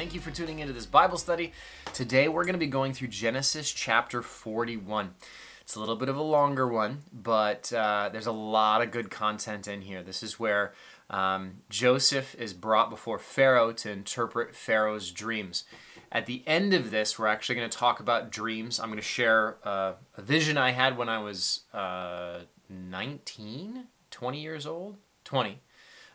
Thank 0.00 0.14
you 0.14 0.20
for 0.20 0.30
tuning 0.30 0.60
into 0.60 0.72
this 0.72 0.86
Bible 0.86 1.18
study. 1.18 1.52
Today 1.92 2.26
we're 2.26 2.44
going 2.44 2.54
to 2.54 2.58
be 2.58 2.66
going 2.66 2.94
through 2.94 3.08
Genesis 3.08 3.70
chapter 3.70 4.22
41. 4.22 5.12
It's 5.60 5.74
a 5.76 5.78
little 5.78 5.94
bit 5.94 6.08
of 6.08 6.16
a 6.16 6.22
longer 6.22 6.66
one, 6.66 7.00
but 7.12 7.70
uh, 7.70 8.08
there's 8.10 8.26
a 8.26 8.32
lot 8.32 8.80
of 8.80 8.92
good 8.92 9.10
content 9.10 9.68
in 9.68 9.82
here. 9.82 10.02
This 10.02 10.22
is 10.22 10.40
where 10.40 10.72
um, 11.10 11.56
Joseph 11.68 12.34
is 12.36 12.54
brought 12.54 12.88
before 12.88 13.18
Pharaoh 13.18 13.72
to 13.74 13.90
interpret 13.90 14.54
Pharaoh's 14.54 15.10
dreams. 15.10 15.64
At 16.10 16.24
the 16.24 16.44
end 16.46 16.72
of 16.72 16.90
this, 16.90 17.18
we're 17.18 17.26
actually 17.26 17.56
going 17.56 17.68
to 17.68 17.76
talk 17.76 18.00
about 18.00 18.32
dreams. 18.32 18.80
I'm 18.80 18.88
going 18.88 18.96
to 18.96 19.02
share 19.02 19.58
uh, 19.64 19.92
a 20.16 20.22
vision 20.22 20.56
I 20.56 20.70
had 20.70 20.96
when 20.96 21.10
I 21.10 21.18
was 21.18 21.64
uh, 21.74 22.44
19, 22.70 23.84
20 24.10 24.40
years 24.40 24.66
old, 24.66 24.96
20 25.24 25.60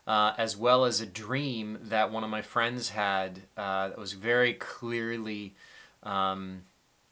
uh, 0.08 0.34
as 0.38 0.55
well 0.55 0.86
as 0.86 1.02
a 1.02 1.05
dream 1.05 1.80
that 1.82 2.12
one 2.12 2.23
of 2.23 2.30
my 2.30 2.41
friends 2.41 2.90
had 2.90 3.41
uh, 3.58 3.90
that 3.90 3.98
was 3.98 4.14
very 4.14 4.54
clearly 4.54 5.55
um, 6.04 6.64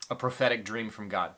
a 0.10 0.16
prophetic 0.16 0.64
dream 0.64 0.90
from 0.90 1.10
God. 1.10 1.32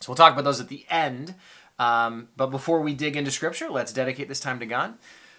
So 0.00 0.10
we'll 0.10 0.16
talk 0.16 0.32
about 0.32 0.44
those 0.44 0.60
at 0.60 0.68
the 0.68 0.84
end. 0.90 1.34
Um, 1.78 2.28
but 2.36 2.46
before 2.46 2.80
we 2.80 2.94
dig 2.94 3.16
into 3.16 3.30
Scripture, 3.30 3.68
let's 3.70 3.92
dedicate 3.92 4.28
this 4.28 4.40
time 4.40 4.58
to 4.60 4.66
God. 4.66 4.94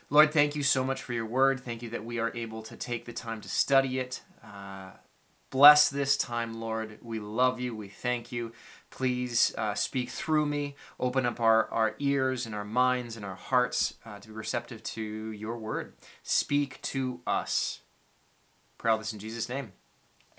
Lord, 0.10 0.32
thank 0.32 0.55
you 0.55 0.63
so 0.63 0.84
much 0.84 1.02
for 1.02 1.13
your 1.13 1.26
word. 1.26 1.60
Thank 1.60 1.82
you 1.84 1.90
that 1.90 2.05
we 2.05 2.20
are 2.20 2.32
able 2.35 2.62
to 2.63 2.77
take 2.77 3.05
the 3.05 3.13
time 3.13 3.41
to 3.41 3.49
study 3.49 3.99
it. 3.99 4.22
Uh, 4.44 4.91
bless 5.49 5.90
this 5.90 6.15
time, 6.15 6.60
Lord. 6.60 6.98
We 7.02 7.20
love 7.20 7.60
you. 7.60 7.76
We 7.76 7.90
thank 7.90 8.32
you. 8.32 8.54
Please 8.98 9.53
uh, 9.59 9.76
speak 9.76 10.09
through 10.09 10.48
me. 10.48 10.76
Open 10.99 11.23
up 11.23 11.40
our, 11.40 11.70
our 11.70 11.93
ears 11.99 12.48
and 12.48 12.55
our 12.55 12.65
minds 12.65 13.15
and 13.15 13.23
our 13.23 13.35
hearts 13.35 13.93
uh, 14.03 14.17
to 14.17 14.29
be 14.29 14.34
receptive 14.34 14.81
to 14.81 15.31
your 15.31 15.55
word. 15.55 15.93
Speak 16.23 16.81
to 16.81 17.21
us. 17.27 17.81
Pray 18.79 18.90
all 18.90 18.98
this 18.98 19.13
in 19.13 19.20
Jesus' 19.20 19.49
name. 19.49 19.73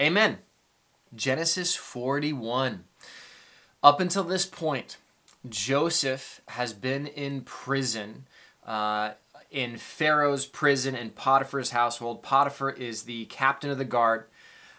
Amen. 0.00 0.38
Genesis 1.14 1.76
41. 1.76 2.82
Up 3.80 4.00
until 4.00 4.24
this 4.24 4.44
point, 4.44 4.96
Joseph 5.48 6.40
has 6.48 6.72
been 6.72 7.06
in 7.06 7.42
prison, 7.42 8.26
uh, 8.66 9.12
in 9.52 9.76
Pharaoh's 9.76 10.46
prison 10.46 10.96
in 10.96 11.10
Potiphar's 11.10 11.70
household. 11.70 12.24
Potiphar 12.24 12.70
is 12.70 13.04
the 13.04 13.26
captain 13.26 13.70
of 13.70 13.78
the 13.78 13.84
guard. 13.84 14.24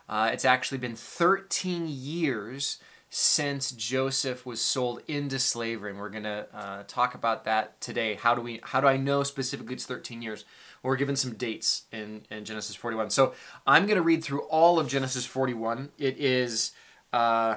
Uh, 0.09 0.31
it's 0.33 0.44
actually 0.44 0.80
been 0.80 0.97
13 0.97 1.85
years 1.88 2.80
since 3.10 3.72
Joseph 3.72 4.46
was 4.46 4.62
sold 4.62 5.02
into 5.08 5.40
slavery, 5.40 5.92
and 5.92 6.00
we're 6.00 6.10
to 6.24 6.48
uh, 6.54 6.84
talk 6.88 7.16
about 7.16 7.46
that 7.46 7.80
today. 7.82 8.16
How 8.16 8.36
do 8.36 8.42
we? 8.42 8.60
How 8.64 8.82
do 8.82 8.88
I 8.88 8.98
know 8.98 9.24
specifically 9.24 9.74
it's 9.74 9.86
13 9.86 10.22
years? 10.22 10.46
We're 10.82 10.96
given 10.96 11.16
some 11.16 11.34
dates 11.34 11.84
in, 11.92 12.22
in 12.32 12.46
Genesis 12.46 12.76
41. 12.76 13.10
So 13.10 13.34
I'm 13.68 13.86
to 13.98 14.02
read 14.02 14.24
through 14.24 14.44
all 14.44 14.80
of 14.80 14.88
Genesis 14.88 15.26
41. 15.26 15.90
It 15.98 16.18
is 16.18 16.72
uh, 17.12 17.56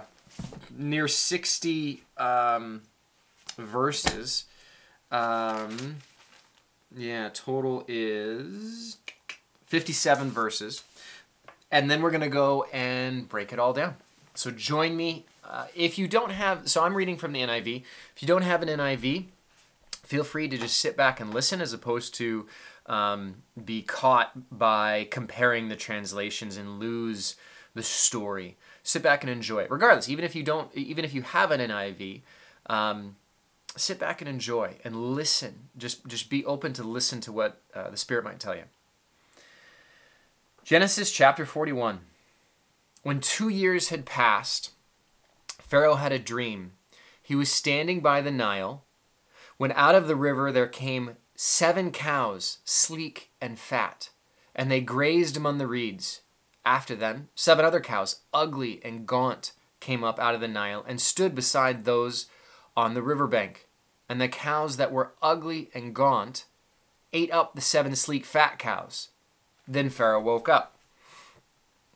near 0.76 1.06
60 1.06 2.02
um, 2.16 2.82
verses. 3.56 4.46
Um, 5.12 5.98
yeah, 6.96 7.30
total 7.32 7.84
is 7.86 8.96
57 9.66 10.30
verses. 10.30 10.82
And 11.70 11.90
then 11.90 12.02
we're 12.02 12.10
going 12.10 12.22
to 12.22 12.28
go 12.28 12.66
and 12.72 13.28
break 13.28 13.52
it 13.52 13.58
all 13.58 13.72
down. 13.72 13.96
So 14.34 14.50
join 14.50 14.96
me 14.96 15.26
uh, 15.44 15.66
if 15.74 15.98
you 15.98 16.08
don't 16.08 16.30
have, 16.30 16.68
so 16.68 16.84
I'm 16.84 16.94
reading 16.94 17.16
from 17.16 17.32
the 17.32 17.40
NIV. 17.40 17.82
If 18.14 18.22
you 18.22 18.28
don't 18.28 18.42
have 18.42 18.62
an 18.62 18.68
NIV, 18.68 19.26
feel 20.02 20.24
free 20.24 20.48
to 20.48 20.58
just 20.58 20.78
sit 20.78 20.96
back 20.96 21.20
and 21.20 21.32
listen 21.32 21.60
as 21.60 21.72
opposed 21.72 22.14
to 22.14 22.46
um, 22.86 23.42
be 23.64 23.82
caught 23.82 24.32
by 24.56 25.08
comparing 25.10 25.68
the 25.68 25.76
translations 25.76 26.56
and 26.56 26.78
lose 26.78 27.36
the 27.74 27.82
story. 27.82 28.56
Sit 28.82 29.02
back 29.02 29.22
and 29.22 29.30
enjoy 29.30 29.60
it. 29.60 29.70
Regardless, 29.70 30.08
even 30.08 30.24
if 30.24 30.34
you 30.34 30.42
don't, 30.42 30.74
even 30.74 31.04
if 31.04 31.14
you 31.14 31.22
have 31.22 31.50
an 31.50 31.60
NIV, 31.60 32.22
um, 32.66 33.16
sit 33.76 33.98
back 33.98 34.20
and 34.20 34.28
enjoy 34.28 34.76
and 34.84 35.14
listen. 35.14 35.68
Just 35.76 36.06
just 36.06 36.28
be 36.28 36.44
open 36.44 36.72
to 36.74 36.82
listen 36.82 37.20
to 37.22 37.32
what 37.32 37.60
uh, 37.74 37.90
the 37.90 37.96
Spirit 37.96 38.24
might 38.24 38.40
tell 38.40 38.56
you. 38.56 38.64
Genesis 40.64 41.10
chapter 41.10 41.46
41. 41.46 42.00
When 43.02 43.20
two 43.20 43.48
years 43.48 43.88
had 43.88 44.04
passed, 44.04 44.70
Pharaoh 45.72 45.94
had 45.94 46.12
a 46.12 46.18
dream. 46.18 46.72
He 47.22 47.34
was 47.34 47.50
standing 47.50 48.00
by 48.00 48.20
the 48.20 48.30
Nile 48.30 48.84
when 49.56 49.72
out 49.72 49.94
of 49.94 50.06
the 50.06 50.14
river 50.14 50.52
there 50.52 50.66
came 50.66 51.16
seven 51.34 51.90
cows, 51.92 52.58
sleek 52.62 53.30
and 53.40 53.58
fat, 53.58 54.10
and 54.54 54.70
they 54.70 54.82
grazed 54.82 55.34
among 55.34 55.56
the 55.56 55.66
reeds. 55.66 56.20
After 56.62 56.94
them, 56.94 57.30
seven 57.34 57.64
other 57.64 57.80
cows, 57.80 58.20
ugly 58.34 58.82
and 58.84 59.06
gaunt, 59.06 59.52
came 59.80 60.04
up 60.04 60.20
out 60.20 60.34
of 60.34 60.42
the 60.42 60.46
Nile 60.46 60.84
and 60.86 61.00
stood 61.00 61.34
beside 61.34 61.86
those 61.86 62.26
on 62.76 62.92
the 62.92 63.00
river 63.00 63.26
bank. 63.26 63.66
And 64.10 64.20
the 64.20 64.28
cows 64.28 64.76
that 64.76 64.92
were 64.92 65.14
ugly 65.22 65.70
and 65.72 65.94
gaunt 65.94 66.44
ate 67.14 67.32
up 67.32 67.54
the 67.54 67.62
seven 67.62 67.96
sleek 67.96 68.26
fat 68.26 68.58
cows. 68.58 69.08
Then 69.66 69.88
Pharaoh 69.88 70.20
woke 70.20 70.50
up. 70.50 70.76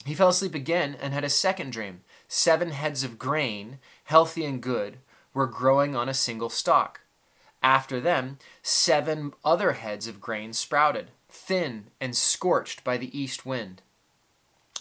He 0.06 0.15
fell 0.15 0.31
asleep 0.31 0.54
again 0.54 0.97
and 0.98 1.12
had 1.12 1.25
a 1.25 1.28
second 1.28 1.72
dream 1.72 2.00
seven 2.28 2.70
heads 2.70 3.04
of 3.04 3.19
grain, 3.19 3.78
healthy 4.04 4.44
and 4.44 4.62
good, 4.62 4.98
were 5.34 5.47
growing 5.47 5.94
on 5.94 6.09
a 6.09 6.14
single 6.14 6.48
stalk. 6.48 7.00
After 7.62 8.00
them, 8.00 8.38
seven 8.62 9.32
other 9.44 9.72
heads 9.72 10.06
of 10.06 10.20
grain 10.20 10.53
sprouted, 10.53 11.10
thin 11.28 11.86
and 12.00 12.16
scorched 12.16 12.84
by 12.84 12.97
the 12.97 13.19
east 13.19 13.44
wind. 13.44 13.82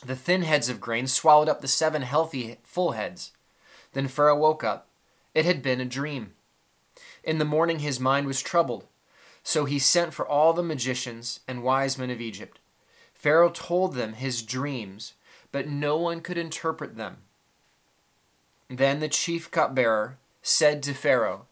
The 0.06 0.16
thin 0.16 0.44
heads 0.44 0.70
of 0.70 0.82
grain 0.82 1.08
swallowed 1.08 1.50
up 1.50 1.62
the 1.62 1.68
seven 1.68 2.04
healthy 2.04 2.58
full 2.64 2.92
heads. 2.92 3.32
Then 3.94 4.08
Pharaoh 4.08 4.38
woke 4.38 4.64
up. 4.64 4.88
It 5.34 5.46
had 5.46 5.62
been 5.62 5.82
a 5.82 5.86
dream. 5.86 6.34
In 7.24 7.40
the 7.40 7.46
morning 7.46 7.80
his 7.80 8.00
mind 8.00 8.28
was 8.28 8.42
troubled, 8.42 8.86
so 9.42 9.66
he 9.66 9.80
sent 9.80 10.14
for 10.14 10.28
all 10.28 10.54
the 10.54 10.64
magicians 10.64 11.40
and 11.48 11.64
wise 11.64 11.98
men 11.98 12.12
of 12.12 12.22
Egypt. 12.22 12.60
Pharaoh 13.14 13.50
told 13.50 13.94
them 13.94 14.14
his 14.14 14.44
dreams, 14.44 15.14
but 15.52 15.68
no 15.68 15.98
one 15.98 16.22
could 16.22 16.38
interpret 16.38 16.98
them. 16.98 17.18
Then 18.70 19.00
the 19.00 19.08
chief 19.08 19.52
cupbearer 19.52 20.18
said 20.42 20.82
to 20.84 20.94
Pharaoh, 20.94 21.46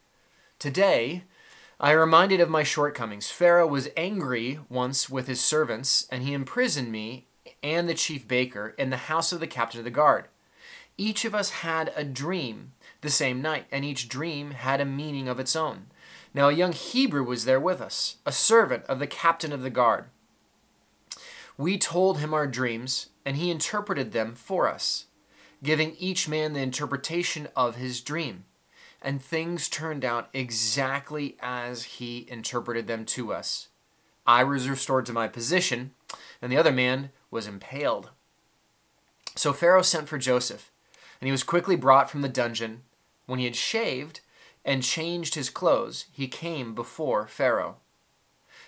Today 0.57 1.23
I 1.79 1.91
am 1.93 1.99
reminded 1.99 2.39
of 2.39 2.49
my 2.49 2.63
shortcomings. 2.63 3.29
Pharaoh 3.29 3.67
was 3.67 3.89
angry 3.95 4.59
once 4.69 5.09
with 5.09 5.27
his 5.27 5.41
servants, 5.41 6.07
and 6.11 6.23
he 6.23 6.33
imprisoned 6.33 6.91
me 6.91 7.27
and 7.61 7.87
the 7.87 7.93
chief 7.93 8.27
baker 8.27 8.73
in 8.77 8.89
the 8.89 8.97
house 8.97 9.31
of 9.31 9.39
the 9.39 9.47
captain 9.47 9.79
of 9.79 9.83
the 9.83 9.91
guard. 9.91 10.25
Each 10.97 11.25
of 11.25 11.35
us 11.35 11.49
had 11.49 11.91
a 11.95 12.03
dream 12.03 12.73
the 13.01 13.09
same 13.09 13.41
night, 13.41 13.65
and 13.71 13.85
each 13.85 14.09
dream 14.09 14.51
had 14.51 14.81
a 14.81 14.85
meaning 14.85 15.27
of 15.27 15.39
its 15.39 15.55
own. 15.55 15.87
Now 16.33 16.49
a 16.49 16.53
young 16.53 16.71
Hebrew 16.71 17.23
was 17.23 17.45
there 17.45 17.59
with 17.59 17.81
us, 17.81 18.17
a 18.25 18.31
servant 18.31 18.85
of 18.85 18.99
the 18.99 19.07
captain 19.07 19.51
of 19.51 19.61
the 19.61 19.69
guard. 19.69 20.05
We 21.57 21.77
told 21.77 22.19
him 22.19 22.33
our 22.33 22.47
dreams, 22.47 23.09
and 23.23 23.37
he 23.37 23.51
interpreted 23.51 24.11
them 24.11 24.33
for 24.33 24.67
us 24.67 25.05
giving 25.63 25.95
each 25.97 26.27
man 26.27 26.53
the 26.53 26.59
interpretation 26.59 27.47
of 27.55 27.77
his 27.77 28.01
dream. 28.01 28.45
And 29.01 29.21
things 29.21 29.67
turned 29.67 30.05
out 30.05 30.29
exactly 30.33 31.35
as 31.41 31.83
he 31.83 32.27
interpreted 32.29 32.87
them 32.87 33.05
to 33.05 33.33
us. 33.33 33.69
I 34.25 34.43
was 34.43 34.69
restored 34.69 35.05
to 35.07 35.13
my 35.13 35.27
position, 35.27 35.91
and 36.41 36.51
the 36.51 36.57
other 36.57 36.71
man 36.71 37.11
was 37.29 37.47
impaled. 37.47 38.11
So 39.35 39.51
Pharaoh 39.51 39.81
sent 39.81 40.07
for 40.07 40.17
Joseph, 40.17 40.71
and 41.19 41.27
he 41.27 41.31
was 41.31 41.43
quickly 41.43 41.75
brought 41.75 42.09
from 42.09 42.21
the 42.21 42.29
dungeon. 42.29 42.83
When 43.25 43.39
he 43.39 43.45
had 43.45 43.55
shaved 43.55 44.21
and 44.63 44.83
changed 44.83 45.35
his 45.35 45.49
clothes, 45.49 46.05
he 46.13 46.27
came 46.27 46.73
before 46.73 47.27
Pharaoh. 47.27 47.77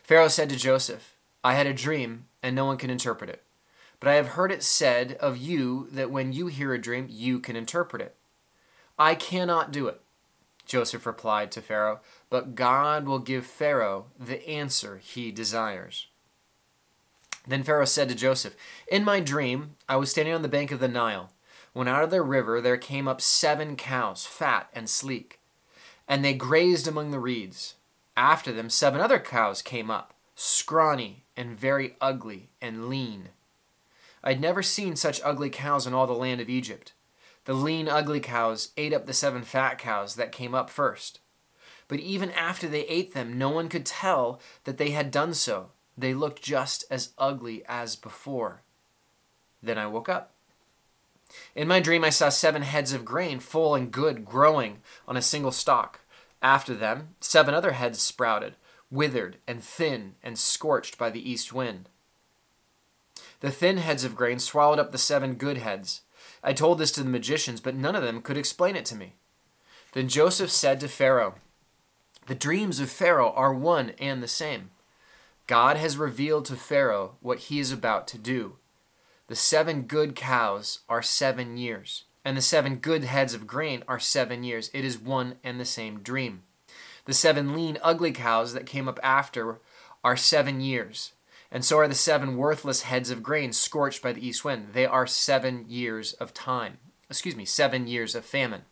Pharaoh 0.03 0.27
said 0.27 0.49
to 0.49 0.57
Joseph, 0.57 1.15
I 1.43 1.53
had 1.53 1.67
a 1.67 1.73
dream, 1.73 2.25
and 2.43 2.55
no 2.55 2.65
one 2.65 2.77
can 2.77 2.89
interpret 2.89 3.29
it. 3.29 3.43
But 4.05 4.11
I 4.11 4.17
have 4.17 4.27
heard 4.27 4.51
it 4.51 4.61
said 4.61 5.17
of 5.19 5.35
you 5.35 5.87
that 5.91 6.11
when 6.11 6.31
you 6.31 6.45
hear 6.45 6.75
a 6.75 6.77
dream, 6.77 7.07
you 7.09 7.39
can 7.39 7.55
interpret 7.55 8.03
it. 8.03 8.15
I 8.99 9.15
cannot 9.15 9.71
do 9.71 9.87
it. 9.87 9.99
Joseph 10.67 11.07
replied 11.07 11.51
to 11.51 11.61
Pharaoh, 11.63 12.01
but 12.29 12.53
God 12.53 13.07
will 13.07 13.17
give 13.17 13.47
Pharaoh 13.47 14.05
the 14.19 14.47
answer 14.47 14.99
he 14.99 15.31
desires. 15.31 16.05
Then 17.47 17.63
Pharaoh 17.63 17.85
said 17.85 18.09
to 18.09 18.13
Joseph, 18.13 18.55
In 18.87 19.03
my 19.03 19.21
dream, 19.21 19.75
I 19.89 19.95
was 19.95 20.11
standing 20.11 20.35
on 20.35 20.43
the 20.43 20.47
bank 20.47 20.71
of 20.71 20.79
the 20.79 20.87
Nile, 20.87 21.31
when 21.73 21.87
out 21.87 22.03
of 22.03 22.11
the 22.11 22.21
river 22.21 22.61
there 22.61 22.77
came 22.77 23.07
up 23.07 23.21
seven 23.21 23.75
cows, 23.75 24.27
fat 24.27 24.69
and 24.71 24.87
sleek, 24.87 25.39
and 26.07 26.23
they 26.23 26.35
grazed 26.35 26.87
among 26.87 27.09
the 27.09 27.19
reeds. 27.19 27.73
After 28.15 28.51
them, 28.51 28.69
seven 28.69 29.01
other 29.01 29.17
cows 29.17 29.63
came 29.63 29.89
up, 29.89 30.13
scrawny 30.35 31.23
and 31.35 31.57
very 31.57 31.95
ugly 31.99 32.49
and 32.61 32.87
lean. 32.87 33.29
I 34.25 34.29
had 34.29 34.41
never 34.41 34.63
seen 34.63 34.95
such 34.95 35.21
ugly 35.23 35.51
cows 35.51 35.85
in 35.85 35.93
all 35.93 36.07
the 36.07 36.13
land 36.13 36.41
of 36.41 36.49
Egypt. 36.49 36.93
The 37.45 37.53
lean, 37.53 37.87
ugly 37.87 38.19
cows 38.19 38.71
ate 38.75 38.91
up 38.91 39.05
the 39.05 39.13
seven 39.13 39.43
fat 39.43 39.77
cows 39.77 40.15
that 40.15 40.31
came 40.31 40.55
up 40.55 40.71
first. 40.71 41.19
But 41.87 41.99
even 41.99 42.31
after 42.31 42.67
they 42.67 42.87
ate 42.87 43.13
them, 43.13 43.37
no 43.37 43.49
one 43.49 43.69
could 43.69 43.85
tell 43.85 44.41
that 44.63 44.77
they 44.77 44.89
had 44.89 45.11
done 45.11 45.35
so, 45.35 45.69
they 45.95 46.15
looked 46.15 46.41
just 46.41 46.83
as 46.89 47.13
ugly 47.19 47.63
as 47.67 47.95
before. 47.95 48.61
Then 49.61 49.77
I 49.77 49.85
woke 49.85 50.09
up. 50.09 50.31
In 51.53 51.67
my 51.67 51.79
dream, 51.79 52.03
I 52.03 52.09
saw 52.09 52.29
seven 52.29 52.63
heads 52.63 52.93
of 52.93 53.05
grain, 53.05 53.39
full 53.39 53.75
and 53.75 53.91
good, 53.91 54.25
growing 54.25 54.79
on 55.07 55.15
a 55.17 55.21
single 55.21 55.51
stalk. 55.51 55.99
After 56.41 56.73
them, 56.73 57.09
seven 57.19 57.53
other 57.53 57.73
heads 57.73 58.01
sprouted, 58.01 58.55
withered 58.89 59.37
and 59.47 59.63
thin 59.63 60.15
and 60.23 60.37
scorched 60.37 60.97
by 60.97 61.11
the 61.11 61.29
east 61.29 61.53
wind. 61.53 61.89
The 63.41 63.51
thin 63.51 63.77
heads 63.77 64.03
of 64.03 64.15
grain 64.15 64.39
swallowed 64.39 64.79
up 64.79 64.91
the 64.91 64.97
seven 64.97 65.35
good 65.35 65.57
heads. 65.57 66.01
I 66.43 66.53
told 66.53 66.77
this 66.77 66.91
to 66.93 67.03
the 67.03 67.09
magicians, 67.09 67.59
but 67.59 67.75
none 67.75 67.95
of 67.95 68.03
them 68.03 68.21
could 68.21 68.37
explain 68.37 68.75
it 68.75 68.85
to 68.85 68.95
me. 68.95 69.15
Then 69.93 70.07
Joseph 70.07 70.51
said 70.51 70.79
to 70.79 70.87
Pharaoh, 70.87 71.35
The 72.27 72.35
dreams 72.35 72.79
of 72.79 72.89
Pharaoh 72.89 73.31
are 73.31 73.53
one 73.53 73.91
and 73.99 74.21
the 74.21 74.27
same. 74.27 74.71
God 75.47 75.77
has 75.77 75.97
revealed 75.97 76.45
to 76.45 76.55
Pharaoh 76.55 77.15
what 77.21 77.39
he 77.39 77.59
is 77.59 77.71
about 77.71 78.07
to 78.09 78.17
do. 78.17 78.57
The 79.27 79.35
seven 79.35 79.83
good 79.83 80.15
cows 80.15 80.79
are 80.89 81.01
seven 81.01 81.57
years, 81.57 82.03
and 82.23 82.35
the 82.35 82.41
seven 82.41 82.77
good 82.77 83.03
heads 83.03 83.33
of 83.33 83.47
grain 83.47 83.83
are 83.87 83.99
seven 83.99 84.43
years. 84.43 84.69
It 84.73 84.85
is 84.85 84.99
one 84.99 85.35
and 85.43 85.59
the 85.59 85.65
same 85.65 86.01
dream. 86.01 86.43
The 87.05 87.13
seven 87.13 87.53
lean, 87.53 87.77
ugly 87.81 88.11
cows 88.11 88.53
that 88.53 88.65
came 88.65 88.87
up 88.87 88.99
after 89.01 89.59
are 90.03 90.17
seven 90.17 90.61
years, 90.61 91.13
and 91.51 91.63
so 91.63 91.77
are 91.77 91.87
the 91.87 91.95
seven 91.95 92.37
worthless 92.37 92.83
heads 92.83 93.09
of 93.09 93.23
grain 93.23 93.53
scorched 93.53 94.01
by 94.01 94.11
the 94.11 94.25
east 94.25 94.43
wind. 94.43 94.69
They 94.73 94.85
are 94.85 95.07
seven 95.07 95.65
years 95.67 96.13
of 96.13 96.33
time. 96.33 96.77
Excuse 97.09 97.35
me, 97.35 97.45
seven 97.45 97.87
years 97.87 98.15
of 98.15 98.25
famine. 98.25 98.63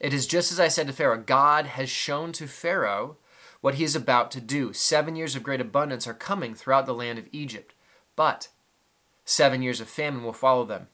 It 0.00 0.12
is 0.12 0.26
just 0.26 0.50
as 0.50 0.58
I 0.58 0.68
said 0.68 0.86
to 0.86 0.92
Pharaoh 0.92 1.22
God 1.24 1.66
has 1.66 1.88
shown 1.88 2.32
to 2.32 2.46
Pharaoh 2.46 3.16
what 3.60 3.74
he 3.76 3.84
is 3.84 3.96
about 3.96 4.30
to 4.32 4.40
do. 4.40 4.72
Seven 4.72 5.16
years 5.16 5.34
of 5.34 5.42
great 5.42 5.60
abundance 5.60 6.06
are 6.06 6.14
coming 6.14 6.54
throughout 6.54 6.86
the 6.86 6.94
land 6.94 7.18
of 7.18 7.28
Egypt, 7.32 7.74
but 8.16 8.48
seven 9.24 9.62
years 9.62 9.80
of 9.80 9.88
famine 9.88 10.22
will 10.22 10.32
follow 10.32 10.64
them. 10.64 10.88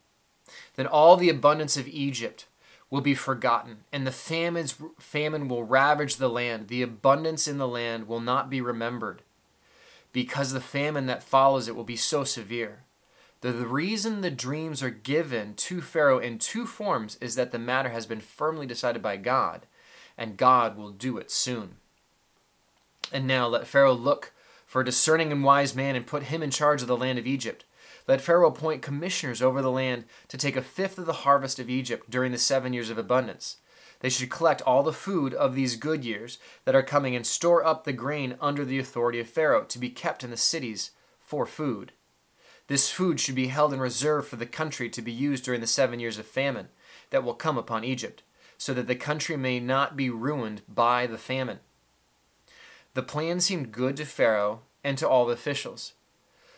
Then 0.76 0.86
all 0.86 1.16
the 1.16 1.28
abundance 1.28 1.76
of 1.76 1.88
Egypt 1.88 2.46
will 2.88 3.00
be 3.00 3.14
forgotten, 3.14 3.78
and 3.92 4.06
the 4.06 4.12
famines, 4.12 4.76
famine 4.98 5.48
will 5.48 5.64
ravage 5.64 6.16
the 6.16 6.28
land. 6.28 6.68
The 6.68 6.82
abundance 6.82 7.46
in 7.46 7.58
the 7.58 7.68
land 7.68 8.08
will 8.08 8.20
not 8.20 8.50
be 8.50 8.60
remembered, 8.60 9.22
because 10.12 10.52
the 10.52 10.60
famine 10.60 11.06
that 11.06 11.22
follows 11.22 11.68
it 11.68 11.76
will 11.76 11.84
be 11.84 11.96
so 11.96 12.24
severe. 12.24 12.84
The, 13.40 13.52
reason 13.52 14.20
the 14.20 14.30
dreams 14.30 14.82
are 14.82 14.90
given 14.90 15.54
to 15.54 15.80
Pharaoh 15.80 16.18
in 16.18 16.38
two 16.38 16.66
forms 16.66 17.16
is 17.20 17.36
that 17.36 17.52
the 17.52 17.58
matter 17.58 17.88
has 17.88 18.04
been 18.04 18.20
firmly 18.20 18.66
decided 18.66 19.02
by 19.02 19.16
God, 19.16 19.66
and 20.18 20.36
God 20.36 20.76
will 20.76 20.90
do 20.90 21.16
it 21.16 21.30
soon. 21.30 21.76
And 23.10 23.26
now 23.26 23.46
let 23.46 23.66
Pharaoh 23.66 23.94
look 23.94 24.32
for 24.66 24.82
a 24.82 24.84
discerning 24.84 25.32
and 25.32 25.42
wise 25.42 25.74
man 25.74 25.96
and 25.96 26.06
put 26.06 26.24
him 26.24 26.42
in 26.42 26.50
charge 26.50 26.82
of 26.82 26.88
the 26.88 26.96
land 26.96 27.18
of 27.18 27.26
Egypt. 27.26 27.64
Let 28.06 28.20
Pharaoh 28.20 28.48
appoint 28.48 28.82
commissioners 28.82 29.40
over 29.40 29.62
the 29.62 29.70
land 29.70 30.04
to 30.28 30.36
take 30.36 30.56
a 30.56 30.62
fifth 30.62 30.98
of 30.98 31.06
the 31.06 31.12
harvest 31.12 31.58
of 31.58 31.70
Egypt 31.70 32.10
during 32.10 32.32
the 32.32 32.38
seven 32.38 32.72
years 32.72 32.90
of 32.90 32.98
abundance. 32.98 33.56
They 34.00 34.08
should 34.08 34.30
collect 34.30 34.62
all 34.62 34.82
the 34.82 34.92
food 34.92 35.34
of 35.34 35.54
these 35.54 35.76
good 35.76 36.04
years 36.04 36.38
that 36.64 36.74
are 36.74 36.82
coming 36.82 37.14
and 37.14 37.26
store 37.26 37.64
up 37.64 37.84
the 37.84 37.92
grain 37.92 38.36
under 38.40 38.64
the 38.64 38.78
authority 38.78 39.20
of 39.20 39.28
Pharaoh 39.28 39.64
to 39.64 39.78
be 39.78 39.90
kept 39.90 40.24
in 40.24 40.30
the 40.30 40.36
cities 40.36 40.90
for 41.20 41.46
food. 41.46 41.92
This 42.66 42.90
food 42.90 43.20
should 43.20 43.34
be 43.34 43.48
held 43.48 43.72
in 43.72 43.80
reserve 43.80 44.26
for 44.26 44.36
the 44.36 44.46
country 44.46 44.88
to 44.90 45.02
be 45.02 45.12
used 45.12 45.44
during 45.44 45.60
the 45.60 45.66
seven 45.66 46.00
years 46.00 46.18
of 46.18 46.26
famine 46.26 46.68
that 47.10 47.24
will 47.24 47.34
come 47.34 47.58
upon 47.58 47.84
Egypt, 47.84 48.22
so 48.56 48.72
that 48.74 48.86
the 48.86 48.94
country 48.94 49.36
may 49.36 49.58
not 49.60 49.96
be 49.96 50.08
ruined 50.08 50.62
by 50.68 51.06
the 51.06 51.18
famine. 51.18 51.58
The 52.94 53.02
plan 53.02 53.40
seemed 53.40 53.72
good 53.72 53.96
to 53.98 54.04
Pharaoh 54.04 54.62
and 54.82 54.96
to 54.98 55.08
all 55.08 55.26
the 55.26 55.34
officials. 55.34 55.94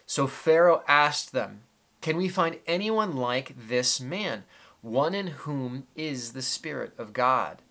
So 0.07 0.27
Pharaoh 0.27 0.83
asked 0.87 1.33
them, 1.33 1.63
Can 2.01 2.17
we 2.17 2.29
find 2.29 2.59
anyone 2.67 3.17
like 3.17 3.55
this 3.57 4.01
man, 4.01 4.45
one 4.83 5.15
in 5.15 5.29
whom 5.29 5.87
is 5.97 6.33
the 6.33 6.43
Spirit 6.43 6.93
of 6.99 7.13
God? 7.13 7.63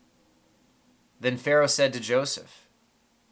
Then 1.20 1.38
Pharaoh 1.38 1.68
said 1.68 1.94
to 1.94 2.00
Joseph, 2.00 2.68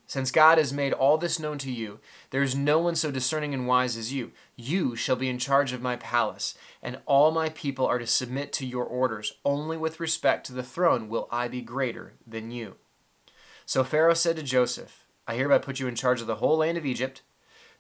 Since 0.06 0.32
God 0.32 0.58
has 0.58 0.72
made 0.72 0.94
all 0.94 1.18
this 1.18 1.40
known 1.40 1.58
to 1.60 1.72
you, 1.72 2.00
there 2.30 2.44
is 2.44 2.56
no 2.56 2.78
one 2.78 2.96
so 2.96 3.10
discerning 3.10 3.54
and 3.54 3.66
wise 3.66 3.98
as 3.98 4.14
you. 4.14 4.32
You 4.56 4.96
shall 4.96 5.16
be 5.16 5.30
in 5.30 5.40
charge 5.40 5.74
of 5.74 5.82
my 5.82 5.96
palace, 5.96 6.56
and 6.84 7.00
all 7.06 7.32
my 7.32 7.50
people 7.50 7.88
are 7.88 7.98
to 7.98 8.06
submit 8.06 8.54
to 8.54 8.66
your 8.66 8.86
orders. 8.86 9.34
Only 9.44 9.78
with 9.78 10.00
respect 10.00 10.46
to 10.48 10.54
the 10.54 10.62
throne 10.62 11.10
will 11.10 11.28
I 11.32 11.48
be 11.48 11.62
greater 11.62 12.14
than 12.28 12.52
you. 12.52 12.76
So 13.66 13.84
Pharaoh 13.84 14.14
said 14.14 14.36
to 14.36 14.44
Joseph, 14.44 15.08
I 15.28 15.36
hereby 15.36 15.60
put 15.60 15.80
you 15.80 15.88
in 15.88 15.96
charge 15.96 16.22
of 16.22 16.28
the 16.28 16.36
whole 16.36 16.58
land 16.58 16.78
of 16.78 16.86
Egypt. 16.86 17.22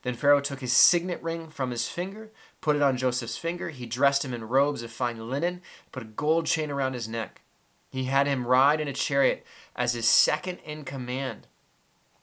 Then 0.03 0.13
Pharaoh 0.13 0.39
took 0.39 0.61
his 0.61 0.71
signet 0.71 1.21
ring 1.21 1.49
from 1.49 1.71
his 1.71 1.87
finger, 1.89 2.31
put 2.61 2.75
it 2.75 2.81
on 2.81 2.97
Joseph's 2.97 3.37
finger. 3.37 3.69
He 3.69 3.85
dressed 3.85 4.25
him 4.25 4.33
in 4.33 4.43
robes 4.43 4.83
of 4.83 4.91
fine 4.91 5.29
linen, 5.29 5.61
put 5.91 6.03
a 6.03 6.07
gold 6.07 6.45
chain 6.45 6.71
around 6.71 6.93
his 6.93 7.07
neck. 7.07 7.41
He 7.89 8.05
had 8.05 8.27
him 8.27 8.45
ride 8.45 8.79
in 8.79 8.87
a 8.87 8.93
chariot 8.93 9.45
as 9.75 9.93
his 9.93 10.07
second 10.07 10.59
in 10.65 10.83
command. 10.83 11.47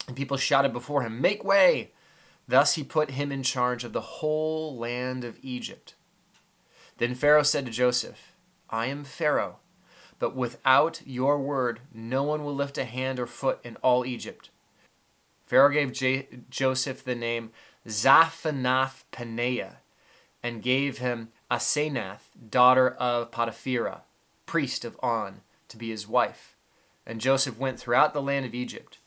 And 0.07 0.15
people 0.15 0.37
shouted 0.37 0.71
before 0.71 1.01
him, 1.01 1.19
Make 1.19 1.43
way! 1.43 1.91
Thus 2.47 2.75
he 2.75 2.83
put 2.83 3.11
him 3.11 3.31
in 3.31 3.43
charge 3.43 3.83
of 3.83 3.91
the 3.91 4.01
whole 4.01 4.77
land 4.77 5.25
of 5.25 5.37
Egypt. 5.41 5.95
Then 6.97 7.13
Pharaoh 7.13 7.43
said 7.43 7.65
to 7.65 7.71
Joseph, 7.71 8.33
I 8.69 8.85
am 8.85 9.03
Pharaoh, 9.03 9.57
but 10.17 10.35
without 10.35 11.01
your 11.05 11.39
word 11.39 11.81
no 11.93 12.23
one 12.23 12.43
will 12.43 12.55
lift 12.55 12.77
a 12.77 12.85
hand 12.85 13.19
or 13.19 13.27
foot 13.27 13.59
in 13.63 13.75
all 13.77 14.05
Egypt. 14.05 14.49
Pharaoh 15.45 15.71
gave 15.71 15.91
J- 15.91 16.27
Joseph 16.49 17.03
the 17.03 17.15
name 17.15 17.51
Zaphenath 17.85 19.03
Paneah 19.11 19.77
and 20.43 20.61
gave 20.61 20.99
him 20.99 21.29
Asenath, 21.49 22.29
daughter 22.49 22.89
of 22.89 23.31
Potipherah, 23.31 24.01
priest 24.45 24.85
of 24.85 24.97
On, 25.01 25.41
to 25.69 25.77
be 25.77 25.89
his 25.89 26.07
wife. 26.07 26.55
And 27.05 27.21
Joseph 27.21 27.57
went 27.57 27.79
throughout 27.79 28.13
the 28.13 28.21
land 28.21 28.45
of 28.45 28.53
Egypt. 28.53 28.97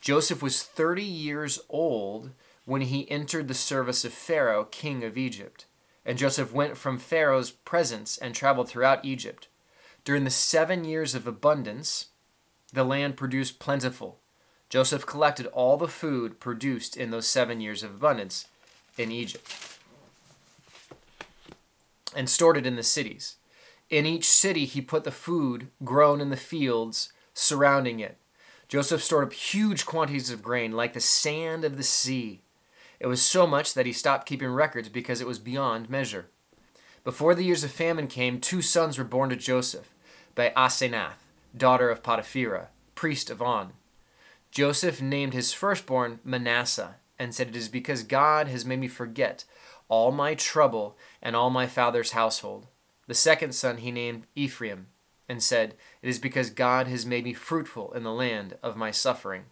Joseph 0.00 0.42
was 0.42 0.62
30 0.62 1.02
years 1.02 1.58
old 1.68 2.30
when 2.64 2.82
he 2.82 3.10
entered 3.10 3.48
the 3.48 3.54
service 3.54 4.04
of 4.04 4.12
Pharaoh, 4.12 4.64
king 4.64 5.02
of 5.02 5.18
Egypt. 5.18 5.64
And 6.04 6.18
Joseph 6.18 6.52
went 6.52 6.76
from 6.76 6.98
Pharaoh's 6.98 7.50
presence 7.50 8.16
and 8.16 8.34
traveled 8.34 8.68
throughout 8.68 9.04
Egypt. 9.04 9.48
During 10.04 10.24
the 10.24 10.30
seven 10.30 10.84
years 10.84 11.14
of 11.14 11.26
abundance, 11.26 12.06
the 12.72 12.84
land 12.84 13.16
produced 13.16 13.58
plentiful 13.58 14.20
Joseph 14.68 15.06
collected 15.06 15.46
all 15.46 15.76
the 15.76 15.88
food 15.88 16.40
produced 16.40 16.96
in 16.96 17.10
those 17.10 17.26
seven 17.26 17.60
years 17.60 17.82
of 17.82 17.90
abundance 17.94 18.46
in 18.98 19.10
Egypt 19.10 19.77
and 22.14 22.28
stored 22.28 22.56
it 22.56 22.66
in 22.66 22.76
the 22.76 22.82
cities. 22.82 23.36
In 23.90 24.06
each 24.06 24.28
city, 24.28 24.64
he 24.64 24.80
put 24.80 25.04
the 25.04 25.10
food 25.10 25.68
grown 25.84 26.20
in 26.20 26.30
the 26.30 26.36
fields 26.36 27.12
surrounding 27.32 28.00
it. 28.00 28.18
Joseph 28.68 29.02
stored 29.02 29.24
up 29.24 29.32
huge 29.32 29.86
quantities 29.86 30.30
of 30.30 30.42
grain, 30.42 30.72
like 30.72 30.92
the 30.92 31.00
sand 31.00 31.64
of 31.64 31.76
the 31.76 31.82
sea. 31.82 32.42
It 33.00 33.06
was 33.06 33.22
so 33.22 33.46
much 33.46 33.74
that 33.74 33.86
he 33.86 33.92
stopped 33.92 34.26
keeping 34.26 34.48
records 34.48 34.88
because 34.88 35.20
it 35.20 35.26
was 35.26 35.38
beyond 35.38 35.88
measure. 35.88 36.26
Before 37.04 37.34
the 37.34 37.44
years 37.44 37.64
of 37.64 37.70
famine 37.70 38.08
came, 38.08 38.40
two 38.40 38.60
sons 38.60 38.98
were 38.98 39.04
born 39.04 39.30
to 39.30 39.36
Joseph 39.36 39.94
by 40.34 40.52
Asenath, 40.56 41.24
daughter 41.56 41.88
of 41.90 42.02
Potipherah, 42.02 42.68
priest 42.94 43.30
of 43.30 43.40
On. 43.40 43.72
Joseph 44.50 45.00
named 45.00 45.32
his 45.32 45.52
firstborn 45.52 46.20
Manasseh 46.24 46.96
and 47.18 47.34
said, 47.34 47.48
It 47.48 47.56
is 47.56 47.68
because 47.68 48.02
God 48.02 48.48
has 48.48 48.64
made 48.64 48.80
me 48.80 48.88
forget 48.88 49.44
all 49.88 50.12
my 50.12 50.34
trouble 50.34 50.96
and 51.22 51.34
all 51.34 51.50
my 51.50 51.66
father's 51.66 52.12
household. 52.12 52.66
The 53.06 53.14
second 53.14 53.54
son 53.54 53.78
he 53.78 53.90
named 53.90 54.26
Ephraim 54.34 54.88
and 55.28 55.42
said, 55.42 55.74
It 56.02 56.08
is 56.08 56.18
because 56.18 56.50
God 56.50 56.86
has 56.88 57.04
made 57.04 57.24
me 57.24 57.34
fruitful 57.34 57.92
in 57.92 58.02
the 58.02 58.12
land 58.12 58.56
of 58.62 58.76
my 58.76 58.90
suffering. 58.90 59.44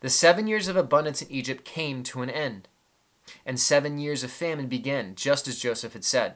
The 0.00 0.10
seven 0.10 0.46
years 0.46 0.66
of 0.68 0.76
abundance 0.76 1.22
in 1.22 1.30
Egypt 1.30 1.64
came 1.64 2.02
to 2.04 2.22
an 2.22 2.30
end, 2.30 2.68
and 3.46 3.58
seven 3.58 3.98
years 3.98 4.24
of 4.24 4.32
famine 4.32 4.66
began, 4.66 5.14
just 5.14 5.46
as 5.46 5.60
Joseph 5.60 5.92
had 5.92 6.04
said. 6.04 6.34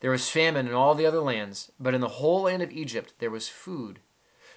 There 0.00 0.10
was 0.10 0.28
famine 0.28 0.66
in 0.66 0.74
all 0.74 0.94
the 0.94 1.06
other 1.06 1.20
lands, 1.20 1.72
but 1.80 1.94
in 1.94 2.00
the 2.00 2.08
whole 2.08 2.42
land 2.42 2.62
of 2.62 2.70
Egypt 2.70 3.14
there 3.18 3.30
was 3.30 3.48
food. 3.48 4.00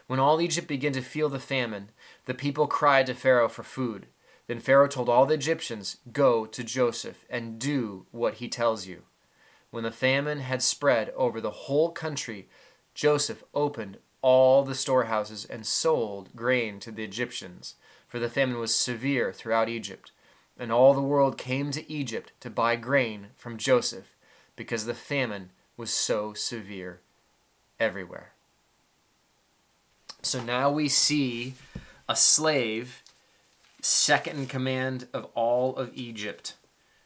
When 0.07 0.19
all 0.19 0.41
Egypt 0.41 0.67
began 0.67 0.91
to 0.93 1.01
feel 1.01 1.29
the 1.29 1.39
famine, 1.39 1.89
the 2.25 2.33
people 2.33 2.67
cried 2.67 3.05
to 3.07 3.13
Pharaoh 3.13 3.49
for 3.49 3.63
food. 3.63 4.07
Then 4.47 4.59
Pharaoh 4.59 4.87
told 4.87 5.09
all 5.09 5.25
the 5.25 5.33
Egyptians, 5.35 5.97
Go 6.11 6.45
to 6.45 6.63
Joseph 6.63 7.25
and 7.29 7.59
do 7.59 8.05
what 8.11 8.35
he 8.35 8.49
tells 8.49 8.85
you. 8.87 9.03
When 9.71 9.83
the 9.83 9.91
famine 9.91 10.39
had 10.39 10.61
spread 10.61 11.11
over 11.15 11.39
the 11.39 11.51
whole 11.51 11.91
country, 11.91 12.47
Joseph 12.93 13.43
opened 13.53 13.97
all 14.21 14.63
the 14.63 14.75
storehouses 14.75 15.45
and 15.45 15.65
sold 15.65 16.35
grain 16.35 16.79
to 16.79 16.91
the 16.91 17.03
Egyptians, 17.03 17.75
for 18.07 18.19
the 18.19 18.29
famine 18.29 18.59
was 18.59 18.75
severe 18.75 19.33
throughout 19.33 19.69
Egypt. 19.69 20.11
And 20.57 20.71
all 20.71 20.93
the 20.93 21.01
world 21.01 21.37
came 21.37 21.71
to 21.71 21.91
Egypt 21.91 22.31
to 22.41 22.49
buy 22.49 22.75
grain 22.75 23.27
from 23.35 23.57
Joseph, 23.57 24.15
because 24.55 24.85
the 24.85 24.93
famine 24.93 25.49
was 25.75 25.91
so 25.91 26.33
severe 26.33 27.01
everywhere. 27.79 28.33
So 30.21 30.41
now 30.41 30.69
we 30.69 30.87
see 30.87 31.55
a 32.07 32.15
slave 32.15 33.02
second 33.83 34.39
in 34.39 34.45
command 34.45 35.07
of 35.13 35.25
all 35.35 35.75
of 35.75 35.91
Egypt. 35.93 36.55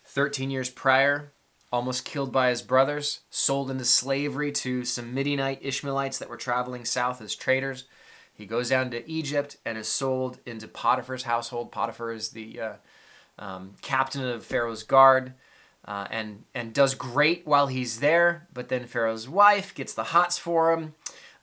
13 0.05 0.51
years 0.51 0.69
prior, 0.69 1.31
almost 1.71 2.05
killed 2.05 2.31
by 2.31 2.49
his 2.49 2.61
brothers, 2.61 3.21
sold 3.29 3.71
into 3.71 3.83
slavery 3.85 4.51
to 4.51 4.85
some 4.85 5.13
Midianite 5.13 5.59
Ishmaelites 5.61 6.19
that 6.19 6.29
were 6.29 6.37
traveling 6.37 6.85
south 6.85 7.21
as 7.21 7.35
traders. 7.35 7.85
He 8.33 8.45
goes 8.45 8.69
down 8.69 8.91
to 8.91 9.09
Egypt 9.09 9.57
and 9.65 9.77
is 9.77 9.87
sold 9.87 10.39
into 10.45 10.67
Potiphar's 10.67 11.23
household. 11.23 11.71
Potiphar 11.71 12.11
is 12.11 12.29
the 12.29 12.59
uh, 12.59 12.73
um, 13.39 13.73
captain 13.81 14.23
of 14.23 14.45
Pharaoh's 14.45 14.83
guard. 14.83 15.33
Uh, 15.85 16.05
and 16.11 16.43
and 16.53 16.73
does 16.73 16.95
great 16.95 17.47
while 17.47 17.67
he's 17.67 18.01
there, 18.01 18.45
but 18.53 18.67
then 18.67 18.85
Pharaoh's 18.85 19.29
wife 19.29 19.73
gets 19.73 19.93
the 19.93 20.03
hots 20.03 20.37
for 20.37 20.73
him, 20.73 20.95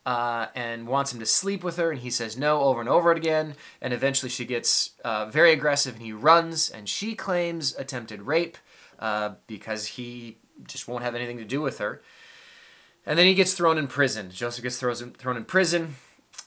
uh, 0.07 0.47
and 0.55 0.87
wants 0.87 1.13
him 1.13 1.21
to 1.21 1.27
sleep 1.27 1.65
with 1.65 1.77
her, 1.77 1.91
and 1.91 2.01
he 2.01 2.11
says 2.11 2.37
no 2.37 2.63
over 2.63 2.81
and 2.81 2.89
over 2.89 3.11
again. 3.11 3.55
And 3.81 3.93
eventually 3.93 4.31
she 4.31 4.45
gets 4.45 4.91
uh, 5.05 5.27
very 5.27 5.53
aggressive, 5.53 5.95
and 5.95 6.03
he 6.03 6.13
runs, 6.13 6.69
and 6.69 6.89
she 6.89 7.15
claims 7.15 7.75
attempted 7.77 8.23
rape 8.23 8.59
uh, 8.99 9.35
because 9.47 9.87
he 9.87 10.39
just 10.67 10.89
won't 10.89 11.05
have 11.05 11.15
anything 11.15 11.39
to 11.39 11.45
do 11.45 11.61
with 11.61 11.79
her. 11.79 12.03
And 13.07 13.19
then 13.19 13.27
he 13.27 13.35
gets 13.35 13.55
thrown 13.55 13.79
in 13.79 13.87
prison. 13.87 14.31
Joseph 14.31 14.63
gets 14.63 14.79
thrown, 14.79 14.95
thrown 15.13 15.37
in 15.37 15.45
prison, 15.45 15.97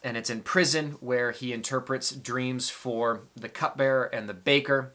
and 0.04 0.18
it's 0.18 0.30
in 0.30 0.42
prison 0.42 0.98
where 1.00 1.32
he 1.32 1.54
interprets 1.54 2.12
dreams 2.12 2.70
for 2.70 3.22
the 3.36 3.50
cupbearer 3.50 4.06
and 4.06 4.30
the 4.30 4.34
baker. 4.34 4.94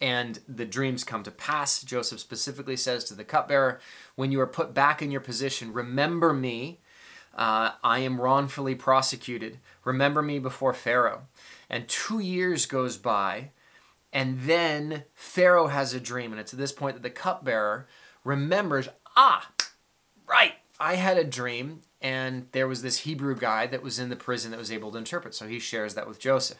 And 0.00 0.38
the 0.48 0.64
dreams 0.64 1.02
come 1.02 1.24
to 1.24 1.30
pass. 1.30 1.82
Joseph 1.82 2.20
specifically 2.20 2.76
says 2.76 3.02
to 3.04 3.14
the 3.14 3.24
cupbearer, 3.24 3.80
When 4.14 4.30
you 4.30 4.40
are 4.40 4.46
put 4.46 4.72
back 4.72 5.02
in 5.02 5.10
your 5.10 5.20
position, 5.20 5.72
remember 5.72 6.32
me 6.32 6.78
uh, 7.38 7.70
I 7.84 8.00
am 8.00 8.20
wrongfully 8.20 8.74
prosecuted. 8.74 9.58
Remember 9.84 10.20
me 10.20 10.40
before 10.40 10.74
Pharaoh. 10.74 11.22
And 11.70 11.88
two 11.88 12.18
years 12.18 12.66
goes 12.66 12.96
by, 12.96 13.50
and 14.12 14.40
then 14.40 15.04
Pharaoh 15.14 15.68
has 15.68 15.94
a 15.94 16.00
dream. 16.00 16.32
And 16.32 16.40
it's 16.40 16.52
at 16.52 16.58
this 16.58 16.72
point 16.72 16.96
that 16.96 17.02
the 17.02 17.10
cupbearer 17.10 17.86
remembers, 18.24 18.88
ah, 19.16 19.50
right, 20.26 20.54
I 20.80 20.96
had 20.96 21.16
a 21.16 21.24
dream, 21.24 21.80
and 22.02 22.48
there 22.52 22.66
was 22.66 22.82
this 22.82 23.00
Hebrew 23.00 23.36
guy 23.36 23.66
that 23.68 23.82
was 23.82 23.98
in 23.98 24.08
the 24.08 24.16
prison 24.16 24.50
that 24.50 24.58
was 24.58 24.72
able 24.72 24.90
to 24.92 24.98
interpret. 24.98 25.34
So 25.34 25.46
he 25.46 25.60
shares 25.60 25.94
that 25.94 26.08
with 26.08 26.18
Joseph. 26.18 26.58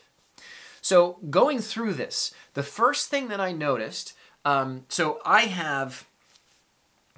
So 0.80 1.18
going 1.28 1.58
through 1.58 1.94
this, 1.94 2.32
the 2.54 2.62
first 2.62 3.08
thing 3.08 3.28
that 3.28 3.40
I 3.40 3.50
noticed, 3.50 4.14
um, 4.44 4.84
so 4.88 5.18
I 5.24 5.42
have 5.42 6.06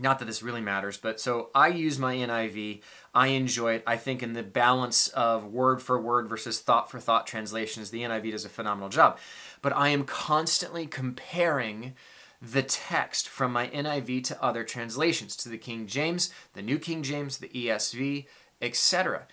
not 0.01 0.19
that 0.19 0.25
this 0.25 0.43
really 0.43 0.61
matters, 0.61 0.97
but 0.97 1.21
so 1.21 1.51
I 1.55 1.69
use 1.69 1.99
my 1.99 2.15
NIV. 2.15 2.83
I 3.15 3.29
enjoy 3.29 3.75
it. 3.75 3.85
I 3.87 3.97
think 3.97 4.23
in 4.23 4.33
the 4.33 4.43
balance 4.43 5.09
of 5.09 5.45
word 5.45 5.83
for 5.83 6.01
word 6.01 6.29
versus 6.29 6.61
thought 6.61 6.91
for 6.91 6.99
thought 6.99 7.27
translations, 7.27 7.91
the 7.91 8.03
NIV 8.03 8.33
does 8.33 8.45
a 8.45 8.49
phenomenal 8.49 8.89
job. 8.89 9.19
But 9.63 9.77
I 9.77 9.89
am 9.89 10.05
constantly 10.05 10.87
comparing 10.87 11.95
the 12.41 12.63
text 12.63 13.29
from 13.29 13.53
my 13.53 13.69
NIV 13.69 14.25
to 14.25 14.43
other 14.43 14.65
translations, 14.65 15.37
to 15.37 15.49
the 15.49 15.59
King 15.59 15.87
James, 15.87 16.33
the 16.55 16.63
New 16.63 16.79
King 16.79 17.03
James, 17.03 17.39
the 17.39 17.49
ESV, 17.49 18.27
etc. 18.63 19.27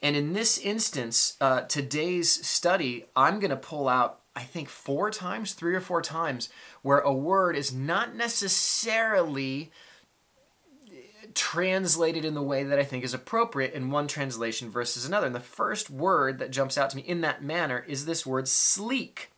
And 0.00 0.14
in 0.14 0.32
this 0.34 0.58
instance, 0.58 1.36
uh, 1.40 1.62
today's 1.62 2.46
study, 2.46 3.06
I'm 3.16 3.40
going 3.40 3.50
to 3.50 3.56
pull 3.56 3.88
out, 3.88 4.20
I 4.36 4.42
think, 4.42 4.68
four 4.68 5.10
times, 5.10 5.52
three 5.52 5.74
or 5.74 5.80
four 5.80 6.02
times, 6.02 6.48
where 6.82 6.98
a 6.98 7.12
word 7.12 7.56
is 7.56 7.72
not 7.72 8.14
necessarily 8.14 9.72
translated 11.34 12.24
in 12.24 12.34
the 12.34 12.42
way 12.42 12.64
that 12.64 12.78
I 12.78 12.84
think 12.84 13.04
is 13.04 13.14
appropriate 13.14 13.74
in 13.74 13.90
one 13.90 14.06
translation 14.06 14.70
versus 14.70 15.04
another. 15.04 15.26
And 15.26 15.34
the 15.34 15.40
first 15.40 15.90
word 15.90 16.38
that 16.38 16.50
jumps 16.50 16.78
out 16.78 16.90
to 16.90 16.96
me 16.96 17.02
in 17.02 17.20
that 17.22 17.42
manner 17.42 17.84
is 17.88 18.06
this 18.06 18.24
word 18.24 18.48
sleek. 18.48 19.30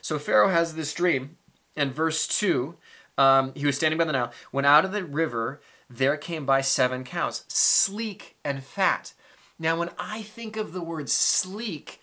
So 0.00 0.18
Pharaoh 0.18 0.48
has 0.48 0.74
this 0.74 0.94
dream, 0.94 1.36
and 1.76 1.92
verse 1.92 2.26
2 2.26 2.76
um, 3.18 3.52
he 3.54 3.66
was 3.66 3.76
standing 3.76 3.98
by 3.98 4.04
the 4.04 4.12
Nile. 4.12 4.32
When 4.52 4.64
out 4.64 4.84
of 4.84 4.92
the 4.92 5.04
river, 5.04 5.60
there 5.90 6.16
came 6.16 6.46
by 6.46 6.60
seven 6.60 7.02
cows, 7.02 7.44
sleek 7.48 8.36
and 8.44 8.62
fat. 8.62 9.12
Now, 9.58 9.76
when 9.76 9.90
I 9.98 10.22
think 10.22 10.56
of 10.56 10.72
the 10.72 10.80
word 10.80 11.10
sleek, 11.10 12.00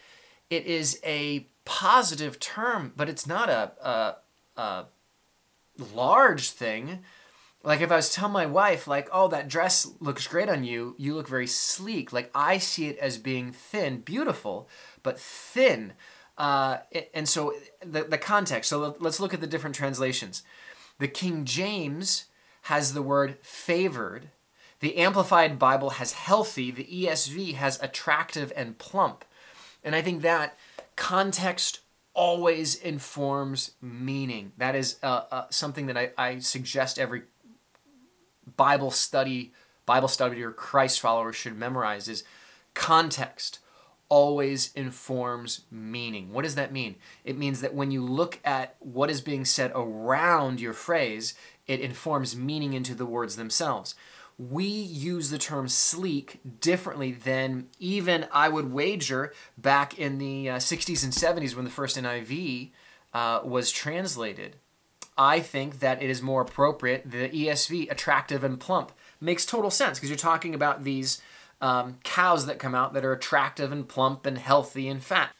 it 0.49 0.65
is 0.65 0.99
a 1.05 1.47
positive 1.63 2.39
term, 2.39 2.91
but 2.97 3.07
it's 3.07 3.25
not 3.25 3.49
a, 3.49 3.71
a, 3.81 4.15
a 4.61 4.85
large 5.93 6.49
thing 6.49 6.99
like 7.65 7.81
if 7.81 7.91
I 7.91 7.95
was 7.95 8.13
telling 8.13 8.31
my 8.31 8.45
wife, 8.45 8.87
like, 8.87 9.09
oh, 9.11 9.27
that 9.29 9.47
dress 9.47 9.87
looks 9.99 10.27
great 10.27 10.49
on 10.49 10.63
you, 10.63 10.93
you 10.99 11.15
look 11.15 11.27
very 11.27 11.47
sleek. 11.47 12.13
Like 12.13 12.29
I 12.35 12.59
see 12.59 12.87
it 12.87 12.97
as 12.99 13.17
being 13.17 13.51
thin, 13.51 14.01
beautiful, 14.01 14.69
but 15.01 15.19
thin. 15.19 15.93
Uh, 16.37 16.77
and 17.13 17.27
so 17.27 17.55
the, 17.83 18.03
the 18.03 18.19
context. 18.19 18.69
So 18.69 18.95
let's 18.99 19.19
look 19.19 19.33
at 19.33 19.41
the 19.41 19.47
different 19.47 19.75
translations. 19.75 20.43
The 20.99 21.07
King 21.07 21.43
James 21.43 22.25
has 22.63 22.93
the 22.93 23.01
word 23.01 23.37
favored. 23.41 24.29
The 24.79 24.97
Amplified 24.97 25.57
Bible 25.57 25.91
has 25.91 26.11
healthy. 26.11 26.69
The 26.69 26.85
ESV 26.85 27.55
has 27.55 27.81
attractive 27.81 28.53
and 28.55 28.77
plump. 28.77 29.25
And 29.83 29.95
I 29.95 30.03
think 30.03 30.21
that 30.21 30.57
context 30.95 31.79
always 32.13 32.75
informs 32.75 33.71
meaning. 33.81 34.51
That 34.57 34.75
is 34.75 34.97
uh, 35.01 35.23
uh, 35.31 35.45
something 35.49 35.87
that 35.87 35.97
I, 35.97 36.11
I 36.17 36.39
suggest 36.39 36.99
every 36.99 37.23
Bible 38.57 38.91
study, 38.91 39.53
Bible 39.85 40.07
study 40.07 40.41
or 40.43 40.51
Christ 40.51 40.99
followers 40.99 41.35
should 41.35 41.57
memorize 41.57 42.07
is 42.07 42.23
context 42.73 43.59
always 44.09 44.71
informs 44.73 45.61
meaning. 45.71 46.31
What 46.31 46.43
does 46.43 46.55
that 46.55 46.71
mean? 46.71 46.95
It 47.23 47.37
means 47.37 47.61
that 47.61 47.73
when 47.73 47.91
you 47.91 48.03
look 48.03 48.39
at 48.43 48.75
what 48.79 49.09
is 49.09 49.21
being 49.21 49.45
said 49.45 49.71
around 49.73 50.61
your 50.61 50.73
phrase, 50.73 51.33
it 51.67 51.79
informs 51.79 52.35
meaning 52.35 52.73
into 52.73 52.93
the 52.93 53.05
words 53.05 53.35
themselves. 53.35 53.95
We 54.37 54.65
use 54.65 55.29
the 55.29 55.37
term 55.37 55.69
sleek 55.69 56.39
differently 56.59 57.13
than 57.13 57.67
even 57.79 58.27
I 58.31 58.49
would 58.49 58.71
wager 58.71 59.33
back 59.57 59.97
in 59.97 60.17
the 60.17 60.49
uh, 60.49 60.55
60s 60.57 61.03
and 61.03 61.13
70s 61.13 61.55
when 61.55 61.65
the 61.65 61.71
first 61.71 61.97
NIV 61.97 62.71
uh, 63.13 63.39
was 63.43 63.71
translated. 63.71 64.57
I 65.17 65.39
think 65.39 65.79
that 65.79 66.01
it 66.01 66.09
is 66.09 66.21
more 66.21 66.41
appropriate. 66.41 67.09
The 67.09 67.29
ESV, 67.29 67.89
attractive 67.89 68.43
and 68.43 68.59
plump, 68.59 68.91
makes 69.21 69.45
total 69.45 69.71
sense 69.71 69.97
because 69.97 70.09
you're 70.09 70.17
talking 70.17 70.53
about 70.53 70.83
these 70.83 71.21
um, 71.61 71.97
cows 72.03 72.45
that 72.47 72.59
come 72.59 72.75
out 72.75 72.93
that 72.93 73.05
are 73.05 73.13
attractive 73.13 73.71
and 73.71 73.87
plump 73.87 74.25
and 74.25 74.37
healthy 74.37 74.87
and 74.87 75.01
fat. 75.01 75.31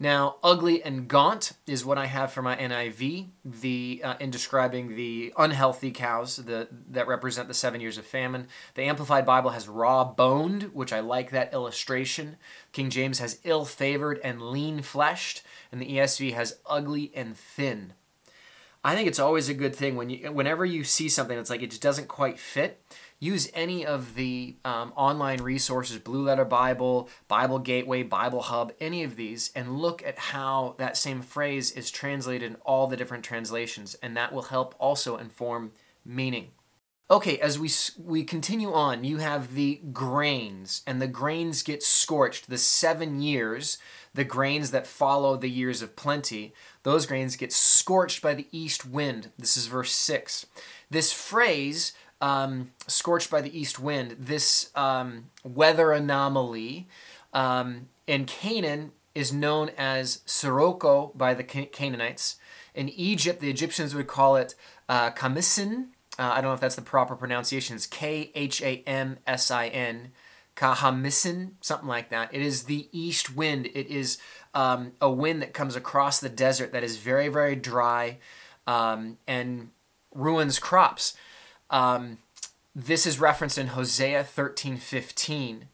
Now, 0.00 0.36
ugly 0.44 0.80
and 0.80 1.08
gaunt 1.08 1.54
is 1.66 1.84
what 1.84 1.98
I 1.98 2.06
have 2.06 2.30
for 2.32 2.40
my 2.40 2.54
NIV. 2.54 3.26
The 3.44 4.00
uh, 4.04 4.14
in 4.20 4.30
describing 4.30 4.94
the 4.94 5.34
unhealthy 5.36 5.90
cows 5.90 6.36
the, 6.36 6.68
that 6.90 7.08
represent 7.08 7.48
the 7.48 7.54
seven 7.54 7.80
years 7.80 7.98
of 7.98 8.06
famine. 8.06 8.46
The 8.74 8.82
Amplified 8.82 9.26
Bible 9.26 9.50
has 9.50 9.66
raw 9.66 10.04
boned, 10.04 10.70
which 10.72 10.92
I 10.92 11.00
like 11.00 11.30
that 11.32 11.52
illustration. 11.52 12.36
King 12.70 12.90
James 12.90 13.18
has 13.18 13.40
ill 13.42 13.64
favored 13.64 14.20
and 14.22 14.40
lean 14.40 14.82
fleshed, 14.82 15.42
and 15.72 15.80
the 15.80 15.90
ESV 15.96 16.32
has 16.32 16.58
ugly 16.64 17.10
and 17.12 17.36
thin. 17.36 17.94
I 18.88 18.94
think 18.94 19.06
it's 19.06 19.18
always 19.18 19.50
a 19.50 19.54
good 19.54 19.76
thing 19.76 19.96
when 19.96 20.08
you, 20.08 20.32
whenever 20.32 20.64
you 20.64 20.82
see 20.82 21.10
something 21.10 21.36
that's 21.36 21.50
like 21.50 21.60
it 21.60 21.68
just 21.68 21.82
doesn't 21.82 22.08
quite 22.08 22.38
fit. 22.38 22.82
Use 23.20 23.50
any 23.52 23.84
of 23.84 24.14
the 24.14 24.56
um, 24.64 24.94
online 24.96 25.42
resources, 25.42 25.98
Blue 25.98 26.22
Letter 26.22 26.46
Bible, 26.46 27.10
Bible 27.26 27.58
Gateway, 27.58 28.02
Bible 28.02 28.40
Hub, 28.40 28.72
any 28.80 29.04
of 29.04 29.16
these, 29.16 29.50
and 29.54 29.76
look 29.76 30.02
at 30.06 30.18
how 30.18 30.74
that 30.78 30.96
same 30.96 31.20
phrase 31.20 31.70
is 31.70 31.90
translated 31.90 32.50
in 32.50 32.56
all 32.64 32.86
the 32.86 32.96
different 32.96 33.24
translations, 33.24 33.94
and 34.02 34.16
that 34.16 34.32
will 34.32 34.44
help 34.44 34.74
also 34.78 35.18
inform 35.18 35.72
meaning. 36.02 36.52
Okay, 37.10 37.38
as 37.38 37.58
we 37.58 37.70
we 38.02 38.24
continue 38.24 38.72
on, 38.72 39.04
you 39.04 39.18
have 39.18 39.54
the 39.54 39.82
grains, 39.92 40.82
and 40.86 41.00
the 41.00 41.06
grains 41.06 41.62
get 41.62 41.82
scorched. 41.82 42.48
The 42.48 42.58
seven 42.58 43.20
years, 43.20 43.76
the 44.18 44.24
grains 44.24 44.72
that 44.72 44.84
follow 44.84 45.36
the 45.36 45.48
years 45.48 45.80
of 45.80 45.94
plenty, 45.94 46.52
those 46.82 47.06
grains 47.06 47.36
get 47.36 47.52
scorched 47.52 48.20
by 48.20 48.34
the 48.34 48.48
east 48.50 48.84
wind. 48.84 49.30
This 49.38 49.56
is 49.56 49.68
verse 49.68 49.92
six. 49.92 50.44
This 50.90 51.12
phrase, 51.12 51.92
um, 52.20 52.72
"scorched 52.88 53.30
by 53.30 53.40
the 53.40 53.56
east 53.56 53.78
wind," 53.78 54.16
this 54.18 54.72
um, 54.74 55.30
weather 55.44 55.92
anomaly 55.92 56.88
um, 57.32 57.88
in 58.08 58.24
Canaan 58.24 58.90
is 59.14 59.32
known 59.32 59.70
as 59.78 60.20
sirocco 60.26 61.12
by 61.14 61.32
the 61.32 61.44
Canaanites. 61.44 62.36
In 62.74 62.88
Egypt, 62.88 63.40
the 63.40 63.50
Egyptians 63.50 63.94
would 63.94 64.08
call 64.08 64.34
it 64.34 64.56
uh, 64.88 65.10
khamsin 65.12 65.90
uh, 66.18 66.32
I 66.32 66.40
don't 66.40 66.50
know 66.50 66.54
if 66.54 66.60
that's 66.60 66.74
the 66.74 66.82
proper 66.82 67.14
pronunciation. 67.14 67.76
It's 67.76 67.86
K 67.86 68.32
H 68.34 68.60
A 68.62 68.82
M 68.86 69.18
S 69.26 69.50
I 69.52 69.68
N, 69.68 70.10
Kahamisin, 70.58 71.52
something 71.60 71.88
like 71.88 72.10
that. 72.10 72.34
It 72.34 72.42
is 72.42 72.64
the 72.64 72.88
east 72.90 73.36
wind. 73.36 73.66
It 73.74 73.86
is 73.86 74.18
um, 74.54 74.92
a 75.00 75.08
wind 75.10 75.40
that 75.40 75.54
comes 75.54 75.76
across 75.76 76.18
the 76.18 76.28
desert 76.28 76.72
that 76.72 76.82
is 76.82 76.96
very, 76.96 77.28
very 77.28 77.54
dry 77.54 78.18
um, 78.66 79.18
and 79.28 79.70
ruins 80.12 80.58
crops. 80.58 81.16
Um, 81.70 82.18
this 82.74 83.06
is 83.06 83.20
referenced 83.20 83.56
in 83.56 83.68
Hosea 83.68 84.24
13 84.24 84.78
15. 84.78 85.68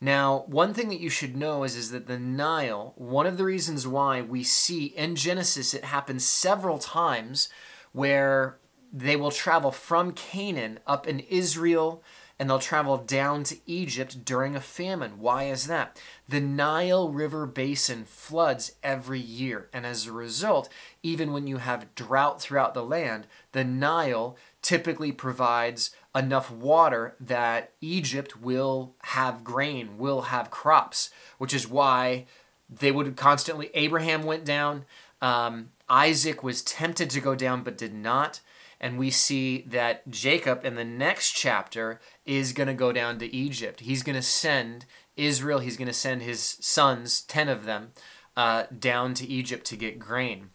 Now, 0.00 0.44
one 0.46 0.72
thing 0.72 0.88
that 0.90 1.00
you 1.00 1.10
should 1.10 1.36
know 1.36 1.64
is, 1.64 1.74
is 1.74 1.90
that 1.90 2.06
the 2.06 2.20
Nile, 2.20 2.92
one 2.96 3.26
of 3.26 3.38
the 3.38 3.44
reasons 3.44 3.88
why 3.88 4.22
we 4.22 4.44
see 4.44 4.86
in 4.86 5.16
Genesis 5.16 5.74
it 5.74 5.84
happens 5.84 6.24
several 6.24 6.78
times 6.78 7.48
where 7.90 8.58
they 8.92 9.16
will 9.16 9.32
travel 9.32 9.72
from 9.72 10.12
Canaan 10.12 10.78
up 10.86 11.08
in 11.08 11.18
Israel 11.18 12.04
and 12.38 12.48
they'll 12.48 12.58
travel 12.58 12.96
down 12.98 13.42
to 13.44 13.58
Egypt 13.66 14.24
during 14.24 14.54
a 14.54 14.60
famine. 14.60 15.18
Why 15.18 15.44
is 15.44 15.66
that? 15.66 16.00
The 16.28 16.40
Nile 16.40 17.10
River 17.10 17.46
basin 17.46 18.04
floods 18.04 18.72
every 18.82 19.18
year, 19.18 19.68
and 19.72 19.84
as 19.84 20.06
a 20.06 20.12
result, 20.12 20.68
even 21.02 21.32
when 21.32 21.46
you 21.46 21.56
have 21.56 21.94
drought 21.94 22.40
throughout 22.40 22.74
the 22.74 22.84
land, 22.84 23.26
the 23.52 23.64
Nile 23.64 24.36
typically 24.62 25.12
provides 25.12 25.90
enough 26.14 26.50
water 26.50 27.16
that 27.20 27.72
Egypt 27.80 28.40
will 28.40 28.94
have 29.04 29.44
grain, 29.44 29.98
will 29.98 30.22
have 30.22 30.50
crops, 30.50 31.10
which 31.38 31.54
is 31.54 31.68
why 31.68 32.26
they 32.68 32.92
would 32.92 33.16
constantly. 33.16 33.70
Abraham 33.74 34.24
went 34.24 34.44
down. 34.44 34.84
Um, 35.22 35.70
Isaac 35.88 36.42
was 36.42 36.62
tempted 36.62 37.10
to 37.10 37.20
go 37.20 37.34
down 37.34 37.62
but 37.62 37.78
did 37.78 37.94
not. 37.94 38.40
And 38.80 38.98
we 38.98 39.10
see 39.10 39.62
that 39.68 40.08
Jacob 40.08 40.64
in 40.64 40.76
the 40.76 40.84
next 40.84 41.32
chapter 41.32 42.00
is 42.28 42.52
going 42.52 42.66
to 42.66 42.74
go 42.74 42.92
down 42.92 43.18
to 43.18 43.34
Egypt. 43.34 43.80
He's 43.80 44.02
going 44.02 44.14
to 44.14 44.22
send 44.22 44.84
Israel, 45.16 45.58
he's 45.58 45.78
going 45.78 45.88
to 45.88 45.94
send 45.94 46.22
his 46.22 46.58
sons, 46.60 47.22
10 47.22 47.48
of 47.48 47.64
them, 47.64 47.92
uh, 48.36 48.64
down 48.78 49.14
to 49.14 49.26
Egypt 49.26 49.64
to 49.66 49.76
get 49.76 49.98
grain. 49.98 50.50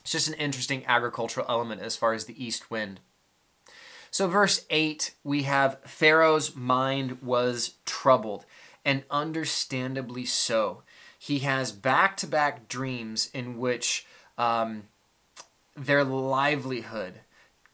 It's 0.00 0.10
just 0.10 0.26
an 0.26 0.34
interesting 0.34 0.84
agricultural 0.86 1.46
element 1.48 1.82
as 1.82 1.96
far 1.96 2.14
as 2.14 2.24
the 2.24 2.44
east 2.44 2.70
wind. 2.70 2.98
So, 4.10 4.26
verse 4.26 4.64
8, 4.70 5.14
we 5.22 5.42
have 5.42 5.78
Pharaoh's 5.84 6.56
mind 6.56 7.22
was 7.22 7.74
troubled, 7.84 8.44
and 8.84 9.04
understandably 9.10 10.24
so. 10.24 10.82
He 11.18 11.40
has 11.40 11.72
back 11.72 12.16
to 12.18 12.26
back 12.26 12.68
dreams 12.68 13.30
in 13.32 13.58
which 13.58 14.06
um, 14.36 14.84
their 15.76 16.04
livelihood, 16.04 17.20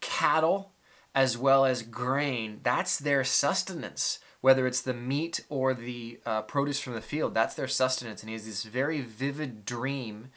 cattle 0.00 0.72
as 1.18 1.36
well 1.36 1.64
as 1.64 1.82
grain, 1.82 2.60
that's 2.62 2.96
their 2.96 3.24
sustenance. 3.24 4.20
Whether 4.40 4.68
it's 4.68 4.82
the 4.82 4.94
meat 4.94 5.44
or 5.48 5.74
the 5.74 6.20
uh, 6.24 6.42
produce 6.42 6.78
from 6.78 6.94
the 6.94 7.00
field, 7.00 7.34
that's 7.34 7.56
their 7.56 7.66
sustenance. 7.66 8.22
And 8.22 8.30
he 8.30 8.34
has 8.34 8.46
this 8.46 8.62
very 8.62 9.00
vivid 9.00 9.64
dream 9.64 10.28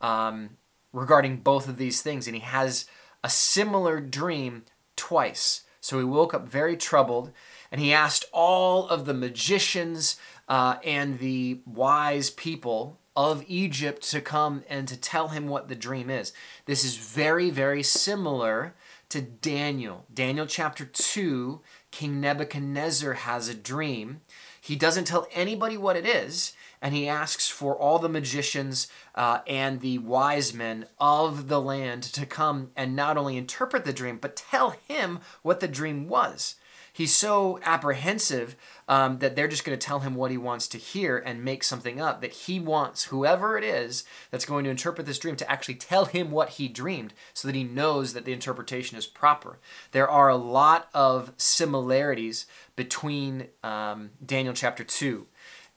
um, 0.00 0.50
regarding 0.92 1.38
both 1.38 1.68
of 1.68 1.78
these 1.78 2.00
things. 2.00 2.28
And 2.28 2.36
he 2.36 2.42
has 2.42 2.86
a 3.24 3.28
similar 3.28 3.98
dream 3.98 4.62
twice. 4.94 5.62
So 5.80 5.98
he 5.98 6.04
woke 6.04 6.32
up 6.32 6.48
very 6.48 6.76
troubled, 6.76 7.32
and 7.72 7.80
he 7.80 7.92
asked 7.92 8.24
all 8.32 8.86
of 8.86 9.06
the 9.06 9.14
magicians 9.14 10.16
uh, 10.48 10.76
and 10.84 11.18
the 11.18 11.58
wise 11.66 12.30
people 12.30 13.00
of 13.16 13.42
Egypt 13.48 14.08
to 14.10 14.20
come 14.20 14.62
and 14.68 14.86
to 14.86 14.96
tell 14.96 15.28
him 15.28 15.48
what 15.48 15.66
the 15.66 15.74
dream 15.74 16.08
is. 16.08 16.32
This 16.66 16.84
is 16.84 16.94
very, 16.94 17.50
very 17.50 17.82
similar 17.82 18.76
to 19.10 19.20
Daniel. 19.20 20.06
Daniel 20.12 20.46
chapter 20.46 20.84
2, 20.84 21.60
King 21.90 22.20
Nebuchadnezzar 22.20 23.12
has 23.12 23.48
a 23.48 23.54
dream. 23.54 24.20
He 24.60 24.76
doesn't 24.76 25.06
tell 25.06 25.26
anybody 25.32 25.76
what 25.76 25.96
it 25.96 26.06
is, 26.06 26.52
and 26.80 26.94
he 26.94 27.08
asks 27.08 27.48
for 27.48 27.76
all 27.76 27.98
the 27.98 28.08
magicians 28.08 28.88
uh, 29.16 29.40
and 29.46 29.80
the 29.80 29.98
wise 29.98 30.54
men 30.54 30.86
of 30.98 31.48
the 31.48 31.60
land 31.60 32.04
to 32.04 32.24
come 32.24 32.70
and 32.76 32.94
not 32.94 33.16
only 33.16 33.36
interpret 33.36 33.84
the 33.84 33.92
dream, 33.92 34.18
but 34.18 34.36
tell 34.36 34.76
him 34.86 35.18
what 35.42 35.60
the 35.60 35.68
dream 35.68 36.08
was. 36.08 36.54
He's 36.92 37.14
so 37.14 37.58
apprehensive 37.62 38.56
um, 38.88 39.18
that 39.18 39.36
they're 39.36 39.48
just 39.48 39.64
going 39.64 39.78
to 39.78 39.86
tell 39.86 40.00
him 40.00 40.14
what 40.14 40.30
he 40.30 40.36
wants 40.36 40.66
to 40.68 40.78
hear 40.78 41.18
and 41.18 41.44
make 41.44 41.62
something 41.62 42.00
up 42.00 42.20
that 42.20 42.32
he 42.32 42.58
wants 42.58 43.04
whoever 43.04 43.56
it 43.56 43.64
is 43.64 44.04
that's 44.30 44.44
going 44.44 44.64
to 44.64 44.70
interpret 44.70 45.06
this 45.06 45.18
dream 45.18 45.36
to 45.36 45.50
actually 45.50 45.76
tell 45.76 46.06
him 46.06 46.30
what 46.30 46.50
he 46.50 46.68
dreamed 46.68 47.14
so 47.32 47.46
that 47.46 47.54
he 47.54 47.64
knows 47.64 48.12
that 48.12 48.24
the 48.24 48.32
interpretation 48.32 48.98
is 48.98 49.06
proper. 49.06 49.58
There 49.92 50.08
are 50.08 50.28
a 50.28 50.36
lot 50.36 50.88
of 50.92 51.32
similarities 51.36 52.46
between 52.74 53.48
um, 53.62 54.10
Daniel 54.24 54.54
chapter 54.54 54.82
2 54.82 55.26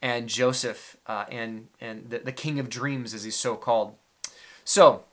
and 0.02 0.28
Joseph 0.28 0.98
uh, 1.08 1.26
and, 1.30 1.68
and 1.80 2.10
the, 2.10 2.20
the 2.20 2.32
king 2.32 2.60
of 2.60 2.70
dreams, 2.70 3.14
as 3.14 3.24
he's 3.24 3.38
so 3.38 3.56
called. 3.56 3.96
So, 4.66 5.04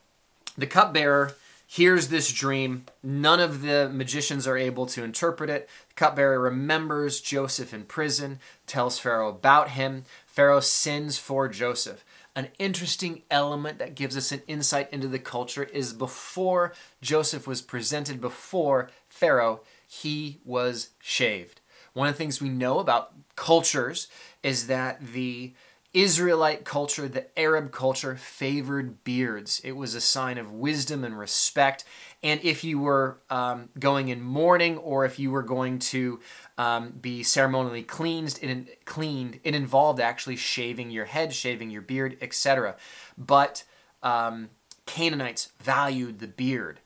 the 0.56 0.66
cupbearer 0.66 1.36
hears 1.66 2.08
this 2.08 2.32
dream. 2.32 2.84
None 3.00 3.38
of 3.38 3.62
the 3.62 3.88
magicians 3.88 4.48
are 4.48 4.56
able 4.56 4.86
to 4.86 5.04
interpret 5.04 5.48
it. 5.48 5.68
Cupbearer 6.00 6.40
remembers 6.40 7.20
Joseph 7.20 7.74
in 7.74 7.84
prison, 7.84 8.38
tells 8.66 8.98
Pharaoh 8.98 9.28
about 9.28 9.72
him. 9.72 10.04
Pharaoh 10.24 10.60
sends 10.60 11.18
for 11.18 11.46
Joseph. 11.46 12.06
An 12.34 12.48
interesting 12.58 13.20
element 13.30 13.78
that 13.80 13.96
gives 13.96 14.16
us 14.16 14.32
an 14.32 14.40
insight 14.46 14.90
into 14.94 15.08
the 15.08 15.18
culture 15.18 15.64
is 15.64 15.92
before 15.92 16.72
Joseph 17.02 17.46
was 17.46 17.60
presented 17.60 18.18
before 18.18 18.88
Pharaoh, 19.10 19.60
he 19.86 20.40
was 20.42 20.88
shaved. 21.00 21.60
One 21.92 22.08
of 22.08 22.14
the 22.14 22.18
things 22.18 22.40
we 22.40 22.48
know 22.48 22.78
about 22.78 23.12
cultures 23.36 24.08
is 24.42 24.68
that 24.68 25.06
the 25.06 25.52
Israelite 25.92 26.64
culture, 26.64 27.08
the 27.08 27.26
Arab 27.38 27.72
culture, 27.72 28.14
favored 28.14 29.02
beards. 29.02 29.60
It 29.64 29.72
was 29.72 29.94
a 29.94 30.00
sign 30.00 30.38
of 30.38 30.52
wisdom 30.52 31.02
and 31.02 31.18
respect. 31.18 31.84
And 32.22 32.40
if 32.44 32.62
you 32.62 32.78
were 32.78 33.20
um, 33.28 33.70
going 33.78 34.08
in 34.08 34.22
mourning 34.22 34.78
or 34.78 35.04
if 35.04 35.18
you 35.18 35.32
were 35.32 35.42
going 35.42 35.80
to 35.80 36.20
um, 36.56 36.90
be 37.00 37.24
ceremonially 37.24 37.82
cleansed, 37.82 38.42
it, 38.42 38.84
cleaned, 38.84 39.40
it 39.42 39.54
involved 39.54 39.98
actually 39.98 40.36
shaving 40.36 40.90
your 40.90 41.06
head, 41.06 41.32
shaving 41.32 41.70
your 41.70 41.82
beard, 41.82 42.16
etc. 42.20 42.76
But 43.18 43.64
um, 44.02 44.50
Canaanites 44.86 45.52
valued 45.58 46.20
the 46.20 46.28
beard. 46.28 46.80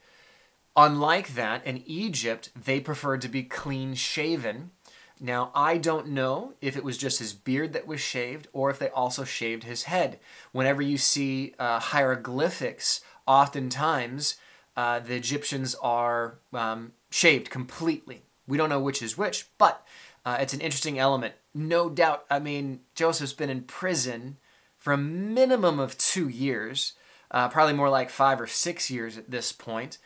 Unlike 0.75 1.35
that, 1.35 1.65
in 1.65 1.83
Egypt, 1.85 2.49
they 2.55 2.79
preferred 2.79 3.21
to 3.21 3.29
be 3.29 3.43
clean 3.43 3.93
shaven 3.93 4.71
now, 5.19 5.51
I 5.55 5.77
don't 5.77 6.09
know 6.09 6.53
if 6.61 6.75
it 6.75 6.83
was 6.83 6.97
just 6.97 7.19
his 7.19 7.33
beard 7.33 7.73
that 7.73 7.87
was 7.87 8.01
shaved 8.01 8.47
or 8.51 8.69
if 8.69 8.79
they 8.79 8.89
also 8.89 9.23
shaved 9.23 9.63
his 9.63 9.83
head. 9.83 10.19
Whenever 10.51 10.81
you 10.81 10.97
see 10.97 11.53
uh, 11.57 11.79
hieroglyphics, 11.79 13.01
oftentimes 13.25 14.35
uh, 14.75 14.99
the 14.99 15.15
Egyptians 15.15 15.73
are 15.81 16.39
um, 16.53 16.91
shaved 17.09 17.49
completely. 17.49 18.23
We 18.45 18.57
don't 18.57 18.69
know 18.69 18.81
which 18.81 19.01
is 19.01 19.17
which, 19.17 19.47
but 19.57 19.87
uh, 20.25 20.37
it's 20.41 20.53
an 20.53 20.61
interesting 20.61 20.99
element. 20.99 21.35
No 21.53 21.89
doubt, 21.89 22.25
I 22.29 22.39
mean, 22.39 22.81
Joseph's 22.93 23.33
been 23.33 23.49
in 23.49 23.61
prison 23.61 24.37
for 24.77 24.91
a 24.91 24.97
minimum 24.97 25.79
of 25.79 25.97
two 25.97 26.27
years, 26.27 26.93
uh, 27.31 27.47
probably 27.47 27.73
more 27.73 27.89
like 27.89 28.09
five 28.09 28.41
or 28.41 28.47
six 28.47 28.91
years 28.91 29.17
at 29.17 29.31
this 29.31 29.53
point. 29.53 29.97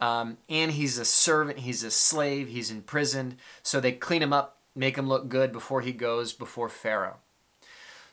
Um, 0.00 0.38
and 0.48 0.72
he's 0.72 0.98
a 0.98 1.04
servant, 1.04 1.60
he's 1.60 1.82
a 1.82 1.90
slave, 1.90 2.48
he's 2.48 2.70
imprisoned. 2.70 3.36
So 3.62 3.80
they 3.80 3.92
clean 3.92 4.22
him 4.22 4.32
up 4.32 4.55
make 4.76 4.96
him 4.96 5.08
look 5.08 5.28
good 5.28 5.52
before 5.52 5.80
he 5.80 5.92
goes 5.92 6.32
before 6.32 6.68
Pharaoh. 6.68 7.16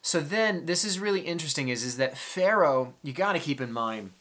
So 0.01 0.19
then 0.19 0.65
this 0.65 0.83
is 0.83 0.99
really 0.99 1.21
interesting 1.21 1.69
is, 1.69 1.83
is 1.83 1.97
that 1.97 2.17
Pharaoh, 2.17 2.93
you 3.03 3.13
got 3.13 3.33
to 3.33 3.39
keep 3.39 3.61
in 3.61 3.71
mind, 3.71 4.11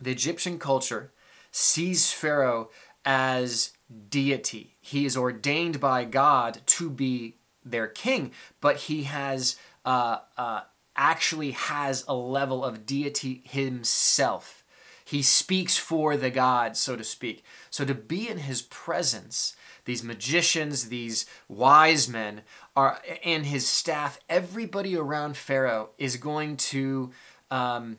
the 0.00 0.10
Egyptian 0.10 0.58
culture 0.58 1.12
sees 1.50 2.12
Pharaoh 2.12 2.70
as 3.04 3.72
deity. 4.10 4.74
He 4.80 5.06
is 5.06 5.16
ordained 5.16 5.80
by 5.80 6.04
God 6.04 6.60
to 6.66 6.90
be 6.90 7.36
their 7.64 7.86
king, 7.86 8.32
but 8.60 8.76
he 8.76 9.04
has 9.04 9.56
uh, 9.84 10.18
uh, 10.36 10.62
actually 10.96 11.52
has 11.52 12.04
a 12.06 12.14
level 12.14 12.64
of 12.64 12.86
deity 12.86 13.42
himself. 13.44 14.62
He 15.04 15.22
speaks 15.22 15.76
for 15.76 16.16
the 16.16 16.30
God, 16.30 16.76
so 16.76 16.96
to 16.96 17.04
speak. 17.04 17.44
So 17.70 17.84
to 17.84 17.94
be 17.94 18.28
in 18.28 18.38
his 18.38 18.62
presence 18.62 19.54
these 19.84 20.02
magicians, 20.02 20.88
these 20.88 21.26
wise 21.48 22.08
men, 22.08 22.42
are 22.76 23.00
and 23.24 23.46
his 23.46 23.66
staff, 23.66 24.18
everybody 24.28 24.96
around 24.96 25.36
Pharaoh 25.36 25.90
is 25.98 26.16
going 26.16 26.56
to 26.56 27.12
um, 27.50 27.98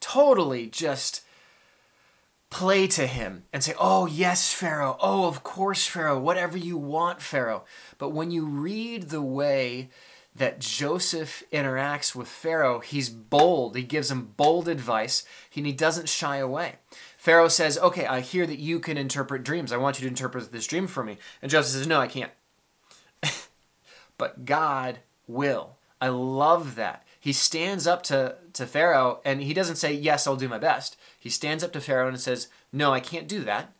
totally 0.00 0.66
just 0.66 1.22
play 2.50 2.86
to 2.86 3.06
him 3.06 3.44
and 3.52 3.62
say, 3.62 3.74
Oh, 3.78 4.06
yes, 4.06 4.52
Pharaoh. 4.52 4.96
Oh, 5.00 5.26
of 5.26 5.42
course, 5.42 5.86
Pharaoh. 5.86 6.18
Whatever 6.18 6.56
you 6.56 6.76
want, 6.76 7.20
Pharaoh. 7.20 7.64
But 7.98 8.10
when 8.10 8.30
you 8.30 8.46
read 8.46 9.10
the 9.10 9.22
way 9.22 9.90
that 10.34 10.60
Joseph 10.60 11.42
interacts 11.52 12.14
with 12.14 12.28
Pharaoh, 12.28 12.78
he's 12.80 13.08
bold. 13.08 13.76
He 13.76 13.82
gives 13.82 14.10
him 14.10 14.32
bold 14.36 14.68
advice 14.68 15.24
and 15.54 15.66
he 15.66 15.72
doesn't 15.72 16.08
shy 16.08 16.36
away. 16.36 16.76
Pharaoh 17.18 17.48
says, 17.48 17.76
Okay, 17.78 18.06
I 18.06 18.20
hear 18.20 18.46
that 18.46 18.60
you 18.60 18.78
can 18.78 18.96
interpret 18.96 19.42
dreams. 19.42 19.72
I 19.72 19.76
want 19.76 19.98
you 19.98 20.04
to 20.04 20.08
interpret 20.08 20.50
this 20.50 20.68
dream 20.68 20.86
for 20.86 21.02
me. 21.04 21.18
And 21.42 21.50
Joseph 21.50 21.72
says, 21.72 21.86
No, 21.86 22.00
I 22.00 22.06
can't. 22.06 22.30
but 24.16 24.46
God 24.46 25.00
will. 25.26 25.76
I 26.00 26.08
love 26.08 26.76
that. 26.76 27.04
He 27.18 27.32
stands 27.32 27.88
up 27.88 28.04
to, 28.04 28.36
to 28.52 28.66
Pharaoh 28.66 29.20
and 29.24 29.42
he 29.42 29.52
doesn't 29.52 29.76
say, 29.76 29.92
Yes, 29.92 30.26
I'll 30.26 30.36
do 30.36 30.48
my 30.48 30.60
best. 30.60 30.96
He 31.18 31.28
stands 31.28 31.64
up 31.64 31.72
to 31.72 31.80
Pharaoh 31.80 32.08
and 32.08 32.20
says, 32.20 32.46
No, 32.72 32.92
I 32.92 33.00
can't 33.00 33.28
do 33.28 33.40
that. 33.40 33.72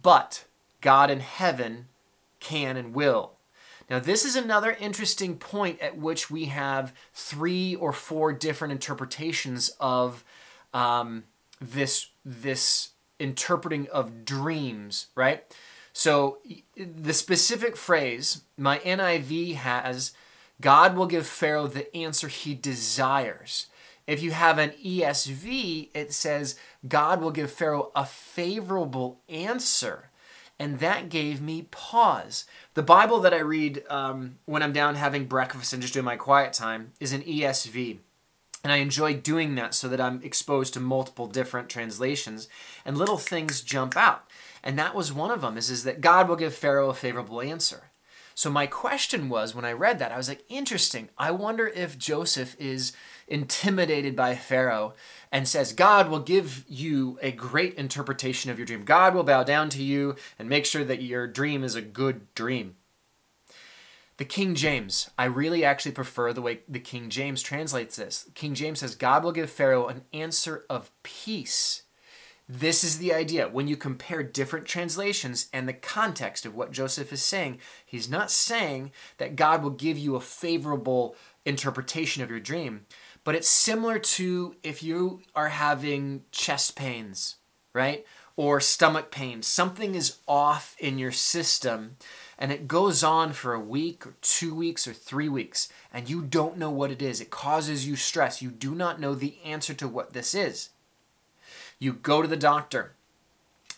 But 0.00 0.44
God 0.80 1.10
in 1.10 1.20
heaven 1.20 1.88
can 2.40 2.78
and 2.78 2.94
will. 2.94 3.32
Now, 3.90 3.98
this 3.98 4.24
is 4.24 4.36
another 4.36 4.74
interesting 4.80 5.36
point 5.36 5.78
at 5.80 5.98
which 5.98 6.30
we 6.30 6.46
have 6.46 6.94
three 7.12 7.74
or 7.74 7.92
four 7.92 8.32
different 8.32 8.72
interpretations 8.72 9.68
of 9.78 10.24
um, 10.72 11.24
this 11.60 12.08
this 12.24 12.90
interpreting 13.18 13.88
of 13.90 14.24
dreams, 14.24 15.06
right? 15.14 15.44
So 15.92 16.38
the 16.76 17.12
specific 17.12 17.76
phrase, 17.76 18.42
my 18.58 18.78
NIV 18.80 19.54
has, 19.54 20.12
God 20.60 20.96
will 20.96 21.06
give 21.06 21.26
Pharaoh 21.26 21.68
the 21.68 21.94
answer 21.96 22.26
he 22.26 22.54
desires. 22.54 23.66
If 24.06 24.22
you 24.22 24.32
have 24.32 24.58
an 24.58 24.72
ESV, 24.84 25.90
it 25.94 26.12
says, 26.12 26.56
God 26.86 27.22
will 27.22 27.30
give 27.30 27.50
Pharaoh 27.50 27.90
a 27.94 28.04
favorable 28.04 29.20
answer. 29.28 30.10
And 30.58 30.78
that 30.80 31.08
gave 31.08 31.40
me 31.40 31.68
pause. 31.70 32.44
The 32.74 32.82
Bible 32.82 33.20
that 33.20 33.34
I 33.34 33.40
read 33.40 33.82
um, 33.88 34.38
when 34.44 34.62
I'm 34.62 34.72
down 34.72 34.96
having 34.96 35.26
breakfast 35.26 35.72
and 35.72 35.80
just 35.80 35.94
doing 35.94 36.04
my 36.04 36.16
quiet 36.16 36.52
time 36.52 36.92
is 37.00 37.12
an 37.12 37.22
ESV. 37.22 37.98
And 38.64 38.72
I 38.72 38.78
enjoy 38.78 39.14
doing 39.14 39.54
that 39.56 39.74
so 39.74 39.88
that 39.88 40.00
I'm 40.00 40.22
exposed 40.22 40.72
to 40.74 40.80
multiple 40.80 41.26
different 41.26 41.68
translations 41.68 42.48
and 42.84 42.96
little 42.96 43.18
things 43.18 43.60
jump 43.60 43.94
out. 43.94 44.24
And 44.62 44.78
that 44.78 44.94
was 44.94 45.12
one 45.12 45.30
of 45.30 45.42
them 45.42 45.58
is, 45.58 45.68
is 45.68 45.84
that 45.84 46.00
God 46.00 46.28
will 46.28 46.36
give 46.36 46.54
Pharaoh 46.54 46.88
a 46.88 46.94
favorable 46.94 47.42
answer. 47.42 47.90
So 48.34 48.50
my 48.50 48.66
question 48.66 49.28
was 49.28 49.54
when 49.54 49.66
I 49.66 49.72
read 49.72 49.98
that, 49.98 50.10
I 50.10 50.16
was 50.16 50.28
like, 50.28 50.44
interesting. 50.48 51.10
I 51.16 51.30
wonder 51.30 51.68
if 51.68 51.98
Joseph 51.98 52.56
is 52.58 52.92
intimidated 53.28 54.16
by 54.16 54.34
Pharaoh 54.34 54.94
and 55.30 55.46
says, 55.46 55.72
God 55.72 56.08
will 56.08 56.20
give 56.20 56.64
you 56.66 57.18
a 57.22 57.30
great 57.30 57.74
interpretation 57.74 58.50
of 58.50 58.58
your 58.58 58.66
dream. 58.66 58.84
God 58.84 59.14
will 59.14 59.22
bow 59.24 59.44
down 59.44 59.68
to 59.70 59.82
you 59.82 60.16
and 60.38 60.48
make 60.48 60.66
sure 60.66 60.84
that 60.84 61.02
your 61.02 61.26
dream 61.26 61.62
is 61.62 61.74
a 61.74 61.82
good 61.82 62.34
dream. 62.34 62.76
The 64.16 64.24
King 64.24 64.54
James, 64.54 65.10
I 65.18 65.24
really 65.24 65.64
actually 65.64 65.92
prefer 65.92 66.32
the 66.32 66.42
way 66.42 66.60
the 66.68 66.78
King 66.78 67.10
James 67.10 67.42
translates 67.42 67.96
this. 67.96 68.28
King 68.34 68.54
James 68.54 68.78
says, 68.78 68.94
God 68.94 69.24
will 69.24 69.32
give 69.32 69.50
Pharaoh 69.50 69.88
an 69.88 70.02
answer 70.12 70.64
of 70.70 70.92
peace. 71.02 71.82
This 72.48 72.84
is 72.84 72.98
the 72.98 73.12
idea. 73.12 73.48
When 73.48 73.66
you 73.66 73.76
compare 73.76 74.22
different 74.22 74.66
translations 74.66 75.48
and 75.52 75.66
the 75.66 75.72
context 75.72 76.46
of 76.46 76.54
what 76.54 76.70
Joseph 76.70 77.12
is 77.12 77.22
saying, 77.22 77.58
he's 77.84 78.08
not 78.08 78.30
saying 78.30 78.92
that 79.16 79.34
God 79.34 79.62
will 79.62 79.70
give 79.70 79.98
you 79.98 80.14
a 80.14 80.20
favorable 80.20 81.16
interpretation 81.44 82.22
of 82.22 82.30
your 82.30 82.40
dream, 82.40 82.86
but 83.24 83.34
it's 83.34 83.48
similar 83.48 83.98
to 83.98 84.54
if 84.62 84.82
you 84.82 85.22
are 85.34 85.48
having 85.48 86.22
chest 86.30 86.76
pains, 86.76 87.36
right? 87.72 88.04
Or 88.36 88.60
stomach 88.60 89.10
pain. 89.10 89.42
Something 89.42 89.94
is 89.94 90.18
off 90.26 90.74
in 90.78 90.98
your 90.98 91.12
system 91.12 91.96
and 92.38 92.50
it 92.50 92.68
goes 92.68 93.04
on 93.04 93.32
for 93.32 93.54
a 93.54 93.60
week 93.60 94.06
or 94.06 94.14
two 94.20 94.54
weeks 94.54 94.88
or 94.88 94.92
three 94.92 95.28
weeks, 95.28 95.68
and 95.92 96.10
you 96.10 96.22
don't 96.22 96.58
know 96.58 96.70
what 96.70 96.90
it 96.90 97.00
is. 97.00 97.20
It 97.20 97.30
causes 97.30 97.86
you 97.86 97.96
stress. 97.96 98.42
You 98.42 98.50
do 98.50 98.74
not 98.74 99.00
know 99.00 99.14
the 99.14 99.38
answer 99.44 99.74
to 99.74 99.88
what 99.88 100.12
this 100.12 100.34
is. 100.34 100.70
You 101.78 101.92
go 101.92 102.22
to 102.22 102.28
the 102.28 102.36
doctor, 102.36 102.94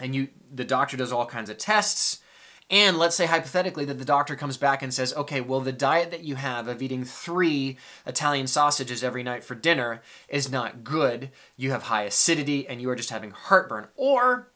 and 0.01 0.15
you 0.15 0.29
the 0.53 0.65
doctor 0.65 0.97
does 0.97 1.13
all 1.13 1.27
kinds 1.27 1.51
of 1.51 1.59
tests. 1.59 2.21
And 2.69 2.99
let's 2.99 3.15
say 3.15 3.27
hypothetically 3.27 3.85
that 3.85 3.99
the 3.99 4.05
doctor 4.05 4.35
comes 4.35 4.57
back 4.57 4.83
and 4.83 4.93
says, 4.93 5.15
okay, 5.15 5.41
well, 5.41 5.61
the 5.61 5.71
diet 5.73 6.11
that 6.11 6.25
you 6.25 6.35
have 6.35 6.67
of 6.67 6.83
eating 6.83 7.05
three 7.05 7.79
Italian 8.05 8.49
sausages 8.49 9.05
every 9.05 9.23
night 9.23 9.45
for 9.45 9.55
dinner 9.55 10.03
is 10.29 10.51
not 10.51 10.83
good. 10.83 11.31
You 11.57 11.71
have 11.71 11.85
high 11.85 12.03
acidity 12.03 12.67
and 12.67 12.81
you 12.81 12.91
are 12.91 12.97
just 12.97 13.11
having 13.11 13.31
heartburn. 13.31 13.87
Or 13.95 14.51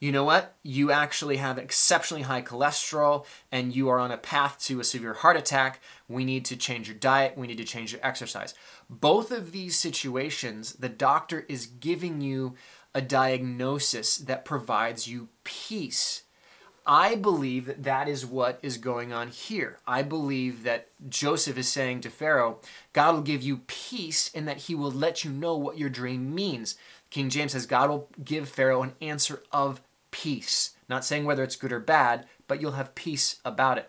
you 0.00 0.12
know 0.12 0.24
what? 0.24 0.56
You 0.62 0.90
actually 0.90 1.38
have 1.38 1.56
exceptionally 1.56 2.22
high 2.22 2.42
cholesterol 2.42 3.24
and 3.50 3.74
you 3.74 3.88
are 3.88 3.98
on 3.98 4.10
a 4.10 4.18
path 4.18 4.58
to 4.64 4.80
a 4.80 4.84
severe 4.84 5.14
heart 5.14 5.36
attack. 5.36 5.80
We 6.08 6.26
need 6.26 6.44
to 6.46 6.56
change 6.56 6.88
your 6.88 6.96
diet. 6.96 7.38
We 7.38 7.46
need 7.46 7.58
to 7.58 7.64
change 7.64 7.92
your 7.92 8.04
exercise. 8.04 8.54
Both 8.88 9.30
of 9.30 9.52
these 9.52 9.78
situations, 9.78 10.74
the 10.74 10.88
doctor 10.90 11.46
is 11.48 11.66
giving 11.66 12.20
you 12.20 12.54
a 12.94 13.00
diagnosis 13.00 14.16
that 14.18 14.44
provides 14.44 15.06
you 15.06 15.28
peace. 15.44 16.22
I 16.90 17.14
believe 17.14 17.66
that 17.66 17.84
that 17.84 18.08
is 18.08 18.26
what 18.26 18.58
is 18.62 18.76
going 18.76 19.12
on 19.12 19.28
here. 19.28 19.78
I 19.86 20.02
believe 20.02 20.64
that 20.64 20.88
Joseph 21.08 21.56
is 21.56 21.68
saying 21.68 22.00
to 22.00 22.10
Pharaoh, 22.10 22.58
God 22.92 23.14
will 23.14 23.22
give 23.22 23.42
you 23.42 23.58
peace 23.68 24.28
and 24.34 24.48
that 24.48 24.56
he 24.56 24.74
will 24.74 24.90
let 24.90 25.24
you 25.24 25.30
know 25.30 25.56
what 25.56 25.78
your 25.78 25.88
dream 25.88 26.34
means. 26.34 26.74
King 27.08 27.30
James 27.30 27.52
says 27.52 27.64
God 27.64 27.90
will 27.90 28.08
give 28.24 28.48
Pharaoh 28.48 28.82
an 28.82 28.94
answer 29.00 29.40
of 29.52 29.80
peace. 30.10 30.74
Not 30.88 31.04
saying 31.04 31.24
whether 31.24 31.44
it's 31.44 31.54
good 31.54 31.70
or 31.70 31.78
bad, 31.78 32.26
but 32.48 32.60
you'll 32.60 32.72
have 32.72 32.96
peace 32.96 33.36
about 33.44 33.78
it. 33.78 33.88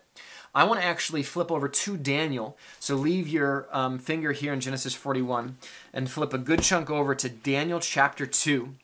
I 0.53 0.65
want 0.65 0.79
to 0.79 0.85
actually 0.85 1.23
flip 1.23 1.51
over 1.51 1.67
to 1.67 1.97
Daniel. 1.97 2.55
So 2.79 2.93
leave 2.93 3.27
your 3.27 3.67
um, 3.71 3.97
finger 3.97 4.31
here 4.31 4.53
in 4.53 4.59
Genesis 4.59 4.93
41 4.93 5.57
and 5.91 6.11
flip 6.11 6.35
a 6.35 6.37
good 6.37 6.61
chunk 6.61 6.91
over 6.91 7.15
to 7.15 7.29
Daniel 7.29 7.79
chapter 7.79 8.27
2. 8.27 8.75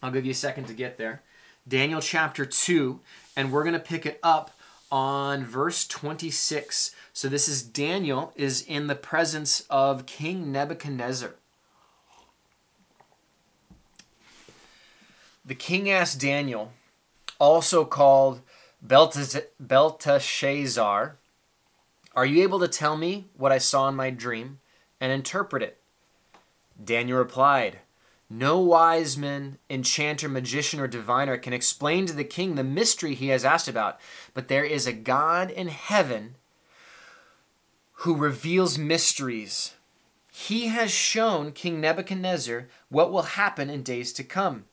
I'll 0.00 0.12
give 0.12 0.24
you 0.24 0.30
a 0.30 0.34
second 0.34 0.68
to 0.68 0.74
get 0.74 0.96
there. 0.96 1.22
Daniel 1.68 2.00
chapter 2.00 2.46
2, 2.46 3.00
and 3.36 3.52
we're 3.52 3.62
going 3.62 3.74
to 3.74 3.78
pick 3.78 4.06
it 4.06 4.18
up 4.22 4.52
on 4.90 5.44
verse 5.44 5.86
26. 5.86 6.94
So 7.12 7.28
this 7.28 7.46
is 7.46 7.62
Daniel 7.62 8.32
is 8.36 8.62
in 8.62 8.86
the 8.86 8.94
presence 8.94 9.64
of 9.68 10.06
King 10.06 10.50
Nebuchadnezzar. 10.50 11.34
The 15.44 15.54
king 15.54 15.90
asked 15.90 16.20
Daniel, 16.20 16.72
also 17.38 17.84
called 17.84 18.40
Belteshazzar, 18.82 19.46
Are 22.14 22.26
you 22.26 22.42
able 22.42 22.60
to 22.60 22.68
tell 22.68 22.96
me 22.96 23.26
what 23.36 23.52
I 23.52 23.58
saw 23.58 23.88
in 23.88 23.94
my 23.94 24.08
dream 24.10 24.60
and 25.00 25.12
interpret 25.12 25.62
it? 25.62 25.78
Daniel 26.82 27.18
replied, 27.18 27.80
No 28.30 28.58
wise 28.58 29.16
man, 29.16 29.58
enchanter, 29.70 30.28
magician, 30.28 30.80
or 30.80 30.86
diviner 30.86 31.38
can 31.38 31.54
explain 31.54 32.04
to 32.06 32.12
the 32.12 32.24
king 32.24 32.54
the 32.54 32.64
mystery 32.64 33.14
he 33.14 33.28
has 33.28 33.44
asked 33.44 33.68
about, 33.68 33.98
but 34.34 34.48
there 34.48 34.64
is 34.64 34.86
a 34.86 34.92
God 34.92 35.50
in 35.50 35.68
heaven 35.68 36.34
who 38.02 38.14
reveals 38.14 38.78
mysteries. 38.78 39.74
He 40.30 40.66
has 40.66 40.90
shown 40.90 41.52
King 41.52 41.80
Nebuchadnezzar 41.80 42.68
what 42.90 43.10
will 43.10 43.22
happen 43.22 43.70
in 43.70 43.82
days 43.82 44.12
to 44.12 44.22
come. 44.22 44.66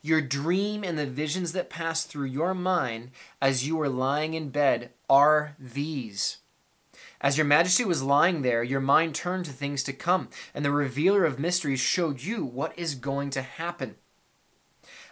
Your 0.00 0.20
dream 0.20 0.82
and 0.82 0.98
the 0.98 1.06
visions 1.06 1.52
that 1.52 1.70
pass 1.70 2.04
through 2.04 2.26
your 2.26 2.54
mind 2.54 3.10
as 3.40 3.66
you 3.66 3.80
are 3.80 3.88
lying 3.88 4.34
in 4.34 4.50
bed 4.50 4.90
are 5.10 5.54
these. 5.58 6.38
As 7.22 7.38
your 7.38 7.46
majesty 7.46 7.84
was 7.84 8.02
lying 8.02 8.42
there, 8.42 8.64
your 8.64 8.80
mind 8.80 9.14
turned 9.14 9.44
to 9.44 9.52
things 9.52 9.84
to 9.84 9.92
come, 9.92 10.28
and 10.52 10.64
the 10.64 10.72
revealer 10.72 11.24
of 11.24 11.38
mysteries 11.38 11.78
showed 11.78 12.20
you 12.20 12.44
what 12.44 12.76
is 12.76 12.96
going 12.96 13.30
to 13.30 13.42
happen. 13.42 13.94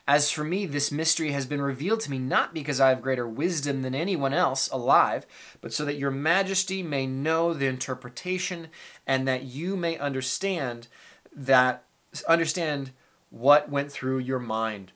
As 0.08 0.28
for 0.28 0.42
me, 0.42 0.66
this 0.66 0.90
mystery 0.90 1.30
has 1.30 1.46
been 1.46 1.62
revealed 1.62 2.00
to 2.00 2.10
me 2.10 2.18
not 2.18 2.52
because 2.52 2.80
I 2.80 2.88
have 2.88 3.00
greater 3.00 3.28
wisdom 3.28 3.82
than 3.82 3.94
anyone 3.94 4.32
else 4.32 4.68
alive, 4.70 5.24
but 5.60 5.72
so 5.72 5.84
that 5.84 5.98
your 5.98 6.10
majesty 6.10 6.82
may 6.82 7.06
know 7.06 7.54
the 7.54 7.68
interpretation 7.68 8.68
and 9.06 9.28
that 9.28 9.44
you 9.44 9.76
may 9.76 9.96
understand 9.96 10.88
that 11.32 11.84
understand 12.28 12.90
what 13.28 13.70
went 13.70 13.92
through 13.92 14.18
your 14.18 14.40
mind. 14.40 14.90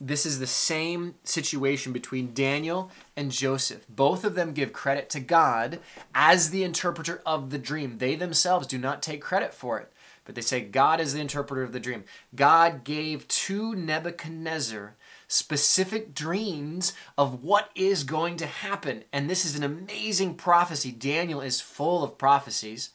This 0.00 0.24
is 0.24 0.38
the 0.38 0.46
same 0.46 1.16
situation 1.24 1.92
between 1.92 2.32
Daniel 2.32 2.90
and 3.16 3.32
Joseph. 3.32 3.84
Both 3.88 4.24
of 4.24 4.36
them 4.36 4.52
give 4.52 4.72
credit 4.72 5.10
to 5.10 5.20
God 5.20 5.80
as 6.14 6.50
the 6.50 6.62
interpreter 6.62 7.20
of 7.26 7.50
the 7.50 7.58
dream. 7.58 7.98
They 7.98 8.14
themselves 8.14 8.68
do 8.68 8.78
not 8.78 9.02
take 9.02 9.20
credit 9.20 9.52
for 9.52 9.80
it, 9.80 9.92
but 10.24 10.36
they 10.36 10.40
say 10.40 10.60
God 10.60 11.00
is 11.00 11.14
the 11.14 11.20
interpreter 11.20 11.64
of 11.64 11.72
the 11.72 11.80
dream. 11.80 12.04
God 12.36 12.84
gave 12.84 13.26
to 13.28 13.74
Nebuchadnezzar 13.74 14.94
specific 15.26 16.14
dreams 16.14 16.92
of 17.18 17.42
what 17.42 17.70
is 17.74 18.04
going 18.04 18.36
to 18.36 18.46
happen. 18.46 19.02
And 19.12 19.28
this 19.28 19.44
is 19.44 19.56
an 19.56 19.64
amazing 19.64 20.34
prophecy. 20.36 20.92
Daniel 20.92 21.40
is 21.40 21.60
full 21.60 22.04
of 22.04 22.16
prophecies. 22.18 22.90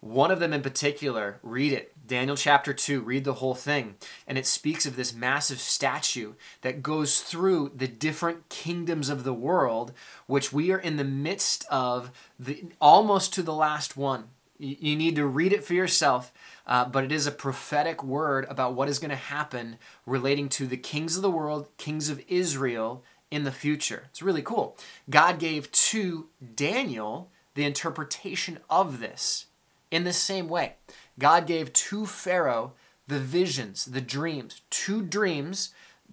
One 0.00 0.30
of 0.30 0.38
them 0.38 0.52
in 0.52 0.62
particular, 0.62 1.38
read 1.42 1.72
it. 1.72 1.94
Daniel 2.10 2.36
chapter 2.36 2.74
2, 2.74 3.02
read 3.02 3.22
the 3.22 3.34
whole 3.34 3.54
thing. 3.54 3.94
And 4.26 4.36
it 4.36 4.44
speaks 4.44 4.84
of 4.84 4.96
this 4.96 5.14
massive 5.14 5.60
statue 5.60 6.32
that 6.62 6.82
goes 6.82 7.20
through 7.20 7.70
the 7.76 7.86
different 7.86 8.48
kingdoms 8.48 9.08
of 9.08 9.22
the 9.22 9.32
world, 9.32 9.92
which 10.26 10.52
we 10.52 10.72
are 10.72 10.78
in 10.78 10.96
the 10.96 11.04
midst 11.04 11.64
of, 11.70 12.10
the, 12.36 12.64
almost 12.80 13.32
to 13.34 13.44
the 13.44 13.54
last 13.54 13.96
one. 13.96 14.24
You 14.58 14.96
need 14.96 15.14
to 15.16 15.24
read 15.24 15.52
it 15.52 15.62
for 15.62 15.74
yourself, 15.74 16.32
uh, 16.66 16.84
but 16.84 17.04
it 17.04 17.12
is 17.12 17.28
a 17.28 17.32
prophetic 17.32 18.02
word 18.02 18.44
about 18.50 18.74
what 18.74 18.88
is 18.88 18.98
going 18.98 19.10
to 19.10 19.16
happen 19.16 19.78
relating 20.04 20.48
to 20.48 20.66
the 20.66 20.76
kings 20.76 21.14
of 21.14 21.22
the 21.22 21.30
world, 21.30 21.68
kings 21.78 22.10
of 22.10 22.20
Israel 22.26 23.04
in 23.30 23.44
the 23.44 23.52
future. 23.52 24.06
It's 24.10 24.20
really 24.20 24.42
cool. 24.42 24.76
God 25.08 25.38
gave 25.38 25.70
to 25.70 26.26
Daniel 26.56 27.30
the 27.54 27.64
interpretation 27.64 28.58
of 28.68 28.98
this 28.98 29.46
in 29.90 30.04
the 30.04 30.12
same 30.12 30.48
way. 30.48 30.74
God 31.18 31.46
gave 31.46 31.72
to 31.72 32.06
Pharaoh 32.06 32.72
the 33.06 33.18
visions, 33.18 33.84
the 33.84 34.00
dreams, 34.00 34.62
two 34.70 35.02
dreams, 35.02 35.70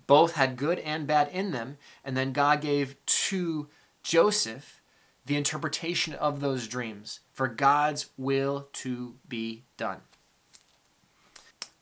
both 0.08 0.34
had 0.34 0.58
good 0.58 0.80
and 0.80 1.06
bad 1.06 1.30
in 1.30 1.52
them. 1.52 1.78
And 2.04 2.18
then 2.18 2.32
God 2.34 2.62
gave 2.62 2.96
to 3.06 3.68
Joseph 4.04 4.82
the 5.26 5.36
interpretation 5.36 6.14
of 6.14 6.40
those 6.40 6.68
dreams 6.68 7.20
for 7.34 7.48
God's 7.48 8.10
will 8.18 8.70
to 8.74 9.16
be 9.28 9.64
done. 9.76 10.00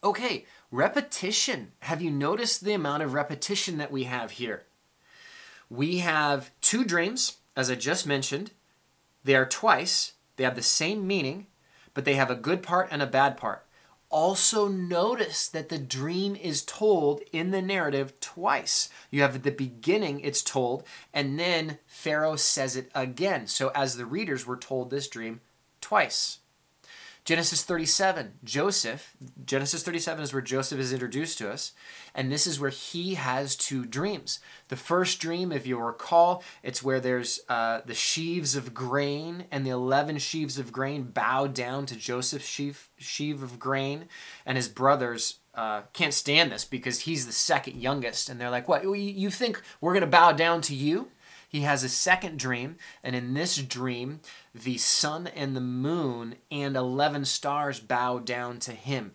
Okay, 0.04 0.46
repetition. 0.72 1.72
Have 1.80 2.02
you 2.02 2.12
noticed 2.12 2.64
the 2.64 2.74
amount 2.74 3.04
of 3.04 3.14
repetition 3.14 3.78
that 3.78 3.92
we 3.92 4.04
have 4.04 4.32
here? 4.32 4.64
We 5.70 6.00
have 6.00 6.52
two 6.62 6.84
dreams, 6.84 7.38
as 7.56 7.72
I 7.72 7.76
just 7.76 8.06
mentioned. 8.06 8.52
They 9.24 9.36
are 9.36 9.46
twice, 9.46 10.14
they 10.36 10.44
have 10.44 10.56
the 10.56 10.62
same 10.62 11.08
meaning, 11.08 11.48
but 11.96 12.06
they 12.06 12.14
have 12.14 12.30
a 12.30 12.36
good 12.36 12.62
part 12.62 12.90
and 12.92 13.02
a 13.02 13.08
bad 13.08 13.36
part. 13.38 13.66
Also, 14.10 14.68
notice 14.68 15.48
that 15.48 15.70
the 15.70 15.80
dream 15.80 16.36
is 16.36 16.62
told 16.62 17.22
in 17.32 17.50
the 17.50 17.62
narrative 17.62 18.20
twice. 18.20 18.88
You 19.10 19.24
have 19.24 19.36
at 19.36 19.44
the 19.44 19.52
beginning, 19.52 20.20
it's 20.20 20.44
told, 20.44 20.84
and 21.12 21.40
then 21.40 21.80
Pharaoh 21.88 22.36
says 22.36 22.76
it 22.76 22.92
again. 22.94 23.48
So, 23.48 23.72
as 23.74 23.98
the 23.98 24.06
readers, 24.06 24.46
were 24.46 24.58
told 24.58 24.92
this 24.92 25.08
dream 25.08 25.42
twice. 25.82 26.38
Genesis 27.26 27.64
37, 27.64 28.34
Joseph, 28.44 29.18
Genesis 29.48 29.82
37 29.82 30.24
is 30.24 30.32
where 30.32 30.44
Joseph 30.44 30.80
is 30.80 30.94
introduced 30.94 31.40
to 31.40 31.50
us, 31.50 31.72
and 32.14 32.32
this 32.32 32.46
is 32.46 32.60
where 32.60 32.70
he 32.70 33.16
has 33.16 33.56
two 33.56 33.84
dreams. 33.84 34.40
The 34.68 34.76
first 34.76 35.20
dream, 35.20 35.52
if 35.52 35.66
you'll 35.66 35.82
recall, 35.82 36.44
it's 36.62 36.84
where 36.84 37.00
there's 37.00 37.40
uh, 37.50 37.82
the 37.84 37.96
sheaves 37.96 38.56
of 38.56 38.76
grain, 38.76 39.46
and 39.50 39.66
the 39.66 39.72
11 39.72 40.20
sheaves 40.20 40.60
of 40.60 40.72
grain 40.72 41.06
bow 41.06 41.48
down 41.48 41.88
to 41.88 41.96
Joseph's 41.96 42.46
sheaf, 42.46 42.92
sheaf 42.98 43.42
of 43.42 43.58
grain, 43.58 44.06
and 44.46 44.56
his 44.56 44.70
brothers 44.70 45.40
uh, 45.56 45.82
can't 45.94 46.14
stand 46.14 46.52
this 46.52 46.64
because 46.64 47.02
he's 47.02 47.26
the 47.26 47.32
second 47.32 47.82
youngest, 47.82 48.30
and 48.30 48.40
they're 48.40 48.52
like, 48.52 48.68
What, 48.68 48.84
you 48.84 49.32
think 49.32 49.60
we're 49.82 49.94
going 49.94 50.02
to 50.02 50.08
bow 50.08 50.32
down 50.32 50.62
to 50.62 50.76
you? 50.76 51.08
He 51.56 51.62
has 51.62 51.86
a 51.86 51.90
second 51.90 52.38
dream, 52.38 52.76
and 53.02 53.16
in 53.16 53.34
this 53.34 53.56
dream, 53.56 54.20
the 54.54 54.78
sun 54.78 55.26
and 55.28 55.56
the 55.56 55.62
moon 55.62 56.36
and 56.52 56.76
11 56.76 57.24
stars 57.24 57.80
bow 57.80 58.20
down 58.20 58.60
to 58.60 58.74
him. 58.74 59.14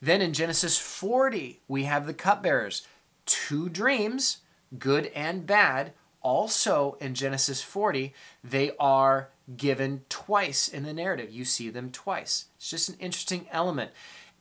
Then 0.00 0.22
in 0.22 0.32
Genesis 0.32 0.78
40, 0.78 1.62
we 1.66 1.82
have 1.82 2.06
the 2.06 2.14
cupbearers. 2.14 2.86
Two 3.24 3.68
dreams, 3.68 4.38
good 4.78 5.06
and 5.16 5.44
bad. 5.48 5.94
Also 6.22 6.96
in 7.00 7.14
Genesis 7.14 7.60
40, 7.60 8.14
they 8.44 8.70
are 8.78 9.30
given 9.56 10.04
twice 10.08 10.68
in 10.68 10.84
the 10.84 10.92
narrative. 10.92 11.32
You 11.32 11.44
see 11.44 11.70
them 11.70 11.90
twice. 11.90 12.44
It's 12.54 12.70
just 12.70 12.88
an 12.88 12.96
interesting 13.00 13.48
element. 13.50 13.90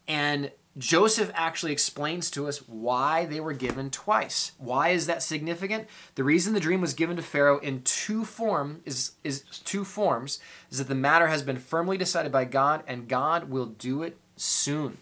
And 0.08 0.52
Joseph 0.78 1.32
actually 1.34 1.72
explains 1.72 2.30
to 2.32 2.48
us 2.48 2.58
why 2.68 3.26
they 3.26 3.40
were 3.40 3.54
given 3.54 3.90
twice. 3.90 4.52
Why 4.58 4.90
is 4.90 5.08
that 5.08 5.24
significant? 5.24 5.88
The 6.16 6.24
reason 6.24 6.54
the 6.54 6.60
dream 6.60 6.82
was 6.82 6.94
given 6.94 7.16
to 7.16 7.22
Pharaoh 7.22 7.60
in 7.60 7.82
two 7.84 8.26
form 8.26 8.82
is, 8.84 9.12
is 9.24 9.44
two 9.64 9.86
forms 9.86 10.40
is 10.70 10.80
that 10.80 10.90
the 10.90 10.96
matter 10.96 11.28
has 11.28 11.44
been 11.44 11.58
firmly 11.58 11.98
decided 11.98 12.32
by 12.32 12.44
God 12.44 12.84
and 12.88 13.08
God 13.08 13.50
will 13.50 13.68
do 13.68 14.04
it 14.04 14.18
soon. 14.36 14.98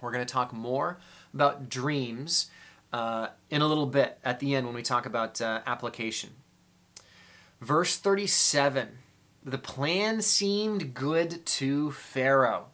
We're 0.00 0.10
going 0.10 0.26
to 0.26 0.32
talk 0.32 0.52
more 0.52 0.98
about 1.32 1.68
dreams 1.68 2.50
uh, 2.92 3.28
in 3.50 3.62
a 3.62 3.66
little 3.66 3.86
bit 3.86 4.18
at 4.24 4.40
the 4.40 4.54
end 4.54 4.66
when 4.66 4.74
we 4.74 4.82
talk 4.82 5.06
about 5.06 5.40
uh, 5.40 5.60
application. 5.64 6.30
Verse 7.60 7.96
37 7.96 8.88
The 9.44 9.58
plan 9.58 10.20
seemed 10.22 10.92
good 10.92 11.46
to 11.46 11.92
Pharaoh. 11.92 12.66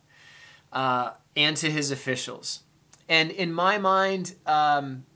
Uh, 0.72 1.12
and 1.38 1.56
to 1.56 1.70
his 1.70 1.92
officials. 1.92 2.64
And 3.08 3.30
in 3.30 3.52
my 3.52 3.78
mind, 3.78 4.34
um, 4.44 5.06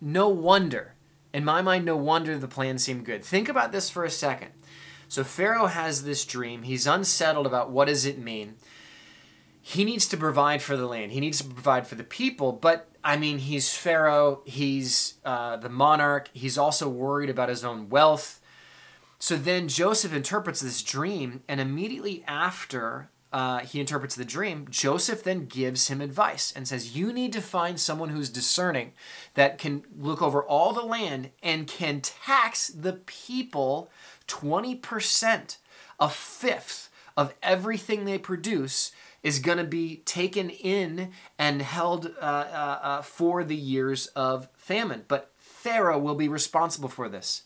no 0.00 0.28
wonder. 0.28 0.94
In 1.32 1.44
my 1.44 1.62
mind, 1.62 1.84
no 1.84 1.96
wonder 1.96 2.36
the 2.36 2.48
plan 2.48 2.78
seemed 2.78 3.06
good. 3.06 3.24
Think 3.24 3.48
about 3.48 3.70
this 3.70 3.88
for 3.88 4.04
a 4.04 4.10
second. 4.10 4.50
So 5.06 5.22
Pharaoh 5.22 5.66
has 5.66 6.02
this 6.02 6.24
dream. 6.24 6.64
He's 6.64 6.86
unsettled 6.86 7.46
about 7.46 7.70
what 7.70 7.86
does 7.86 8.04
it 8.04 8.18
mean. 8.18 8.56
He 9.62 9.84
needs 9.84 10.06
to 10.08 10.16
provide 10.16 10.62
for 10.62 10.76
the 10.76 10.86
land. 10.86 11.12
He 11.12 11.20
needs 11.20 11.38
to 11.38 11.44
provide 11.44 11.86
for 11.86 11.94
the 11.94 12.04
people. 12.04 12.52
But 12.52 12.88
I 13.04 13.16
mean, 13.16 13.38
he's 13.38 13.72
Pharaoh. 13.72 14.42
He's 14.46 15.14
uh, 15.24 15.58
the 15.58 15.68
monarch. 15.68 16.28
He's 16.32 16.58
also 16.58 16.88
worried 16.88 17.30
about 17.30 17.50
his 17.50 17.64
own 17.64 17.88
wealth. 17.88 18.40
So 19.20 19.36
then 19.36 19.68
Joseph 19.68 20.12
interprets 20.12 20.60
this 20.60 20.82
dream, 20.82 21.42
and 21.48 21.60
immediately 21.60 22.24
after 22.26 23.10
uh, 23.32 23.60
he 23.60 23.80
interprets 23.80 24.14
the 24.14 24.24
dream, 24.24 24.66
Joseph 24.70 25.22
then 25.22 25.46
gives 25.46 25.88
him 25.88 26.00
advice 26.00 26.52
and 26.54 26.66
says, 26.66 26.96
You 26.96 27.12
need 27.12 27.32
to 27.34 27.40
find 27.40 27.78
someone 27.78 28.08
who's 28.08 28.30
discerning 28.30 28.92
that 29.34 29.58
can 29.58 29.84
look 29.96 30.22
over 30.22 30.42
all 30.42 30.72
the 30.72 30.82
land 30.82 31.30
and 31.42 31.66
can 31.66 32.00
tax 32.00 32.68
the 32.68 32.94
people 32.94 33.90
20%, 34.26 35.56
a 36.00 36.08
fifth 36.08 36.90
of 37.16 37.34
everything 37.42 38.04
they 38.04 38.18
produce 38.18 38.92
is 39.22 39.40
going 39.40 39.58
to 39.58 39.64
be 39.64 39.96
taken 40.04 40.48
in 40.48 41.10
and 41.38 41.60
held 41.60 42.06
uh, 42.20 42.24
uh, 42.24 42.78
uh, 42.82 43.02
for 43.02 43.42
the 43.42 43.56
years 43.56 44.06
of 44.08 44.48
famine. 44.54 45.04
But 45.08 45.32
Pharaoh 45.36 45.98
will 45.98 46.14
be 46.14 46.28
responsible 46.28 46.88
for 46.88 47.08
this. 47.08 47.42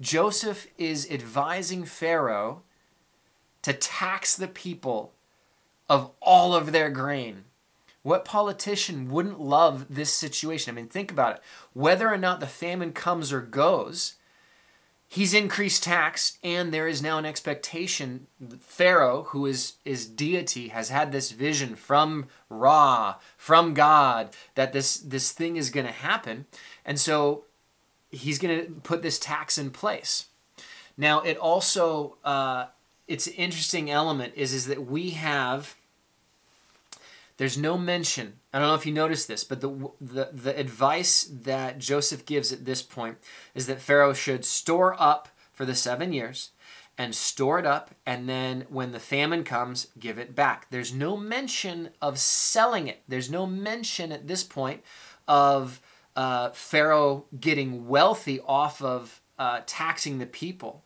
Joseph 0.00 0.66
is 0.76 1.08
advising 1.10 1.84
Pharaoh 1.84 2.62
to 3.62 3.72
tax 3.72 4.34
the 4.34 4.48
people 4.48 5.14
of 5.92 6.10
all 6.22 6.54
of 6.54 6.72
their 6.72 6.88
grain. 6.88 7.44
What 8.02 8.24
politician 8.24 9.10
wouldn't 9.10 9.38
love 9.38 9.94
this 9.94 10.10
situation? 10.10 10.72
I 10.72 10.74
mean, 10.74 10.88
think 10.88 11.10
about 11.10 11.36
it. 11.36 11.42
Whether 11.74 12.08
or 12.08 12.16
not 12.16 12.40
the 12.40 12.46
famine 12.46 12.94
comes 12.94 13.30
or 13.30 13.42
goes, 13.42 14.14
he's 15.06 15.34
increased 15.34 15.82
tax, 15.82 16.38
and 16.42 16.72
there 16.72 16.88
is 16.88 17.02
now 17.02 17.18
an 17.18 17.26
expectation. 17.26 18.26
Pharaoh, 18.60 19.24
who 19.24 19.44
is, 19.44 19.74
is 19.84 20.06
deity, 20.06 20.68
has 20.68 20.88
had 20.88 21.12
this 21.12 21.30
vision 21.30 21.76
from 21.76 22.26
Ra, 22.48 23.16
from 23.36 23.74
God, 23.74 24.30
that 24.54 24.72
this, 24.72 24.96
this 24.96 25.30
thing 25.30 25.56
is 25.56 25.68
going 25.68 25.86
to 25.86 25.92
happen. 25.92 26.46
And 26.86 26.98
so 26.98 27.44
he's 28.10 28.38
going 28.38 28.64
to 28.64 28.72
put 28.80 29.02
this 29.02 29.18
tax 29.18 29.58
in 29.58 29.70
place. 29.70 30.28
Now, 30.96 31.20
it 31.20 31.36
also, 31.36 32.16
uh, 32.24 32.68
it's 33.06 33.26
an 33.26 33.34
interesting 33.34 33.90
element 33.90 34.32
is, 34.36 34.54
is 34.54 34.68
that 34.68 34.86
we 34.86 35.10
have 35.10 35.76
there's 37.36 37.58
no 37.58 37.78
mention. 37.78 38.34
I 38.52 38.58
don't 38.58 38.68
know 38.68 38.74
if 38.74 38.86
you 38.86 38.92
noticed 38.92 39.28
this, 39.28 39.44
but 39.44 39.60
the, 39.60 39.90
the, 40.00 40.30
the 40.32 40.58
advice 40.58 41.24
that 41.24 41.78
Joseph 41.78 42.26
gives 42.26 42.52
at 42.52 42.64
this 42.64 42.82
point 42.82 43.18
is 43.54 43.66
that 43.66 43.80
Pharaoh 43.80 44.12
should 44.12 44.44
store 44.44 44.94
up 45.00 45.28
for 45.52 45.64
the 45.64 45.74
seven 45.74 46.12
years 46.12 46.50
and 46.98 47.14
store 47.14 47.58
it 47.58 47.66
up, 47.66 47.90
and 48.04 48.28
then 48.28 48.66
when 48.68 48.92
the 48.92 49.00
famine 49.00 49.44
comes, 49.44 49.88
give 49.98 50.18
it 50.18 50.34
back. 50.34 50.66
There's 50.70 50.92
no 50.92 51.16
mention 51.16 51.88
of 52.02 52.18
selling 52.18 52.86
it. 52.86 53.02
There's 53.08 53.30
no 53.30 53.46
mention 53.46 54.12
at 54.12 54.28
this 54.28 54.44
point 54.44 54.82
of 55.26 55.80
uh, 56.14 56.50
Pharaoh 56.50 57.24
getting 57.40 57.88
wealthy 57.88 58.40
off 58.40 58.82
of 58.82 59.20
uh, 59.38 59.62
taxing 59.66 60.18
the 60.18 60.26
people. 60.26 60.84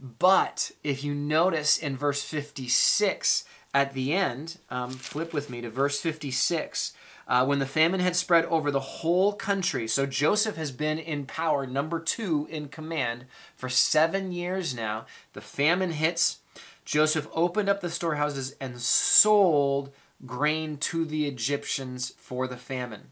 But 0.00 0.70
if 0.82 1.02
you 1.02 1.14
notice 1.14 1.78
in 1.78 1.96
verse 1.96 2.22
56, 2.22 3.44
at 3.74 3.92
the 3.92 4.14
end, 4.14 4.58
um, 4.70 4.92
flip 4.92 5.34
with 5.34 5.50
me 5.50 5.60
to 5.60 5.68
verse 5.68 6.00
56. 6.00 6.92
Uh, 7.26 7.44
when 7.44 7.58
the 7.58 7.66
famine 7.66 8.00
had 8.00 8.14
spread 8.14 8.44
over 8.46 8.70
the 8.70 8.80
whole 8.80 9.32
country, 9.32 9.88
so 9.88 10.06
Joseph 10.06 10.56
has 10.56 10.70
been 10.70 10.98
in 10.98 11.26
power, 11.26 11.66
number 11.66 11.98
two 11.98 12.46
in 12.50 12.68
command, 12.68 13.24
for 13.56 13.68
seven 13.68 14.30
years 14.30 14.74
now. 14.74 15.06
The 15.32 15.40
famine 15.40 15.92
hits. 15.92 16.38
Joseph 16.84 17.26
opened 17.32 17.68
up 17.68 17.80
the 17.80 17.90
storehouses 17.90 18.54
and 18.60 18.78
sold 18.78 19.90
grain 20.26 20.76
to 20.76 21.04
the 21.04 21.26
Egyptians 21.26 22.12
for 22.18 22.46
the 22.46 22.58
famine 22.58 23.10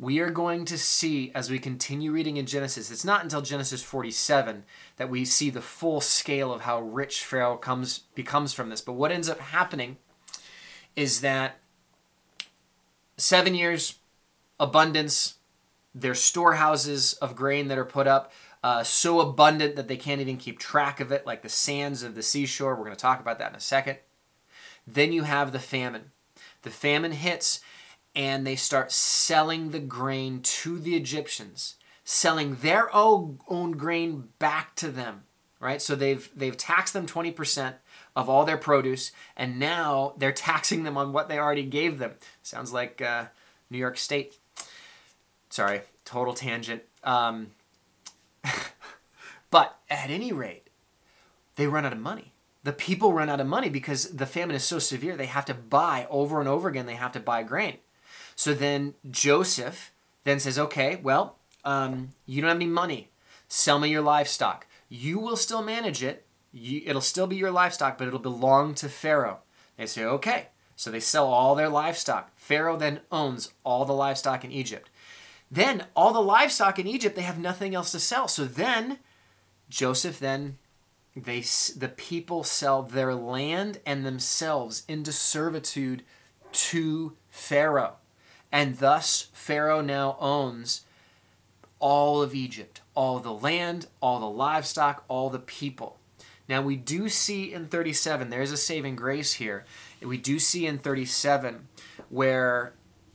we 0.00 0.18
are 0.18 0.30
going 0.30 0.64
to 0.64 0.78
see 0.78 1.30
as 1.34 1.50
we 1.50 1.58
continue 1.58 2.10
reading 2.10 2.38
in 2.38 2.46
Genesis, 2.46 2.90
it's 2.90 3.04
not 3.04 3.22
until 3.22 3.42
Genesis 3.42 3.82
47 3.82 4.64
that 4.96 5.10
we 5.10 5.26
see 5.26 5.50
the 5.50 5.60
full 5.60 6.00
scale 6.00 6.54
of 6.54 6.62
how 6.62 6.80
rich 6.80 7.22
Pharaoh 7.22 7.58
comes 7.58 7.98
becomes 8.14 8.54
from 8.54 8.70
this. 8.70 8.80
But 8.80 8.94
what 8.94 9.12
ends 9.12 9.28
up 9.28 9.38
happening 9.38 9.98
is 10.96 11.20
that 11.20 11.58
seven 13.18 13.54
years 13.54 13.98
abundance, 14.58 15.34
there's 15.94 16.20
storehouses 16.20 17.12
of 17.14 17.36
grain 17.36 17.68
that 17.68 17.78
are 17.78 17.84
put 17.84 18.06
up, 18.06 18.32
uh, 18.64 18.82
so 18.82 19.20
abundant 19.20 19.76
that 19.76 19.86
they 19.86 19.98
can't 19.98 20.22
even 20.22 20.38
keep 20.38 20.58
track 20.58 21.00
of 21.00 21.12
it, 21.12 21.26
like 21.26 21.42
the 21.42 21.50
sands 21.50 22.02
of 22.02 22.14
the 22.14 22.22
seashore. 22.22 22.74
We're 22.74 22.84
going 22.84 22.96
to 22.96 23.02
talk 23.02 23.20
about 23.20 23.38
that 23.38 23.50
in 23.50 23.56
a 23.56 23.60
second. 23.60 23.98
Then 24.86 25.12
you 25.12 25.24
have 25.24 25.52
the 25.52 25.58
famine. 25.58 26.12
The 26.62 26.70
famine 26.70 27.12
hits, 27.12 27.60
and 28.14 28.46
they 28.46 28.56
start 28.56 28.92
selling 28.92 29.70
the 29.70 29.80
grain 29.80 30.40
to 30.42 30.78
the 30.78 30.96
Egyptians, 30.96 31.76
selling 32.04 32.56
their 32.56 32.94
own, 32.94 33.38
grain 33.72 34.28
back 34.38 34.74
to 34.76 34.90
them. 34.90 35.22
Right? 35.60 35.82
So 35.82 35.94
they've 35.94 36.28
they've 36.34 36.56
taxed 36.56 36.94
them 36.94 37.06
20% 37.06 37.74
of 38.16 38.30
all 38.30 38.46
their 38.46 38.56
produce, 38.56 39.12
and 39.36 39.58
now 39.58 40.14
they're 40.16 40.32
taxing 40.50 40.84
them 40.84 40.96
on 40.96 41.12
what 41.12 41.28
they 41.28 41.38
already 41.38 41.64
gave 41.64 41.98
them. 41.98 42.14
Sounds 42.42 42.72
like 42.72 43.02
uh, 43.02 43.26
New 43.68 43.78
York 43.78 43.98
State. 43.98 44.38
Sorry, 45.50 45.82
total 46.04 46.32
tangent. 46.32 46.82
Um, 47.04 47.48
but 49.50 49.78
at 49.90 50.08
any 50.08 50.32
rate, 50.32 50.68
they 51.56 51.66
run 51.66 51.84
out 51.84 51.92
of 51.92 51.98
money. 51.98 52.32
The 52.62 52.72
people 52.72 53.12
run 53.12 53.28
out 53.28 53.40
of 53.40 53.46
money 53.46 53.68
because 53.68 54.04
the 54.10 54.26
famine 54.26 54.56
is 54.56 54.64
so 54.64 54.78
severe, 54.78 55.16
they 55.16 55.26
have 55.26 55.46
to 55.46 55.54
buy 55.54 56.06
over 56.10 56.40
and 56.40 56.48
over 56.48 56.68
again, 56.68 56.86
they 56.86 56.94
have 56.94 57.12
to 57.12 57.20
buy 57.20 57.42
grain. 57.42 57.78
So 58.40 58.54
then 58.54 58.94
Joseph 59.10 59.92
then 60.24 60.40
says, 60.40 60.58
okay, 60.58 60.98
well, 61.02 61.36
um, 61.62 62.12
you 62.24 62.40
don't 62.40 62.48
have 62.48 62.56
any 62.56 62.64
money. 62.64 63.10
Sell 63.48 63.78
me 63.78 63.90
your 63.90 64.00
livestock. 64.00 64.66
You 64.88 65.18
will 65.18 65.36
still 65.36 65.62
manage 65.62 66.02
it. 66.02 66.24
You, 66.50 66.80
it'll 66.86 67.02
still 67.02 67.26
be 67.26 67.36
your 67.36 67.50
livestock, 67.50 67.98
but 67.98 68.08
it'll 68.08 68.18
belong 68.18 68.74
to 68.76 68.88
Pharaoh. 68.88 69.40
They 69.76 69.84
say, 69.84 70.04
okay. 70.04 70.46
So 70.74 70.90
they 70.90 71.00
sell 71.00 71.26
all 71.26 71.54
their 71.54 71.68
livestock. 71.68 72.30
Pharaoh 72.34 72.78
then 72.78 73.00
owns 73.12 73.52
all 73.62 73.84
the 73.84 73.92
livestock 73.92 74.42
in 74.42 74.52
Egypt. 74.52 74.88
Then 75.50 75.84
all 75.94 76.14
the 76.14 76.22
livestock 76.22 76.78
in 76.78 76.86
Egypt, 76.86 77.16
they 77.16 77.22
have 77.22 77.38
nothing 77.38 77.74
else 77.74 77.92
to 77.92 78.00
sell. 78.00 78.26
So 78.26 78.46
then 78.46 79.00
Joseph 79.68 80.18
then 80.18 80.56
they 81.14 81.40
the 81.76 81.92
people 81.94 82.42
sell 82.44 82.84
their 82.84 83.14
land 83.14 83.80
and 83.84 84.06
themselves 84.06 84.84
into 84.88 85.12
servitude 85.12 86.04
to 86.52 87.18
Pharaoh. 87.28 87.96
And 88.52 88.78
thus 88.78 89.28
Pharaoh 89.32 89.80
now 89.80 90.16
owns 90.20 90.84
all 91.78 92.22
of 92.22 92.34
Egypt, 92.34 92.80
all 92.94 93.18
the 93.18 93.32
land, 93.32 93.86
all 94.00 94.20
the 94.20 94.26
livestock, 94.26 95.04
all 95.08 95.30
the 95.30 95.38
people. 95.38 95.98
Now 96.48 96.60
we 96.62 96.76
do 96.76 97.08
see 97.08 97.52
in 97.52 97.66
37, 97.66 98.28
there's 98.28 98.52
a 98.52 98.56
saving 98.56 98.96
grace 98.96 99.34
here. 99.34 99.64
We 100.02 100.16
do 100.16 100.38
see 100.38 100.66
in 100.66 100.78
37 100.78 101.68
where 102.08 102.74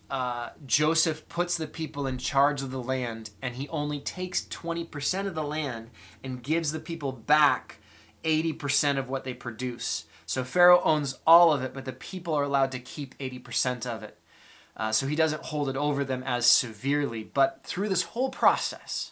uh, 0.09 0.49
Joseph 0.65 1.27
puts 1.27 1.57
the 1.57 1.67
people 1.67 2.07
in 2.07 2.17
charge 2.17 2.61
of 2.61 2.71
the 2.71 2.81
land 2.81 3.31
and 3.41 3.55
he 3.55 3.67
only 3.69 3.99
takes 3.99 4.45
20% 4.45 5.27
of 5.27 5.35
the 5.35 5.43
land 5.43 5.89
and 6.23 6.43
gives 6.43 6.71
the 6.71 6.79
people 6.79 7.11
back 7.11 7.79
80% 8.23 8.97
of 8.97 9.09
what 9.09 9.23
they 9.23 9.33
produce. 9.33 10.05
So 10.25 10.43
Pharaoh 10.43 10.81
owns 10.83 11.19
all 11.27 11.51
of 11.51 11.61
it, 11.61 11.73
but 11.73 11.85
the 11.85 11.93
people 11.93 12.33
are 12.33 12.43
allowed 12.43 12.71
to 12.71 12.79
keep 12.79 13.17
80% 13.17 13.85
of 13.85 14.01
it. 14.01 14.17
Uh, 14.77 14.91
so 14.91 15.07
he 15.07 15.15
doesn't 15.15 15.43
hold 15.43 15.69
it 15.69 15.77
over 15.77 16.03
them 16.03 16.23
as 16.23 16.45
severely. 16.45 17.23
But 17.23 17.63
through 17.63 17.89
this 17.89 18.03
whole 18.03 18.29
process, 18.29 19.11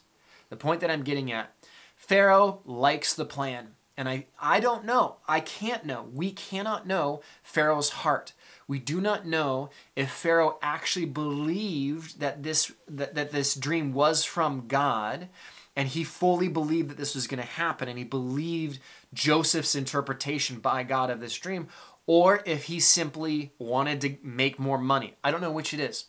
the 0.50 0.56
point 0.56 0.82
that 0.82 0.92
I'm 0.92 1.04
getting 1.04 1.32
at, 1.32 1.54
Pharaoh 1.96 2.62
likes 2.66 3.14
the 3.14 3.26
plan. 3.26 3.70
And 3.96 4.10
I, 4.10 4.26
I 4.42 4.60
don't 4.60 4.86
know. 4.86 5.18
I 5.28 5.40
can't 5.40 5.86
know. 5.86 6.08
We 6.12 6.32
cannot 6.32 6.88
know 6.88 7.22
Pharaoh's 7.44 7.90
heart. 7.90 8.34
We 8.68 8.80
do 8.80 9.00
not 9.00 9.26
know 9.26 9.70
if 9.96 10.10
Pharaoh 10.10 10.58
actually 10.62 11.06
believed 11.06 12.20
that 12.20 12.44
this, 12.44 12.72
that, 12.88 13.14
that 13.16 13.32
this 13.32 13.56
dream 13.56 13.94
was 13.94 14.24
from 14.24 14.68
God 14.68 15.30
and 15.76 15.88
he 15.88 16.04
fully 16.04 16.48
believed 16.48 16.90
that 16.90 16.98
this 16.98 17.16
was 17.16 17.28
going 17.28 17.42
to 17.42 17.48
happen 17.48 17.88
and 17.88 17.98
he 17.98 18.04
believed 18.04 18.80
Joseph's 19.14 19.76
interpretation 19.76 20.60
by 20.60 20.84
God 20.84 21.10
of 21.10 21.20
this 21.20 21.38
dream 21.38 21.68
or 22.06 22.42
if 22.46 22.66
he 22.66 22.80
simply 22.80 23.54
wanted 23.58 24.02
to 24.02 24.18
make 24.22 24.60
more 24.60 24.78
money. 24.78 25.16
I 25.24 25.32
don't 25.32 25.42
know 25.42 25.52
which 25.52 25.74
it 25.74 25.80
is. 25.80 26.06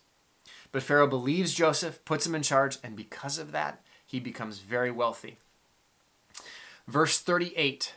But 0.72 0.82
Pharaoh 0.82 1.06
believes 1.06 1.54
Joseph, 1.54 2.04
puts 2.04 2.26
him 2.26 2.34
in 2.34 2.42
charge, 2.42 2.78
and 2.82 2.96
because 2.96 3.38
of 3.38 3.52
that, 3.52 3.80
he 4.04 4.18
becomes 4.18 4.58
very 4.58 4.90
wealthy. 4.90 5.38
Verse 6.88 7.20
38 7.20 7.94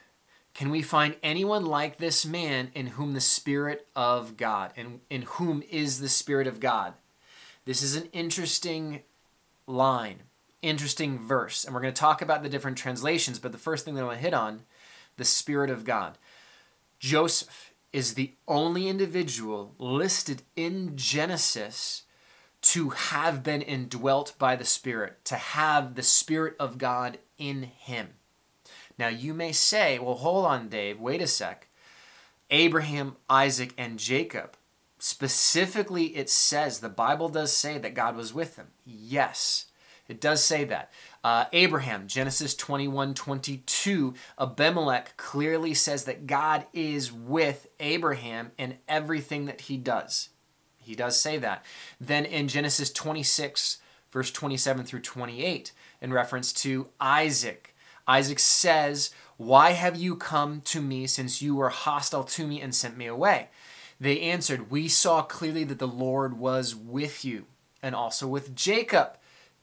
Can 0.53 0.69
we 0.69 0.81
find 0.83 1.15
anyone 1.23 1.65
like 1.65 1.97
this 1.97 2.25
man 2.25 2.69
in 2.75 2.87
whom 2.87 3.13
the 3.13 3.21
Spirit 3.21 3.87
of 3.95 4.37
God, 4.37 4.73
and 4.77 4.99
in 5.09 5.23
whom 5.23 5.63
is 5.69 5.99
the 5.99 6.09
Spirit 6.09 6.45
of 6.45 6.59
God? 6.59 6.93
This 7.65 7.81
is 7.81 7.95
an 7.95 8.09
interesting 8.13 9.01
line, 9.65 10.21
interesting 10.61 11.19
verse, 11.19 11.65
and 11.65 11.73
we're 11.73 11.81
going 11.81 11.93
to 11.93 11.99
talk 11.99 12.21
about 12.21 12.43
the 12.43 12.49
different 12.49 12.77
translations, 12.77 13.39
but 13.39 13.51
the 13.51 13.57
first 13.57 13.85
thing 13.85 13.95
that 13.95 14.01
I 14.01 14.05
want 14.05 14.17
to 14.19 14.23
hit 14.23 14.33
on 14.35 14.61
the 15.17 15.25
Spirit 15.25 15.71
of 15.71 15.83
God. 15.83 16.17
Joseph 16.99 17.66
is 17.93 18.13
the 18.13 18.33
only 18.47 18.87
individual 18.87 19.73
listed 19.77 20.43
in 20.55 20.95
Genesis 20.95 22.03
to 22.61 22.89
have 22.89 23.43
been 23.43 23.61
indwelt 23.61 24.33
by 24.37 24.55
the 24.55 24.65
Spirit, 24.65 25.23
to 25.25 25.35
have 25.35 25.95
the 25.95 26.03
Spirit 26.03 26.55
of 26.59 26.77
God 26.77 27.17
in 27.37 27.63
him. 27.63 28.09
Now, 28.97 29.07
you 29.07 29.33
may 29.33 29.51
say, 29.51 29.99
well, 29.99 30.15
hold 30.15 30.45
on, 30.45 30.69
Dave, 30.69 30.99
wait 30.99 31.21
a 31.21 31.27
sec. 31.27 31.67
Abraham, 32.49 33.17
Isaac, 33.29 33.73
and 33.77 33.99
Jacob, 33.99 34.57
specifically, 34.99 36.15
it 36.15 36.29
says, 36.29 36.79
the 36.79 36.89
Bible 36.89 37.29
does 37.29 37.53
say 37.53 37.77
that 37.77 37.93
God 37.93 38.15
was 38.15 38.33
with 38.33 38.55
them. 38.55 38.67
Yes, 38.85 39.65
it 40.07 40.19
does 40.19 40.43
say 40.43 40.63
that. 40.65 40.91
Uh, 41.23 41.45
Abraham, 41.51 42.07
Genesis 42.07 42.55
21 42.55 43.13
22, 43.13 44.13
Abimelech 44.39 45.17
clearly 45.17 45.73
says 45.73 46.05
that 46.05 46.27
God 46.27 46.65
is 46.73 47.11
with 47.11 47.67
Abraham 47.79 48.51
in 48.57 48.77
everything 48.87 49.45
that 49.45 49.61
he 49.61 49.77
does. 49.77 50.29
He 50.77 50.95
does 50.95 51.19
say 51.19 51.37
that. 51.39 51.65
Then 51.99 52.23
in 52.23 52.47
Genesis 52.47 52.91
26, 52.91 53.79
verse 54.09 54.31
27 54.31 54.85
through 54.85 55.01
28, 55.01 55.73
in 56.01 56.13
reference 56.13 56.53
to 56.53 56.87
Isaac, 57.01 57.75
Isaac 58.07 58.39
says, 58.39 59.11
Why 59.35 59.71
have 59.71 59.97
you 59.97 60.15
come 60.15 60.61
to 60.61 60.81
me 60.81 61.07
since 61.07 61.41
you 61.41 61.55
were 61.55 61.69
hostile 61.69 62.23
to 62.23 62.47
me 62.47 62.61
and 62.61 62.73
sent 62.73 62.95
me 62.97 63.05
away? 63.05 63.49
They 63.99 64.21
answered, 64.21 64.71
We 64.71 64.87
saw 64.87 65.23
clearly 65.23 65.63
that 65.65 65.79
the 65.79 65.87
Lord 65.87 66.37
was 66.39 66.73
with 66.75 67.25
you, 67.25 67.47
and 67.83 67.93
also 67.93 68.27
with 68.27 68.55
Jacob. 68.55 69.17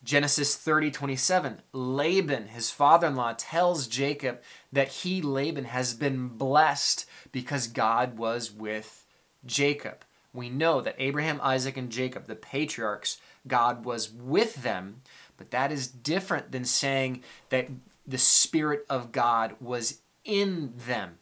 Genesis 0.05 0.55
30 0.55 0.91
27, 0.91 1.63
Laban, 1.73 2.49
his 2.49 2.71
father 2.71 3.07
in 3.07 3.17
law, 3.17 3.35
tells 3.37 3.89
Jacob 3.89 4.41
that 4.71 4.89
he, 4.89 5.23
Laban, 5.23 5.65
has 5.65 5.95
been 5.95 6.29
blessed 6.29 7.07
because 7.33 7.67
God 7.67 8.19
was 8.19 8.53
with 8.53 9.07
Jacob. 9.47 10.05
We 10.35 10.51
know 10.51 10.81
that 10.81 10.97
Abraham, 10.99 11.41
Isaac, 11.43 11.77
and 11.77 11.91
Jacob, 11.91 12.27
the 12.27 12.35
patriarchs, 12.35 13.19
God 13.47 13.85
was 13.85 14.11
with 14.11 14.63
them, 14.63 15.03
but 15.37 15.51
that 15.53 15.73
is 15.73 15.87
different 15.87 16.53
than 16.53 16.65
saying 16.65 17.23
that 17.49 17.69
the 18.07 18.19
Spirit 18.19 18.85
of 18.91 19.11
God 19.11 19.55
was 19.61 20.01
in 20.25 20.75
them. 20.87 21.19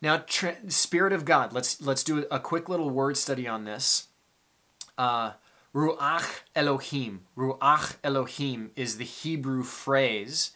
Now, 0.00 0.18
tra- 0.26 0.70
Spirit 0.70 1.12
of 1.12 1.24
God, 1.24 1.52
let's, 1.52 1.80
let's 1.80 2.04
do 2.04 2.26
a 2.30 2.38
quick 2.38 2.68
little 2.68 2.90
word 2.90 3.16
study 3.16 3.48
on 3.48 3.64
this. 3.64 4.08
Uh, 4.98 5.32
Ruach 5.74 6.42
Elohim. 6.54 7.22
Ruach 7.36 7.96
Elohim 8.04 8.70
is 8.76 8.96
the 8.96 9.04
Hebrew 9.04 9.64
phrase, 9.64 10.52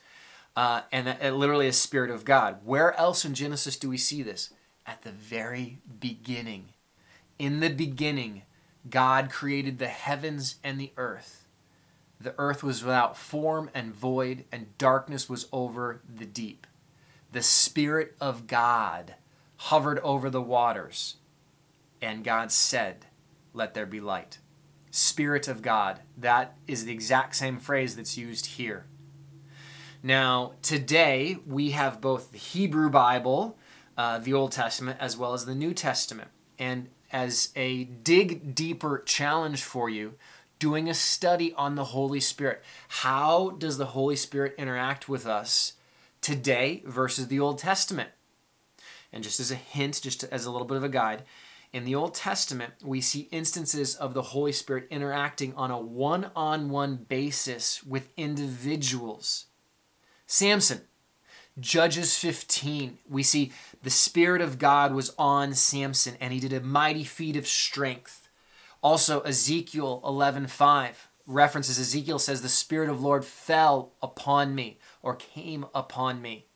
uh, 0.55 0.83
and 0.93 1.09
it 1.09 1.33
literally 1.33 1.67
is 1.67 1.77
Spirit 1.77 2.11
of 2.11 2.25
God. 2.25 2.59
Where 2.65 2.97
else 2.97 3.25
in 3.25 3.35
Genesis 3.35 3.77
do 3.77 3.89
we 3.89 3.99
see 3.99 4.23
this? 4.23 4.51
At 4.87 5.03
the 5.03 5.11
very 5.11 5.79
beginning. 5.99 6.69
In 7.37 7.59
the 7.59 7.69
beginning, 7.69 8.43
God 8.89 9.29
created 9.29 9.79
the 9.79 9.89
heavens 9.89 10.57
and 10.63 10.81
the 10.81 10.93
earth. 10.97 11.49
The 12.21 12.35
earth 12.39 12.63
was 12.63 12.85
without 12.85 13.17
form 13.17 13.71
and 13.75 13.93
void, 13.93 14.45
and 14.53 14.79
darkness 14.79 15.29
was 15.29 15.49
over 15.53 16.01
the 16.09 16.27
deep. 16.27 16.67
The 17.33 17.43
Spirit 17.43 18.17
of 18.21 18.47
God 18.47 19.15
hovered 19.57 19.99
over 20.01 20.31
the 20.31 20.41
waters, 20.41 21.17
and 22.01 22.25
God 22.25 22.53
said, 22.53 23.07
Let 23.53 23.75
there 23.75 23.87
be 23.87 24.01
light. 24.01 24.39
Spirit 24.91 25.49
of 25.49 25.63
God. 25.63 26.01
That 26.17 26.57
is 26.67 26.85
the 26.85 26.93
exact 26.93 27.37
same 27.37 27.59
phrase 27.59 27.97
that's 27.97 28.17
used 28.17 28.47
here. 28.47 28.87
Now, 30.03 30.53
today 30.63 31.39
we 31.47 31.71
have 31.71 32.01
both 32.01 32.33
the 32.33 32.39
Hebrew 32.39 32.89
Bible, 32.89 33.59
uh, 33.97 34.19
the 34.19 34.33
Old 34.33 34.53
Testament, 34.53 34.99
as 35.01 35.17
well 35.17 35.35
as 35.35 35.45
the 35.45 35.55
New 35.55 35.75
Testament. 35.75 36.31
And 36.59 36.89
as 37.11 37.51
a 37.57 37.85
dig 37.85 38.55
deeper 38.55 39.03
challenge 39.05 39.63
for 39.63 39.89
you, 39.89 40.15
doing 40.59 40.89
a 40.89 40.95
study 40.95 41.53
on 41.55 41.75
the 41.75 41.85
Holy 41.85 42.21
Spirit. 42.21 42.63
How 42.89 43.51
does 43.51 43.79
the 43.79 43.87
Holy 43.87 44.17
Spirit 44.17 44.55
interact 44.59 45.09
with 45.09 45.27
us 45.27 45.75
today 46.21 46.83
versus 46.85 47.29
the 47.29 47.41
Old 47.41 47.59
Testament? 47.59 48.11
And 49.13 49.25
just 49.25 49.41
as 49.41 49.51
a 49.51 49.57
hint, 49.57 50.01
just 50.03 50.25
as 50.25 50.45
a 50.45 50.51
little 50.51 50.67
bit 50.67 50.77
of 50.77 50.85
a 50.85 50.89
guide, 50.89 51.23
in 51.73 51.85
the 51.85 51.95
Old 51.95 52.15
Testament, 52.15 52.75
we 52.83 53.01
see 53.01 53.29
instances 53.31 53.95
of 53.95 54.15
the 54.15 54.23
Holy 54.23 54.53
Spirit 54.53 54.89
interacting 54.91 55.55
on 55.55 55.71
a 55.71 55.79
one 55.79 56.31
on 56.35 56.71
one 56.71 56.97
basis 56.97 57.83
with 57.85 58.09
individuals. 58.17 59.47
Samson, 60.27 60.83
Judges 61.61 62.17
15, 62.17 62.99
we 63.09 63.23
see 63.23 63.53
the 63.83 63.91
Spirit 63.91 64.41
of 64.41 64.59
God 64.59 64.95
was 64.95 65.15
on 65.19 65.55
Samson 65.55 66.17
and 66.21 66.33
he 66.33 66.41
did 66.41 66.53
a 66.53 66.61
mighty 66.61 67.05
feat 67.05 67.37
of 67.37 67.47
strength. 67.47 68.29
Also, 68.83 69.21
Ezekiel 69.21 70.01
11:5 70.05 71.09
references 71.27 71.79
Ezekiel 71.79 72.19
says, 72.19 72.43
The 72.43 72.49
Spirit 72.49 72.89
of 72.89 73.03
Lord 73.03 73.25
fell 73.25 73.93
upon 74.03 74.55
me 74.55 74.79
or 75.03 75.15
came 75.15 75.67
upon 75.75 76.23
me 76.23 76.48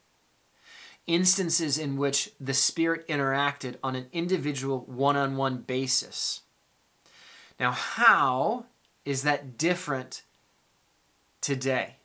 instances 1.07 1.79
in 1.79 1.97
which 1.97 2.31
the 2.41 2.55
Spirit 2.55 3.07
interacted 3.09 3.77
on 3.83 3.97
an 3.97 4.07
individual 4.13 4.81
one 4.87 5.17
on 5.17 5.37
one 5.37 5.59
basis. 5.59 6.43
Now, 7.59 7.73
how 7.73 8.67
is 9.05 9.23
that 9.23 9.59
different 9.59 10.23
today? 11.41 11.97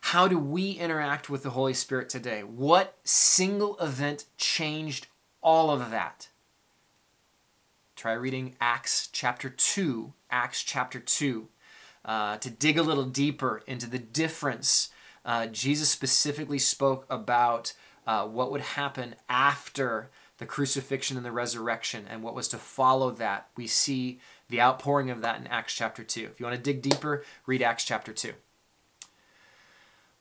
How 0.00 0.26
do 0.26 0.38
we 0.38 0.72
interact 0.72 1.28
with 1.28 1.42
the 1.42 1.50
Holy 1.50 1.74
Spirit 1.74 2.08
today? 2.08 2.42
What 2.42 2.96
single 3.04 3.78
event 3.78 4.24
changed 4.38 5.08
all 5.42 5.70
of 5.70 5.90
that? 5.90 6.28
Try 7.94 8.14
reading 8.14 8.56
Acts 8.60 9.08
chapter 9.12 9.50
2, 9.50 10.14
Acts 10.30 10.62
chapter 10.62 10.98
2, 10.98 11.48
uh, 12.06 12.38
to 12.38 12.50
dig 12.50 12.78
a 12.78 12.82
little 12.82 13.04
deeper 13.04 13.62
into 13.66 13.88
the 13.88 13.98
difference. 13.98 14.88
Uh, 15.24 15.46
Jesus 15.46 15.90
specifically 15.90 16.58
spoke 16.58 17.06
about 17.10 17.72
uh, 18.06 18.26
what 18.26 18.50
would 18.50 18.62
happen 18.62 19.14
after 19.28 20.10
the 20.38 20.46
crucifixion 20.46 21.16
and 21.16 21.26
the 21.26 21.32
resurrection 21.32 22.06
and 22.08 22.22
what 22.22 22.34
was 22.34 22.48
to 22.48 22.56
follow 22.56 23.10
that. 23.12 23.48
We 23.56 23.66
see 23.66 24.20
the 24.48 24.60
outpouring 24.60 25.10
of 25.10 25.20
that 25.20 25.38
in 25.38 25.46
Acts 25.46 25.74
chapter 25.74 26.02
2. 26.02 26.28
If 26.32 26.40
you 26.40 26.46
want 26.46 26.56
to 26.56 26.62
dig 26.62 26.82
deeper, 26.82 27.24
read 27.46 27.62
Acts 27.62 27.84
chapter 27.84 28.12
2. 28.12 28.32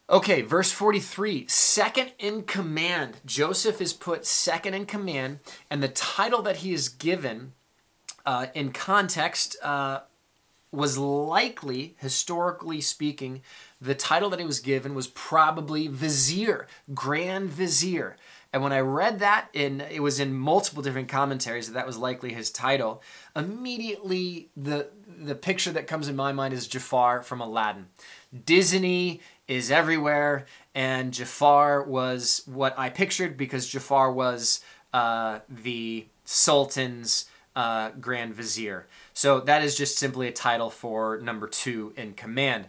Okay, 0.09 0.41
verse 0.41 0.71
43, 0.71 1.47
second 1.47 2.13
in 2.17 2.43
command. 2.43 3.17
Joseph 3.25 3.79
is 3.79 3.93
put 3.93 4.25
second 4.25 4.73
in 4.73 4.85
command, 4.85 5.39
and 5.69 5.83
the 5.83 5.87
title 5.87 6.41
that 6.41 6.57
he 6.57 6.73
is 6.73 6.89
given 6.89 7.53
uh, 8.25 8.47
in 8.55 8.71
context 8.71 9.55
uh, 9.61 9.99
was 10.71 10.97
likely, 10.97 11.95
historically 11.97 12.81
speaking, 12.81 13.41
the 13.81 13.95
title 13.95 14.29
that 14.29 14.39
he 14.39 14.45
was 14.45 14.59
given 14.59 14.93
was 14.93 15.07
probably 15.07 15.87
vizier, 15.87 16.67
grand 16.93 17.49
vizier. 17.49 18.15
And 18.51 18.63
when 18.63 18.73
I 18.73 18.79
read 18.79 19.19
that 19.19 19.49
in 19.53 19.81
it 19.81 20.01
was 20.01 20.19
in 20.19 20.33
multiple 20.33 20.81
different 20.81 21.07
commentaries 21.07 21.67
that 21.67 21.73
that 21.73 21.85
was 21.85 21.97
likely 21.97 22.33
his 22.33 22.49
title, 22.51 23.01
immediately 23.35 24.49
the 24.57 24.89
the 25.07 25.35
picture 25.35 25.71
that 25.71 25.87
comes 25.87 26.07
in 26.07 26.15
my 26.15 26.31
mind 26.31 26.53
is 26.53 26.67
Jafar 26.67 27.21
from 27.21 27.41
Aladdin. 27.41 27.87
Disney 28.45 29.21
is 29.47 29.69
everywhere, 29.69 30.45
and 30.73 31.13
Jafar 31.13 31.83
was 31.83 32.43
what 32.45 32.77
I 32.77 32.89
pictured 32.89 33.37
because 33.37 33.67
Jafar 33.67 34.11
was 34.11 34.61
uh, 34.93 35.39
the 35.49 36.07
Sultan's 36.25 37.25
uh, 37.55 37.91
Grand 37.99 38.33
Vizier. 38.33 38.87
So 39.13 39.39
that 39.41 39.63
is 39.63 39.75
just 39.75 39.97
simply 39.97 40.27
a 40.27 40.31
title 40.31 40.69
for 40.69 41.19
number 41.19 41.47
two 41.47 41.93
in 41.95 42.13
command. 42.13 42.67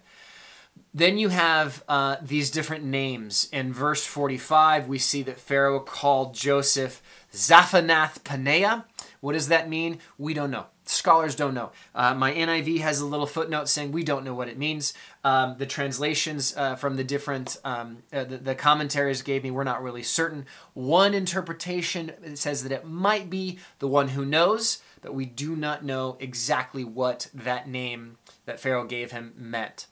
Then 0.93 1.19
you 1.19 1.29
have 1.29 1.85
uh, 1.89 2.17
these 2.21 2.51
different 2.51 2.85
names. 2.85 3.49
In 3.53 3.73
verse 3.73 4.05
45, 4.05 4.89
we 4.89 4.99
see 4.99 5.23
that 5.23 5.39
Pharaoh 5.39 5.81
called 5.81 6.35
Joseph 6.35 7.01
Zaphenath 7.33 8.21
Paneah. 8.23 8.85
What 9.21 9.35
does 9.35 9.49
that 9.49 9.69
mean? 9.69 9.99
We 10.19 10.33
don't 10.33 10.51
know. 10.51 10.67
Scholars 10.87 11.35
don't 11.35 11.55
know. 11.55 11.73
Uh, 11.95 12.15
my 12.15 12.33
NIV 12.33 12.81
has 12.81 13.01
a 13.01 13.07
little 13.07 13.27
footnote 13.27 13.69
saying 13.69 13.93
we 13.93 14.03
don't 14.03 14.25
know 14.25 14.35
what 14.35 14.49
it 14.49 14.59
means. 14.59 14.95
Um, 15.23 15.57
the 15.59 15.67
translations 15.67 16.57
uh, 16.57 16.75
from 16.77 16.97
the 16.97 17.05
different 17.05 17.59
um, 17.63 17.99
uh, 18.13 18.25
the, 18.25 18.39
the, 18.39 18.55
commentaries 18.55 19.23
gave 19.23 19.45
me 19.45 19.51
we're 19.51 19.63
not 19.63 19.83
really 19.83 20.03
certain. 20.03 20.47
One 20.73 21.13
interpretation 21.15 22.35
says 22.35 22.63
that 22.63 22.73
it 22.73 22.87
might 22.87 23.29
be 23.29 23.59
the 23.79 23.89
one 23.89 24.09
who 24.09 24.25
knows, 24.25 24.83
but 25.03 25.15
we 25.15 25.27
do 25.27 25.55
not 25.55 25.85
know 25.85 26.17
exactly 26.19 26.83
what 26.83 27.29
that 27.35 27.69
name 27.69 28.17
that 28.47 28.59
Pharaoh 28.59 28.85
gave 28.85 29.13
him 29.13 29.35
meant. 29.37 29.87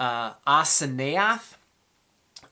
Uh, 0.00 0.34
Asenath 0.46 1.56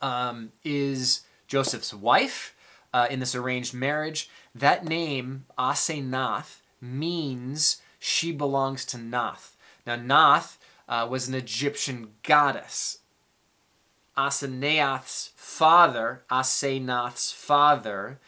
um, 0.00 0.52
is 0.64 1.22
Joseph's 1.46 1.94
wife 1.94 2.54
uh, 2.92 3.06
in 3.10 3.20
this 3.20 3.34
arranged 3.34 3.74
marriage. 3.74 4.30
That 4.54 4.84
name, 4.84 5.46
Asenath, 5.58 6.60
means 6.80 7.82
she 7.98 8.30
belongs 8.30 8.84
to 8.86 8.98
Nath. 8.98 9.56
Now, 9.86 9.96
Nath 9.96 10.58
uh, 10.88 11.06
was 11.10 11.28
an 11.28 11.34
Egyptian 11.34 12.12
goddess. 12.22 12.98
Asenath's 14.16 15.30
father, 15.34 16.22
Asenath's 16.30 17.32
father, 17.32 18.20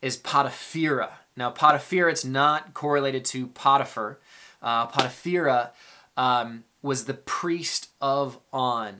is 0.00 0.16
Potiphera. 0.16 1.10
Now, 1.36 1.50
Potiphera, 1.50 2.10
it's 2.10 2.24
not 2.24 2.72
correlated 2.72 3.24
to 3.26 3.48
Potiphar. 3.48 4.18
Uh, 4.62 4.86
um, 6.16 6.64
was 6.80 7.04
the 7.04 7.14
priest 7.14 7.88
of 8.00 8.38
On. 8.52 8.96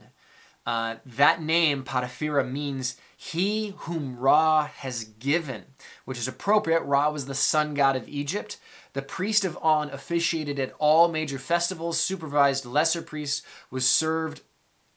Uh, 0.65 0.95
that 1.05 1.41
name, 1.41 1.83
Potiphera, 1.83 2.43
means 2.49 2.97
he 3.31 3.73
whom 3.79 4.19
Ra 4.19 4.67
has 4.67 5.03
given, 5.03 5.63
which 6.05 6.19
is 6.19 6.27
appropriate. 6.27 6.83
Ra 6.83 7.09
was 7.09 7.25
the 7.25 7.33
sun 7.33 7.73
god 7.73 7.95
of 7.95 8.07
Egypt. 8.07 8.57
The 8.93 9.01
priest 9.01 9.43
of 9.43 9.57
On 9.63 9.89
officiated 9.89 10.59
at 10.59 10.75
all 10.77 11.07
major 11.07 11.39
festivals, 11.39 11.99
supervised 11.99 12.65
lesser 12.65 13.01
priests, 13.01 13.41
was 13.71 13.89
served. 13.89 14.41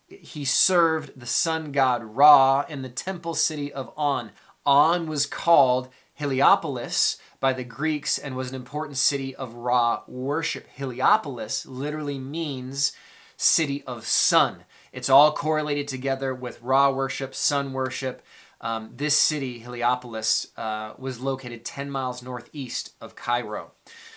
He 0.09 0.45
served 0.45 1.19
the 1.19 1.27
sun 1.27 1.73
god 1.73 2.05
Ra 2.05 2.67
in 2.69 2.83
the 2.83 2.91
temple 2.91 3.35
city 3.35 3.73
of 3.73 3.93
On. 3.97 4.31
On 4.67 5.07
was 5.07 5.25
called 5.25 5.89
Heliopolis 6.13 7.17
by 7.41 7.55
the 7.55 7.65
Greeks 7.65 8.19
and 8.19 8.37
was 8.37 8.51
an 8.51 8.57
important 8.57 8.99
city 8.99 9.35
of 9.35 9.55
Ra 9.55 10.03
worship. 10.07 10.67
Heliopolis 10.75 11.65
literally 11.65 12.19
means 12.19 12.93
city 13.39 13.83
of 13.87 14.05
sun. 14.05 14.65
It's 14.93 15.09
all 15.09 15.33
correlated 15.33 15.89
together 15.89 16.35
with 16.35 16.63
Ra 16.63 16.91
worship, 16.91 17.35
sun 17.35 17.73
worship. 17.73 18.23
Um, 18.61 18.91
this 18.97 19.17
city, 19.17 19.61
Heliopolis, 19.61 20.49
uh, 20.57 20.95
was 20.99 21.21
located 21.21 21.65
10 21.65 21.91
miles 21.91 22.23
northeast 22.23 22.93
of 23.01 23.15
Cairo. 23.15 23.73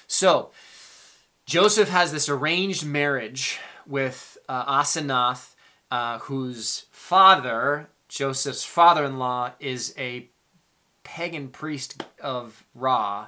So, 0.08 0.52
Joseph 1.46 1.90
has 1.90 2.12
this 2.12 2.30
arranged 2.30 2.86
marriage 2.86 3.60
with 3.86 4.38
uh, 4.48 4.80
Asenath, 4.82 5.56
uh, 5.90 6.20
whose 6.20 6.86
father, 6.92 7.90
Joseph's 8.08 8.64
father 8.64 9.04
in 9.06 9.20
law, 9.20 9.52
is 9.60 9.94
a 9.98 10.30
pagan 11.04 11.50
priest 11.50 12.04
of 12.22 12.66
Ra, 12.74 13.28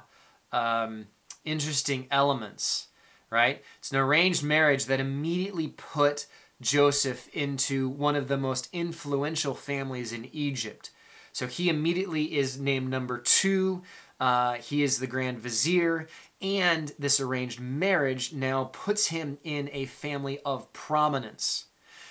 um, 0.52 1.06
interesting 1.44 2.06
elements, 2.10 2.88
right? 3.30 3.62
It's 3.78 3.90
an 3.90 3.98
arranged 3.98 4.42
marriage 4.42 4.86
that 4.86 5.00
immediately 5.00 5.68
put 5.68 6.26
Joseph 6.60 7.28
into 7.32 7.88
one 7.88 8.16
of 8.16 8.28
the 8.28 8.36
most 8.36 8.68
influential 8.72 9.54
families 9.54 10.12
in 10.12 10.28
Egypt. 10.32 10.90
So 11.32 11.46
he 11.46 11.68
immediately 11.68 12.36
is 12.36 12.60
named 12.60 12.88
number 12.88 13.18
two. 13.18 13.82
Uh, 14.20 14.54
he 14.54 14.82
is 14.82 14.98
the 14.98 15.08
Grand 15.08 15.40
Vizier, 15.40 16.06
and 16.40 16.92
this 16.98 17.18
arranged 17.18 17.60
marriage 17.60 18.32
now 18.32 18.64
puts 18.72 19.08
him 19.08 19.38
in 19.42 19.68
a 19.72 19.86
family 19.86 20.38
of 20.44 20.72
prominence. 20.72 21.66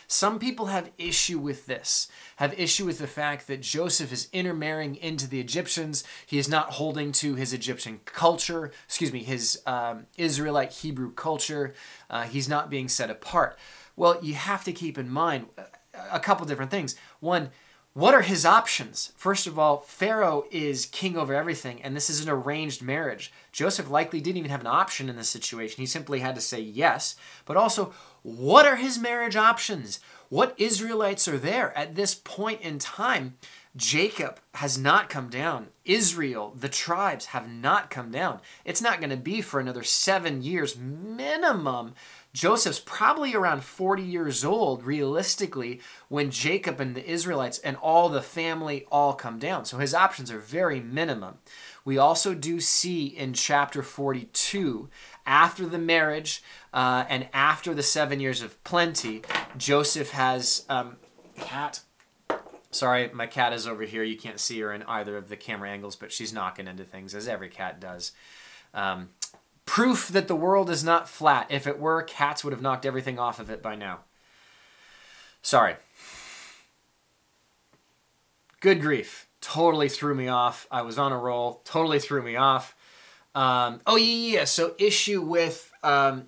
Some 0.08 0.38
people 0.38 0.68
have 0.68 0.92
issue 0.98 1.40
with 1.40 1.66
this, 1.66 2.08
have 2.36 2.60
issue 2.60 2.86
with 2.86 3.00
the 3.00 3.08
fact 3.08 3.48
that 3.48 3.62
Joseph 3.62 4.12
is 4.12 4.28
intermarrying 4.32 4.96
into 4.98 5.28
the 5.28 5.40
Egyptians. 5.40 6.04
He 6.26 6.38
is 6.38 6.50
not 6.50 6.72
holding 6.72 7.12
to 7.14 7.36
his 7.36 7.54
Egyptian 7.54 8.02
culture, 8.06 8.72
excuse 8.86 9.14
me, 9.14 9.24
his 9.24 9.62
um, 9.66 10.06
Israelite 10.18 10.72
Hebrew 10.74 11.14
culture. 11.14 11.74
Uh, 12.10 12.24
he's 12.24 12.50
not 12.50 12.70
being 12.70 12.90
set 12.90 13.10
apart. 13.10 13.58
Well, 13.96 14.20
you 14.22 14.34
have 14.34 14.64
to 14.66 14.72
keep 14.72 14.98
in 14.98 15.10
mind 15.10 15.48
uh, 15.58 15.64
a 16.12 16.20
couple 16.20 16.46
different 16.46 16.72
things. 16.72 16.96
One, 17.20 17.50
what 17.94 18.16
are 18.16 18.24
his 18.24 18.44
options? 18.44 19.14
First 19.16 19.46
of 19.46 19.60
all, 19.60 19.78
Pharaoh 19.78 20.46
is 20.50 20.88
king 20.88 21.16
over 21.16 21.36
everything, 21.36 21.80
and 21.84 21.96
this 21.96 22.10
is 22.10 22.22
an 22.22 22.30
arranged 22.30 22.82
marriage. 22.82 23.32
Joseph 23.52 23.88
likely 23.88 24.20
didn't 24.20 24.40
even 24.40 24.50
have 24.50 24.62
an 24.62 24.68
option 24.68 25.10
in 25.10 25.16
this 25.16 25.30
situation. 25.30 25.80
He 25.80 25.86
simply 25.86 26.20
had 26.20 26.34
to 26.34 26.42
say 26.42 26.60
yes. 26.60 27.16
But 27.46 27.56
also, 27.56 27.94
what 28.24 28.66
are 28.66 28.78
his 28.78 28.98
marriage 28.98 29.36
options? 29.36 30.00
What 30.30 30.56
Israelites 30.58 31.28
are 31.28 31.38
there 31.38 31.78
at 31.78 31.94
this 31.94 32.16
point 32.16 32.62
in 32.62 32.80
time? 32.80 33.36
Jacob 33.76 34.40
has 34.56 34.78
not 34.78 35.10
come 35.10 35.30
down. 35.30 35.70
Israel, 35.84 36.54
the 36.56 36.70
tribes, 36.70 37.28
have 37.28 37.50
not 37.50 37.90
come 37.90 38.12
down. 38.12 38.40
It's 38.66 38.84
not 38.84 39.00
going 39.00 39.10
to 39.10 39.18
be 39.18 39.42
for 39.42 39.60
another 39.60 39.82
seven 39.82 40.44
years 40.44 40.78
minimum. 40.78 41.96
Joseph's 42.34 42.80
probably 42.80 43.34
around 43.34 43.64
40 43.64 44.04
years 44.04 44.46
old, 44.46 44.84
realistically, 44.84 45.82
when 46.08 46.30
Jacob 46.30 46.80
and 46.80 46.96
the 46.96 47.08
Israelites 47.10 47.58
and 47.60 47.76
all 47.78 48.10
the 48.10 48.22
family 48.22 48.86
all 48.92 49.14
come 49.14 49.40
down. 49.40 49.66
So 49.66 49.78
his 49.80 49.96
options 49.96 50.32
are 50.32 50.40
very 50.40 50.80
minimum. 50.80 51.40
We 51.84 51.98
also 51.98 52.36
do 52.36 52.60
see 52.60 53.08
in 53.08 53.34
chapter 53.34 53.82
42 53.82 54.88
after 55.26 55.66
the 55.66 55.80
marriage 55.80 56.44
uh, 56.74 57.06
and 57.10 57.28
after 57.34 57.74
the 57.74 57.84
seven 57.84 58.20
years 58.20 58.44
of 58.44 58.64
plenty, 58.64 59.24
Joseph 59.58 60.12
has 60.12 60.66
um, 60.70 60.98
cat. 61.40 61.82
Sorry, 62.76 63.10
my 63.14 63.28
cat 63.28 63.54
is 63.54 63.68
over 63.68 63.84
here. 63.84 64.04
You 64.04 64.18
can't 64.18 64.40
see 64.40 64.60
her 64.62 64.74
in 64.74 64.84
either 64.84 65.16
of 65.18 65.30
the 65.30 65.38
camera 65.38 65.70
angles, 65.70 65.96
but 65.96 66.12
she's 66.12 66.34
knocking 66.34 66.68
into 66.68 66.84
things 66.84 67.14
as 67.16 67.28
every 67.28 67.50
cat 67.50 67.80
does. 67.80 68.12
Um, 68.74 69.10
proof 69.66 70.08
that 70.10 70.28
the 70.28 70.36
world 70.36 70.70
is 70.70 70.84
not 70.84 71.08
flat. 71.08 71.48
If 71.50 71.68
it 71.68 71.80
were, 71.80 72.02
cats 72.02 72.44
would 72.44 72.54
have 72.54 72.62
knocked 72.62 72.86
everything 72.86 73.20
off 73.20 73.40
of 73.40 73.50
it 73.50 73.62
by 73.62 73.76
now. 73.76 74.00
Sorry. 75.42 75.76
Good 78.60 78.82
grief. 78.82 79.28
Totally 79.42 79.90
threw 79.90 80.16
me 80.16 80.30
off. 80.30 80.68
I 80.72 80.84
was 80.84 80.98
on 80.98 81.12
a 81.12 81.18
roll. 81.18 81.62
Totally 81.66 82.00
threw 82.00 82.22
me 82.22 82.38
off. 82.38 82.76
Um, 83.36 83.82
oh 83.86 83.98
yeah, 83.98 84.38
yeah. 84.38 84.44
So 84.46 84.74
issue 84.80 85.22
with 85.22 85.70
um, 85.84 86.28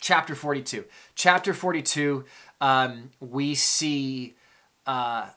chapter 0.00 0.34
forty-two. 0.34 0.84
Chapter 1.14 1.54
forty-two. 1.54 2.24
Um, 2.60 3.10
we 3.20 3.54
see 3.54 4.34
uh, 4.86 5.28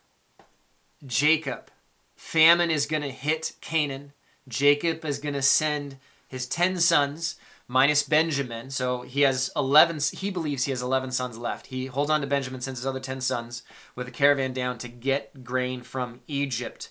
Jacob, 1.05 1.71
famine 2.15 2.69
is 2.69 2.85
going 2.85 3.03
to 3.03 3.11
hit 3.11 3.53
Canaan. 3.61 4.13
Jacob 4.47 5.05
is 5.05 5.19
going 5.19 5.33
to 5.33 5.41
send 5.41 5.97
his 6.27 6.45
10 6.45 6.79
sons 6.79 7.35
minus 7.67 8.03
Benjamin. 8.03 8.69
So 8.69 9.03
he 9.03 9.21
has 9.21 9.51
11, 9.55 9.99
he 10.13 10.29
believes 10.29 10.65
he 10.65 10.71
has 10.71 10.81
11 10.81 11.11
sons 11.11 11.37
left. 11.37 11.67
He 11.67 11.85
holds 11.85 12.11
on 12.11 12.19
to 12.21 12.27
Benjamin, 12.27 12.59
sends 12.59 12.79
his 12.79 12.87
other 12.87 12.99
10 12.99 13.21
sons 13.21 13.63
with 13.95 14.07
a 14.07 14.11
caravan 14.11 14.51
down 14.51 14.77
to 14.79 14.89
get 14.89 15.43
grain 15.43 15.81
from 15.81 16.19
Egypt. 16.27 16.89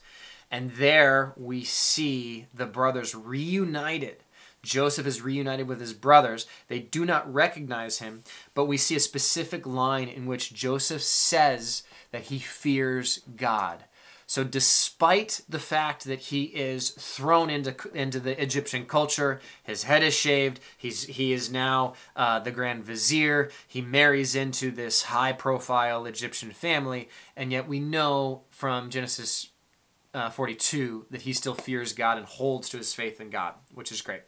And 0.50 0.70
there 0.70 1.34
we 1.36 1.62
see 1.64 2.46
the 2.54 2.66
brothers 2.66 3.14
reunited. 3.14 4.18
Joseph 4.62 5.06
is 5.06 5.22
reunited 5.22 5.68
with 5.68 5.80
his 5.80 5.92
brothers. 5.92 6.46
They 6.68 6.80
do 6.80 7.04
not 7.04 7.32
recognize 7.32 7.98
him, 7.98 8.22
but 8.54 8.64
we 8.64 8.76
see 8.76 8.96
a 8.96 9.00
specific 9.00 9.66
line 9.66 10.08
in 10.08 10.26
which 10.26 10.54
Joseph 10.54 11.02
says 11.02 11.82
that 12.10 12.24
he 12.24 12.38
fears 12.38 13.20
God. 13.36 13.84
So, 14.28 14.44
despite 14.44 15.40
the 15.48 15.58
fact 15.58 16.04
that 16.04 16.18
he 16.18 16.44
is 16.44 16.90
thrown 16.90 17.48
into, 17.48 17.74
into 17.94 18.20
the 18.20 18.40
Egyptian 18.40 18.84
culture, 18.84 19.40
his 19.62 19.84
head 19.84 20.02
is 20.02 20.12
shaved, 20.12 20.60
he's, 20.76 21.04
he 21.04 21.32
is 21.32 21.50
now 21.50 21.94
uh, 22.14 22.38
the 22.38 22.50
Grand 22.50 22.84
Vizier, 22.84 23.50
he 23.66 23.80
marries 23.80 24.34
into 24.34 24.70
this 24.70 25.04
high 25.04 25.32
profile 25.32 26.04
Egyptian 26.04 26.50
family, 26.50 27.08
and 27.38 27.50
yet 27.50 27.66
we 27.66 27.80
know 27.80 28.42
from 28.50 28.90
Genesis 28.90 29.48
uh, 30.12 30.28
42 30.28 31.06
that 31.10 31.22
he 31.22 31.32
still 31.32 31.54
fears 31.54 31.94
God 31.94 32.18
and 32.18 32.26
holds 32.26 32.68
to 32.68 32.76
his 32.76 32.92
faith 32.92 33.22
in 33.22 33.30
God, 33.30 33.54
which 33.72 33.90
is 33.90 34.02
great. 34.02 34.24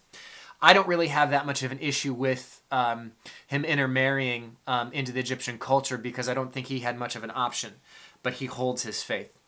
I 0.62 0.72
don't 0.72 0.88
really 0.88 1.08
have 1.08 1.30
that 1.30 1.44
much 1.44 1.62
of 1.62 1.72
an 1.72 1.78
issue 1.78 2.14
with 2.14 2.62
um, 2.70 3.12
him 3.46 3.66
intermarrying 3.66 4.56
um, 4.66 4.94
into 4.94 5.12
the 5.12 5.20
Egyptian 5.20 5.58
culture 5.58 5.98
because 5.98 6.26
I 6.26 6.32
don't 6.32 6.54
think 6.54 6.68
he 6.68 6.80
had 6.80 6.98
much 6.98 7.16
of 7.16 7.22
an 7.22 7.32
option, 7.34 7.74
but 8.22 8.34
he 8.34 8.46
holds 8.46 8.82
his 8.84 9.02
faith. 9.02 9.39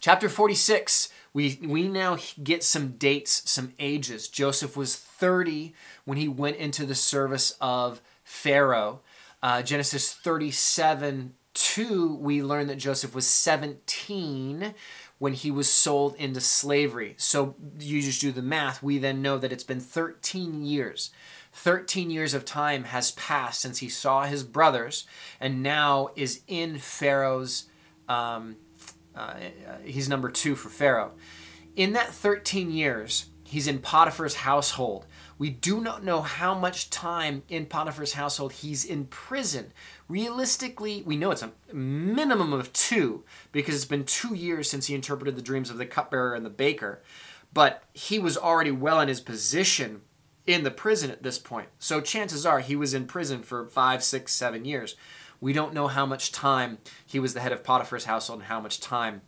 Chapter 0.00 0.28
46, 0.28 1.08
we, 1.32 1.58
we 1.62 1.88
now 1.88 2.18
get 2.42 2.62
some 2.62 2.92
dates, 2.92 3.50
some 3.50 3.72
ages. 3.78 4.28
Joseph 4.28 4.76
was 4.76 4.96
30 4.96 5.74
when 6.04 6.18
he 6.18 6.28
went 6.28 6.56
into 6.56 6.86
the 6.86 6.94
service 6.94 7.56
of 7.60 8.00
Pharaoh. 8.24 9.00
Uh, 9.42 9.62
Genesis 9.62 10.12
37 10.12 11.34
2, 11.56 12.16
we 12.16 12.42
learn 12.42 12.66
that 12.66 12.76
Joseph 12.76 13.14
was 13.14 13.26
17 13.26 14.74
when 15.18 15.32
he 15.32 15.50
was 15.50 15.70
sold 15.70 16.14
into 16.16 16.40
slavery. 16.40 17.14
So 17.16 17.54
you 17.78 18.02
just 18.02 18.20
do 18.20 18.30
the 18.30 18.42
math. 18.42 18.82
We 18.82 18.98
then 18.98 19.22
know 19.22 19.38
that 19.38 19.52
it's 19.52 19.64
been 19.64 19.80
13 19.80 20.62
years. 20.62 21.10
13 21.52 22.10
years 22.10 22.34
of 22.34 22.44
time 22.44 22.84
has 22.84 23.12
passed 23.12 23.60
since 23.60 23.78
he 23.78 23.88
saw 23.88 24.24
his 24.24 24.44
brothers 24.44 25.06
and 25.40 25.62
now 25.62 26.10
is 26.14 26.42
in 26.46 26.78
Pharaoh's 26.78 27.64
um, 28.06 28.56
uh, 29.16 29.34
he's 29.84 30.08
number 30.08 30.30
two 30.30 30.54
for 30.54 30.68
Pharaoh. 30.68 31.12
In 31.74 31.92
that 31.92 32.12
13 32.12 32.70
years, 32.70 33.26
he's 33.44 33.66
in 33.66 33.78
Potiphar's 33.78 34.36
household. 34.36 35.06
We 35.38 35.50
do 35.50 35.80
not 35.80 36.04
know 36.04 36.22
how 36.22 36.54
much 36.54 36.90
time 36.90 37.42
in 37.48 37.66
Potiphar's 37.66 38.14
household 38.14 38.52
he's 38.52 38.84
in 38.84 39.06
prison. 39.06 39.72
Realistically, 40.08 41.02
we 41.04 41.16
know 41.16 41.30
it's 41.30 41.42
a 41.42 41.52
minimum 41.72 42.52
of 42.52 42.72
two 42.72 43.24
because 43.52 43.74
it's 43.74 43.84
been 43.84 44.04
two 44.04 44.34
years 44.34 44.70
since 44.70 44.86
he 44.86 44.94
interpreted 44.94 45.36
the 45.36 45.42
dreams 45.42 45.70
of 45.70 45.78
the 45.78 45.86
cupbearer 45.86 46.34
and 46.34 46.44
the 46.44 46.50
baker. 46.50 47.02
But 47.52 47.82
he 47.92 48.18
was 48.18 48.36
already 48.36 48.70
well 48.70 49.00
in 49.00 49.08
his 49.08 49.20
position 49.20 50.02
in 50.46 50.62
the 50.62 50.70
prison 50.70 51.10
at 51.10 51.22
this 51.22 51.38
point. 51.38 51.68
So 51.78 52.00
chances 52.00 52.46
are 52.46 52.60
he 52.60 52.76
was 52.76 52.94
in 52.94 53.06
prison 53.06 53.42
for 53.42 53.66
five, 53.66 54.02
six, 54.02 54.32
seven 54.32 54.64
years. 54.64 54.96
We 55.40 55.52
don't 55.52 55.74
know 55.74 55.88
how 55.88 56.06
much 56.06 56.32
time 56.32 56.78
he 57.04 57.18
was 57.18 57.34
the 57.34 57.40
head 57.40 57.52
of 57.52 57.64
Potiphar's 57.64 58.04
household 58.04 58.40
and 58.40 58.48
how 58.48 58.60
much 58.60 58.80
time. 58.80 59.22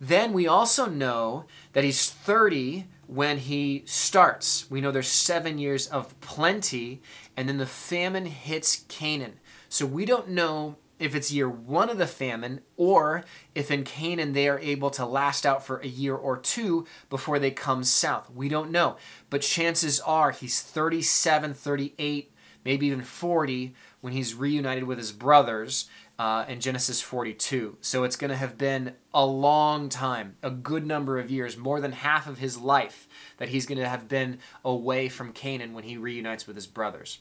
Then 0.00 0.32
we 0.32 0.46
also 0.46 0.86
know 0.86 1.46
that 1.72 1.84
he's 1.84 2.10
30 2.10 2.86
when 3.06 3.38
he 3.38 3.82
starts. 3.86 4.70
We 4.70 4.80
know 4.80 4.90
there's 4.90 5.08
seven 5.08 5.58
years 5.58 5.86
of 5.86 6.18
plenty, 6.20 7.00
and 7.36 7.48
then 7.48 7.56
the 7.56 7.66
famine 7.66 8.26
hits 8.26 8.84
Canaan. 8.88 9.40
So 9.68 9.86
we 9.86 10.04
don't 10.04 10.28
know 10.28 10.76
if 10.98 11.14
it's 11.14 11.32
year 11.32 11.48
one 11.48 11.90
of 11.90 11.98
the 11.98 12.06
famine 12.06 12.60
or 12.76 13.24
if 13.54 13.70
in 13.70 13.84
Canaan 13.84 14.32
they 14.32 14.48
are 14.48 14.58
able 14.58 14.90
to 14.90 15.04
last 15.04 15.44
out 15.44 15.64
for 15.64 15.78
a 15.78 15.86
year 15.86 16.14
or 16.14 16.38
two 16.38 16.86
before 17.10 17.38
they 17.38 17.50
come 17.50 17.84
south. 17.84 18.30
We 18.30 18.48
don't 18.48 18.70
know. 18.70 18.96
But 19.28 19.42
chances 19.42 20.00
are 20.00 20.30
he's 20.30 20.62
37, 20.62 21.54
38, 21.54 22.32
maybe 22.64 22.86
even 22.86 23.02
40 23.02 23.74
when 24.00 24.12
he's 24.12 24.34
reunited 24.34 24.84
with 24.84 24.98
his 24.98 25.12
brothers 25.12 25.88
uh, 26.18 26.44
in 26.48 26.60
Genesis 26.60 27.00
42. 27.00 27.76
So 27.80 28.04
it's 28.04 28.16
going 28.16 28.30
to 28.30 28.36
have 28.36 28.56
been 28.56 28.94
a 29.12 29.26
long 29.26 29.88
time, 29.88 30.36
a 30.42 30.50
good 30.50 30.86
number 30.86 31.18
of 31.18 31.30
years, 31.30 31.56
more 31.56 31.80
than 31.80 31.92
half 31.92 32.26
of 32.26 32.38
his 32.38 32.58
life, 32.58 33.08
that 33.38 33.50
he's 33.50 33.66
going 33.66 33.78
to 33.78 33.88
have 33.88 34.08
been 34.08 34.38
away 34.64 35.08
from 35.08 35.32
Canaan 35.32 35.74
when 35.74 35.84
he 35.84 35.96
reunites 35.96 36.46
with 36.46 36.56
his 36.56 36.66
brothers. 36.66 37.18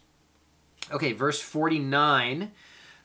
Okay, 0.92 1.14
verse 1.14 1.42
49. 1.42 2.52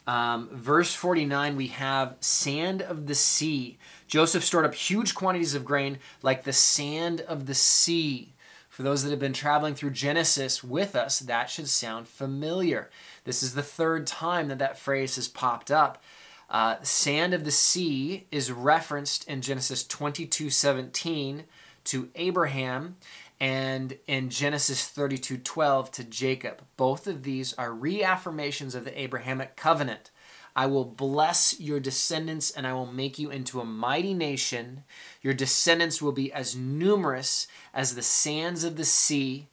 Um, 0.06 0.48
verse 0.52 0.94
49, 0.94 1.56
we 1.56 1.68
have 1.68 2.16
sand 2.20 2.82
of 2.82 3.06
the 3.06 3.14
sea. 3.14 3.78
Joseph 4.08 4.44
stored 4.44 4.64
up 4.64 4.74
huge 4.74 5.14
quantities 5.14 5.54
of 5.54 5.64
grain 5.64 5.98
like 6.22 6.44
the 6.44 6.52
sand 6.52 7.20
of 7.22 7.46
the 7.46 7.54
sea. 7.54 8.32
For 8.68 8.82
those 8.82 9.02
that 9.02 9.10
have 9.10 9.18
been 9.18 9.32
traveling 9.32 9.74
through 9.74 9.90
Genesis 9.90 10.64
with 10.64 10.96
us, 10.96 11.18
that 11.20 11.50
should 11.50 11.68
sound 11.68 12.08
familiar. 12.08 12.88
This 13.24 13.42
is 13.42 13.54
the 13.54 13.62
third 13.62 14.06
time 14.06 14.48
that 14.48 14.58
that 14.58 14.78
phrase 14.78 15.16
has 15.16 15.28
popped 15.28 15.70
up. 15.70 16.02
Uh, 16.48 16.76
sand 16.82 17.32
of 17.32 17.44
the 17.44 17.50
sea 17.50 18.26
is 18.30 18.50
referenced 18.50 19.26
in 19.28 19.40
Genesis 19.40 19.86
22 19.86 20.50
17 20.50 21.44
to 21.84 22.08
Abraham 22.16 22.96
and 23.38 23.96
in 24.06 24.30
Genesis 24.30 24.86
32 24.88 25.38
12 25.38 25.90
to 25.92 26.04
Jacob. 26.04 26.62
Both 26.76 27.06
of 27.06 27.22
these 27.22 27.54
are 27.54 27.70
reaffirmations 27.70 28.74
of 28.74 28.84
the 28.84 29.00
Abrahamic 29.00 29.56
covenant. 29.56 30.10
I 30.56 30.66
will 30.66 30.84
bless 30.84 31.58
your 31.60 31.78
descendants 31.78 32.50
and 32.50 32.66
I 32.66 32.72
will 32.72 32.86
make 32.86 33.18
you 33.18 33.30
into 33.30 33.60
a 33.60 33.64
mighty 33.64 34.14
nation. 34.14 34.82
Your 35.22 35.32
descendants 35.32 36.02
will 36.02 36.12
be 36.12 36.32
as 36.32 36.56
numerous 36.56 37.46
as 37.72 37.94
the 37.94 38.02
sands 38.02 38.64
of 38.64 38.76
the 38.76 38.84
sea 38.84 39.48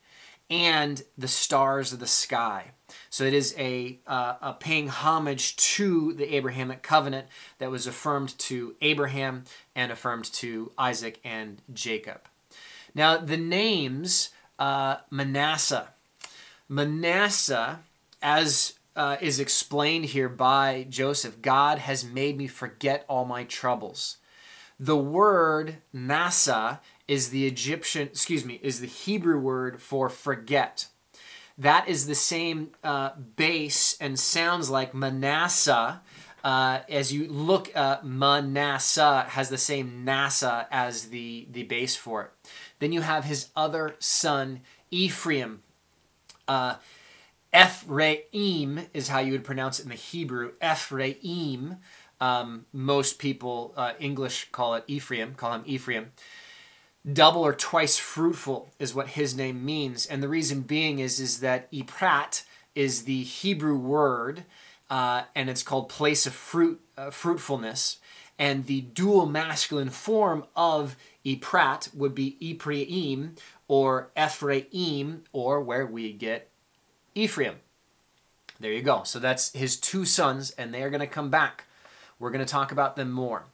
and 0.50 1.04
the 1.18 1.28
stars 1.28 1.94
of 1.94 2.00
the 2.00 2.08
sky. 2.08 2.72
So 3.10 3.24
it 3.24 3.34
is 3.34 3.54
a, 3.58 4.00
uh, 4.08 4.36
a 4.42 4.54
paying 4.54 4.88
homage 4.88 5.56
to 5.58 6.14
the 6.14 6.36
Abrahamic 6.36 6.84
covenant 6.84 7.28
that 7.60 7.72
was 7.72 7.88
affirmed 7.88 8.38
to 8.40 8.76
Abraham 8.82 9.44
and 9.76 9.92
affirmed 9.92 10.26
to 10.34 10.72
Isaac 10.78 11.20
and 11.24 11.62
Jacob. 11.74 12.22
Now, 12.96 13.18
the 13.18 13.38
names 13.38 14.30
uh, 14.60 14.98
Manasseh. 15.12 15.90
Manasseh, 16.70 17.80
as 18.22 18.74
uh, 18.96 19.18
is 19.22 19.40
explained 19.40 20.06
here 20.06 20.30
by 20.30 20.86
Joseph, 20.90 21.42
God 21.42 21.78
has 21.80 22.04
made 22.04 22.38
me 22.38 22.48
forget 22.48 23.06
all 23.08 23.26
my 23.26 23.44
troubles. 23.44 24.18
The 24.80 24.98
word 24.98 25.78
Massa 25.94 26.82
is 27.08 27.30
the 27.30 27.48
Egyptian, 27.48 28.08
excuse 28.08 28.44
me, 28.44 28.60
is 28.62 28.82
the 28.82 28.88
Hebrew 28.88 29.40
word 29.40 29.82
for 29.82 30.10
forget. 30.10 30.88
That 31.58 31.88
is 31.88 32.06
the 32.06 32.16
same 32.16 32.72
uh, 32.84 33.12
base 33.36 33.98
and 34.00 34.20
sounds 34.20 34.70
like 34.70 34.94
Manasseh. 34.94 36.02
Uh, 36.44 36.80
as 36.88 37.12
you 37.12 37.28
look, 37.28 37.76
uh, 37.76 37.98
Manasseh 38.04 39.26
has 39.30 39.50
the 39.50 39.58
same 39.58 40.04
NASA 40.06 40.68
as 40.70 41.06
the, 41.10 41.48
the 41.52 41.64
base 41.64 41.96
for 41.96 42.24
it. 42.24 42.32
Then 42.80 42.92
you 42.92 43.02
have 43.02 43.26
his 43.26 43.50
other 43.56 43.96
son, 44.00 44.62
Ephraim. 44.92 45.64
Uh, 46.48 46.76
Ephraim 47.54 48.82
is 48.94 49.08
how 49.08 49.20
you 49.20 49.32
would 49.32 49.44
pronounce 49.44 49.80
it 49.80 49.84
in 49.84 49.90
the 49.90 49.96
Hebrew. 49.96 50.52
Ephraim. 50.62 51.78
Um, 52.20 52.66
most 52.72 53.20
people, 53.20 53.74
uh, 53.76 53.94
English 54.00 54.50
call 54.52 54.76
it 54.76 54.84
Ephraim, 54.88 55.36
call 55.36 55.54
him 55.54 55.64
Ephraim. 55.66 56.12
Double 57.12 57.42
or 57.42 57.54
twice 57.54 57.98
fruitful 57.98 58.70
is 58.80 58.94
what 58.94 59.10
his 59.10 59.36
name 59.36 59.64
means. 59.64 60.06
And 60.06 60.22
the 60.22 60.28
reason 60.28 60.62
being 60.62 61.00
is, 61.00 61.20
is 61.20 61.40
that 61.40 61.72
Eprat 61.72 62.44
is 62.76 63.04
the 63.04 63.24
Hebrew 63.24 63.78
word, 63.78 64.44
uh, 64.90 65.24
and 65.34 65.50
it's 65.50 65.64
called 65.64 65.90
place 65.90 66.26
of 66.26 66.34
fruit, 66.34 66.82
uh, 66.98 67.10
fruitfulness. 67.10 68.00
And 68.38 68.66
the 68.66 68.82
dual 68.82 69.26
masculine 69.26 69.90
form 69.90 70.46
of 70.56 70.96
Eprat 71.26 71.96
would 71.96 72.14
be 72.14 72.36
Ephraim 72.46 73.36
or 73.68 74.10
Ephraim, 74.18 75.24
or 75.32 75.62
where 75.62 75.86
we 75.86 76.14
get 76.14 76.50
Ephraim. 77.16 77.56
There 78.60 78.72
you 78.72 78.82
go. 78.82 79.04
So 79.04 79.20
that's 79.20 79.54
his 79.54 79.78
two 79.78 80.06
sons, 80.06 80.52
and 80.52 80.74
they 80.74 80.84
are 80.84 80.90
going 80.90 81.02
to 81.02 81.08
come 81.08 81.30
back. 81.30 81.66
We're 82.20 82.32
going 82.32 82.46
to 82.46 82.52
talk 82.52 82.72
about 82.72 82.96
them 82.96 83.12
more. 83.12 83.46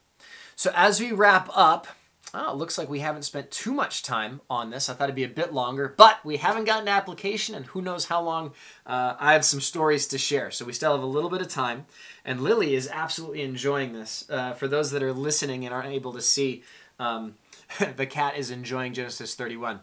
So 0.56 0.72
as 0.76 1.00
we 1.00 1.12
wrap 1.12 1.50
up, 1.54 1.88
Oh, 2.36 2.52
it 2.52 2.58
looks 2.58 2.80
like 2.80 2.90
we 2.90 3.02
haven't 3.02 3.24
spent 3.24 3.52
too 3.52 3.74
much 3.74 4.02
time 4.02 4.42
on 4.50 4.72
this. 4.72 4.90
I 4.90 4.94
thought 4.94 5.04
it'd 5.04 5.16
be 5.16 5.24
a 5.24 5.28
bit 5.28 5.54
longer, 5.54 5.94
but 5.96 6.18
we 6.26 6.38
haven't 6.38 6.64
gotten 6.64 6.88
an 6.88 6.94
application, 6.94 7.54
and 7.54 7.68
who 7.68 7.82
knows 7.82 8.06
how 8.06 8.24
long. 8.24 8.54
Uh, 8.88 9.14
I 9.20 9.34
have 9.34 9.46
some 9.46 9.62
stories 9.62 10.08
to 10.08 10.18
share, 10.18 10.50
so 10.50 10.66
we 10.66 10.74
still 10.74 10.94
have 10.94 11.04
a 11.04 11.08
little 11.08 11.30
bit 11.30 11.42
of 11.42 11.48
time. 11.48 11.86
And 12.26 12.42
Lily 12.42 12.74
is 12.74 12.90
absolutely 12.92 13.44
enjoying 13.44 13.94
this. 13.94 14.28
Uh, 14.32 14.54
for 14.54 14.68
those 14.68 14.90
that 14.92 15.04
are 15.04 15.14
listening 15.14 15.64
and 15.64 15.72
aren't 15.76 15.94
able 15.94 16.12
to 16.14 16.22
see, 16.24 16.64
um, 16.98 17.36
the 17.98 18.08
cat 18.08 18.36
is 18.36 18.50
enjoying 18.50 18.94
Genesis 18.94 19.36
31. 19.36 19.82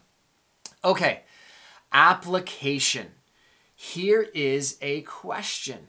Okay, 0.84 1.20
application. 1.92 3.12
Here 3.76 4.26
is 4.34 4.76
a 4.82 5.02
question 5.02 5.86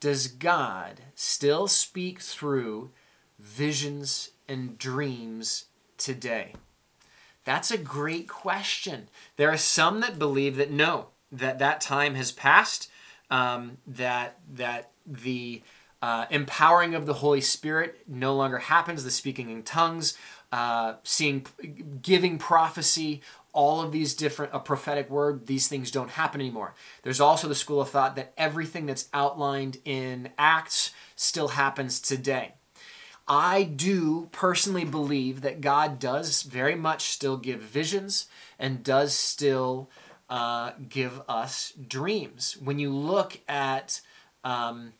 Does 0.00 0.28
God 0.28 1.02
still 1.14 1.68
speak 1.68 2.22
through 2.22 2.90
visions 3.38 4.30
and 4.48 4.78
dreams 4.78 5.66
today? 5.98 6.54
That's 7.44 7.70
a 7.70 7.78
great 7.78 8.28
question. 8.28 9.08
There 9.36 9.50
are 9.50 9.56
some 9.56 10.00
that 10.00 10.18
believe 10.18 10.56
that 10.56 10.70
no, 10.70 11.08
that 11.30 11.58
that 11.58 11.80
time 11.80 12.14
has 12.14 12.32
passed, 12.32 12.90
um, 13.30 13.78
that 13.86 14.38
that 14.54 14.90
the 15.06 15.62
uh, 16.00 16.26
empowering 16.30 16.94
of 16.94 17.06
the 17.06 17.14
Holy 17.14 17.40
Spirit 17.40 18.02
no 18.06 18.34
longer 18.34 18.58
happens. 18.58 19.04
The 19.04 19.10
speaking 19.10 19.50
in 19.50 19.62
tongues, 19.62 20.16
uh, 20.52 20.94
seeing, 21.02 21.46
giving 22.00 22.38
prophecy, 22.38 23.20
all 23.54 23.80
of 23.80 23.92
these 23.92 24.14
different 24.14 24.52
a 24.52 24.58
prophetic 24.58 25.08
word 25.08 25.46
these 25.46 25.68
things 25.68 25.90
don't 25.90 26.10
happen 26.10 26.40
anymore 26.40 26.74
there's 27.02 27.20
also 27.20 27.48
the 27.48 27.54
school 27.54 27.80
of 27.80 27.88
thought 27.88 28.16
that 28.16 28.34
everything 28.36 28.84
that's 28.84 29.08
outlined 29.14 29.78
in 29.84 30.28
acts 30.36 30.90
still 31.16 31.48
happens 31.48 32.00
today 32.00 32.52
I 33.26 33.62
do 33.62 34.28
personally 34.32 34.84
believe 34.84 35.40
that 35.40 35.60
God 35.60 35.98
does 35.98 36.42
very 36.42 36.74
much 36.74 37.04
still 37.04 37.36
give 37.36 37.60
visions 37.60 38.26
and 38.58 38.84
does 38.84 39.14
still 39.14 39.88
uh, 40.28 40.72
give 40.88 41.22
us 41.28 41.72
dreams. 41.88 42.56
When 42.62 42.78
you 42.78 42.90
look 42.90 43.40
at 43.48 44.02
um, 44.42 44.92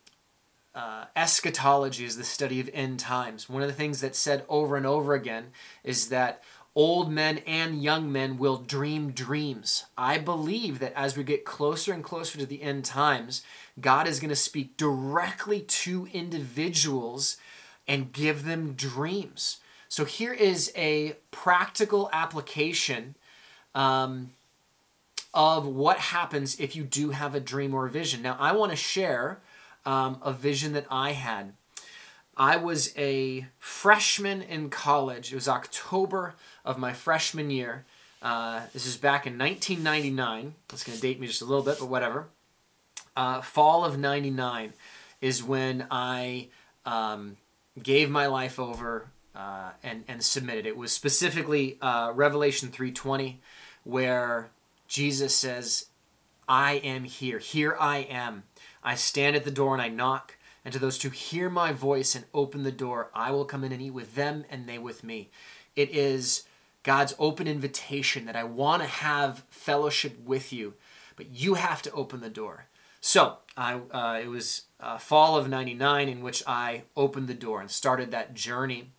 uh, 0.74 1.04
eschatology, 1.14 2.04
is 2.04 2.16
the 2.16 2.24
study 2.24 2.60
of 2.60 2.70
end 2.72 2.98
times, 2.98 3.48
one 3.48 3.62
of 3.62 3.68
the 3.68 3.74
things 3.74 4.00
that's 4.00 4.18
said 4.18 4.44
over 4.48 4.76
and 4.76 4.86
over 4.86 5.14
again 5.14 5.48
is 5.82 6.08
that 6.08 6.42
old 6.74 7.12
men 7.12 7.38
and 7.46 7.82
young 7.82 8.10
men 8.10 8.38
will 8.38 8.56
dream 8.56 9.12
dreams. 9.12 9.84
I 9.96 10.18
believe 10.18 10.78
that 10.80 10.92
as 10.94 11.16
we 11.16 11.24
get 11.24 11.44
closer 11.44 11.92
and 11.92 12.02
closer 12.02 12.38
to 12.38 12.46
the 12.46 12.62
end 12.62 12.84
times, 12.84 13.42
God 13.80 14.08
is 14.08 14.18
going 14.18 14.30
to 14.30 14.36
speak 14.36 14.76
directly 14.76 15.60
to 15.60 16.08
individuals 16.12 17.36
and 17.86 18.12
give 18.12 18.44
them 18.44 18.72
dreams. 18.74 19.58
So 19.88 20.04
here 20.04 20.32
is 20.32 20.72
a 20.76 21.16
practical 21.30 22.10
application 22.12 23.14
um, 23.74 24.30
of 25.32 25.66
what 25.66 25.98
happens 25.98 26.58
if 26.58 26.74
you 26.74 26.84
do 26.84 27.10
have 27.10 27.34
a 27.34 27.40
dream 27.40 27.74
or 27.74 27.86
a 27.86 27.90
vision. 27.90 28.22
Now, 28.22 28.36
I 28.38 28.52
want 28.52 28.70
to 28.72 28.76
share 28.76 29.40
um, 29.84 30.18
a 30.22 30.32
vision 30.32 30.72
that 30.72 30.86
I 30.90 31.12
had. 31.12 31.52
I 32.36 32.56
was 32.56 32.92
a 32.96 33.46
freshman 33.58 34.42
in 34.42 34.70
college. 34.70 35.32
It 35.32 35.36
was 35.36 35.48
October 35.48 36.34
of 36.64 36.78
my 36.78 36.92
freshman 36.92 37.50
year. 37.50 37.84
Uh, 38.20 38.62
this 38.72 38.86
is 38.86 38.96
back 38.96 39.26
in 39.26 39.38
1999. 39.38 40.54
That's 40.68 40.82
going 40.82 40.96
to 40.96 41.02
date 41.02 41.20
me 41.20 41.26
just 41.26 41.42
a 41.42 41.44
little 41.44 41.62
bit, 41.62 41.76
but 41.78 41.88
whatever. 41.88 42.26
Uh, 43.16 43.42
fall 43.42 43.84
of 43.84 43.98
99 43.98 44.72
is 45.20 45.44
when 45.44 45.86
I 45.90 46.48
um, 46.84 47.36
gave 47.82 48.08
my 48.10 48.26
life 48.26 48.58
over 48.58 49.10
uh, 49.34 49.70
and 49.82 50.04
and 50.08 50.22
submitted. 50.22 50.66
It 50.66 50.76
was 50.76 50.92
specifically 50.92 51.78
uh, 51.80 52.12
Revelation 52.14 52.68
three 52.68 52.92
twenty, 52.92 53.40
where 53.82 54.50
Jesus 54.88 55.34
says, 55.34 55.86
"I 56.48 56.74
am 56.74 57.04
here. 57.04 57.38
Here 57.38 57.76
I 57.80 57.98
am. 57.98 58.44
I 58.82 58.94
stand 58.94 59.36
at 59.36 59.44
the 59.44 59.50
door 59.50 59.74
and 59.74 59.82
I 59.82 59.88
knock." 59.88 60.36
And 60.64 60.72
to 60.72 60.78
those 60.78 61.02
who 61.02 61.10
hear 61.10 61.50
my 61.50 61.72
voice 61.72 62.14
and 62.14 62.24
open 62.32 62.62
the 62.62 62.72
door, 62.72 63.10
I 63.14 63.30
will 63.32 63.44
come 63.44 63.64
in 63.64 63.72
and 63.72 63.82
eat 63.82 63.90
with 63.90 64.14
them 64.14 64.46
and 64.48 64.66
they 64.66 64.78
with 64.78 65.04
me. 65.04 65.28
It 65.76 65.90
is 65.90 66.44
God's 66.84 67.14
open 67.18 67.46
invitation 67.46 68.24
that 68.24 68.36
I 68.36 68.44
want 68.44 68.82
to 68.82 68.88
have 68.88 69.44
fellowship 69.50 70.18
with 70.24 70.54
you, 70.54 70.74
but 71.16 71.26
you 71.30 71.54
have 71.54 71.82
to 71.82 71.92
open 71.92 72.20
the 72.20 72.30
door. 72.30 72.66
So 73.06 73.36
I, 73.54 73.74
uh, 73.74 74.18
it 74.22 74.28
was 74.28 74.62
uh, 74.80 74.96
fall 74.96 75.36
of 75.36 75.46
99 75.46 76.08
in 76.08 76.22
which 76.22 76.42
I 76.46 76.84
opened 76.96 77.28
the 77.28 77.34
door 77.34 77.60
and 77.60 77.70
started 77.70 78.10
that 78.10 78.32
journey. 78.32 78.92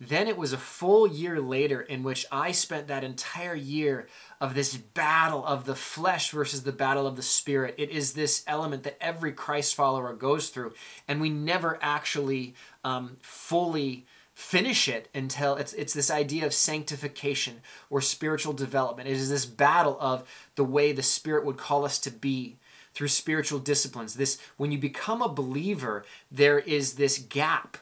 Then 0.00 0.26
it 0.26 0.36
was 0.36 0.52
a 0.52 0.58
full 0.58 1.06
year 1.06 1.40
later 1.40 1.80
in 1.80 2.02
which 2.02 2.26
I 2.32 2.50
spent 2.50 2.88
that 2.88 3.04
entire 3.04 3.54
year 3.54 4.08
of 4.40 4.56
this 4.56 4.76
battle 4.76 5.46
of 5.46 5.66
the 5.66 5.76
flesh 5.76 6.32
versus 6.32 6.64
the 6.64 6.72
battle 6.72 7.06
of 7.06 7.14
the 7.14 7.22
spirit. 7.22 7.76
It 7.78 7.90
is 7.90 8.14
this 8.14 8.42
element 8.48 8.82
that 8.82 9.00
every 9.00 9.30
Christ 9.30 9.76
follower 9.76 10.14
goes 10.14 10.48
through, 10.48 10.74
and 11.06 11.20
we 11.20 11.30
never 11.30 11.78
actually 11.80 12.56
um, 12.82 13.18
fully 13.20 14.04
finish 14.34 14.88
it 14.88 15.08
until 15.14 15.54
it's 15.54 15.74
it's 15.74 15.94
this 15.94 16.10
idea 16.10 16.44
of 16.44 16.52
sanctification 16.52 17.60
or 17.88 18.00
spiritual 18.00 18.52
development. 18.52 19.08
It 19.08 19.12
is 19.12 19.30
this 19.30 19.46
battle 19.46 19.96
of 20.00 20.28
the 20.56 20.64
way 20.64 20.90
the 20.90 21.04
spirit 21.04 21.44
would 21.44 21.56
call 21.56 21.84
us 21.84 22.00
to 22.00 22.10
be 22.10 22.56
through 22.94 23.08
spiritual 23.08 23.58
disciplines. 23.58 24.14
This 24.14 24.38
when 24.56 24.72
you 24.72 24.78
become 24.78 25.22
a 25.22 25.28
believer, 25.28 26.04
there 26.30 26.58
is 26.58 26.94
this 26.94 27.18
gap 27.18 27.76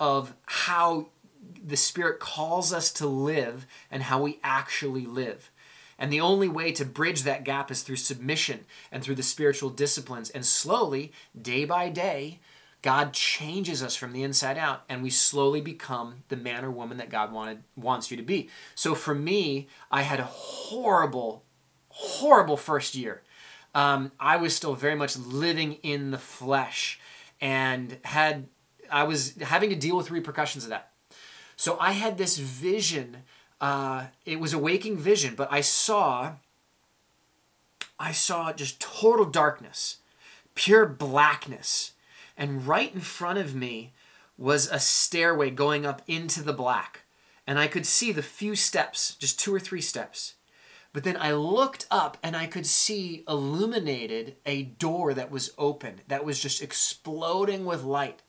of 0.00 0.34
how 0.46 1.08
the 1.64 1.76
Spirit 1.76 2.20
calls 2.20 2.72
us 2.72 2.92
to 2.92 3.06
live 3.06 3.66
and 3.90 4.04
how 4.04 4.22
we 4.22 4.38
actually 4.42 5.06
live. 5.06 5.50
And 5.98 6.12
the 6.12 6.20
only 6.20 6.48
way 6.48 6.72
to 6.72 6.84
bridge 6.84 7.22
that 7.22 7.44
gap 7.44 7.70
is 7.70 7.82
through 7.82 7.96
submission 7.96 8.64
and 8.90 9.02
through 9.02 9.14
the 9.14 9.22
spiritual 9.22 9.70
disciplines. 9.70 10.30
And 10.30 10.44
slowly, 10.44 11.12
day 11.40 11.64
by 11.64 11.90
day, 11.90 12.40
God 12.82 13.12
changes 13.12 13.82
us 13.82 13.94
from 13.94 14.12
the 14.12 14.24
inside 14.24 14.58
out 14.58 14.82
and 14.88 15.02
we 15.02 15.10
slowly 15.10 15.60
become 15.60 16.24
the 16.28 16.36
man 16.36 16.64
or 16.64 16.70
woman 16.70 16.98
that 16.98 17.10
God 17.10 17.32
wanted 17.32 17.62
wants 17.76 18.10
you 18.10 18.16
to 18.16 18.22
be. 18.24 18.50
So 18.74 18.96
for 18.96 19.14
me, 19.14 19.68
I 19.90 20.02
had 20.02 20.18
a 20.18 20.24
horrible 20.24 21.44
horrible 21.94 22.56
first 22.56 22.94
year 22.94 23.22
um, 23.74 24.12
I 24.20 24.36
was 24.36 24.54
still 24.54 24.74
very 24.74 24.94
much 24.94 25.16
living 25.16 25.74
in 25.82 26.10
the 26.10 26.18
flesh 26.18 27.00
and 27.40 27.98
had 28.04 28.48
I 28.90 29.04
was 29.04 29.34
having 29.36 29.70
to 29.70 29.76
deal 29.76 29.96
with 29.96 30.10
repercussions 30.10 30.64
of 30.64 30.70
that. 30.70 30.90
So 31.56 31.78
I 31.80 31.92
had 31.92 32.18
this 32.18 32.38
vision. 32.38 33.18
Uh, 33.60 34.06
it 34.26 34.38
was 34.38 34.52
a 34.52 34.58
waking 34.58 34.98
vision, 34.98 35.34
but 35.34 35.48
I 35.50 35.60
saw 35.60 36.34
I 37.98 38.12
saw 38.12 38.52
just 38.52 38.80
total 38.80 39.24
darkness, 39.24 39.98
pure 40.54 40.86
blackness, 40.86 41.92
and 42.36 42.66
right 42.66 42.92
in 42.92 43.00
front 43.00 43.38
of 43.38 43.54
me 43.54 43.92
was 44.36 44.68
a 44.70 44.80
stairway 44.80 45.50
going 45.50 45.86
up 45.86 46.02
into 46.06 46.42
the 46.42 46.52
black, 46.52 47.02
and 47.46 47.58
I 47.58 47.68
could 47.68 47.86
see 47.86 48.10
the 48.10 48.22
few 48.22 48.56
steps, 48.56 49.14
just 49.14 49.38
two 49.38 49.54
or 49.54 49.60
three 49.60 49.80
steps. 49.80 50.34
But 50.92 51.04
then 51.04 51.16
I 51.16 51.32
looked 51.32 51.86
up 51.90 52.18
and 52.22 52.36
I 52.36 52.46
could 52.46 52.66
see 52.66 53.24
illuminated 53.26 54.36
a 54.44 54.62
door 54.62 55.14
that 55.14 55.30
was 55.30 55.54
open, 55.56 56.02
that 56.08 56.24
was 56.24 56.40
just 56.40 56.62
exploding 56.62 57.64
with 57.64 57.82
light. 57.82 58.22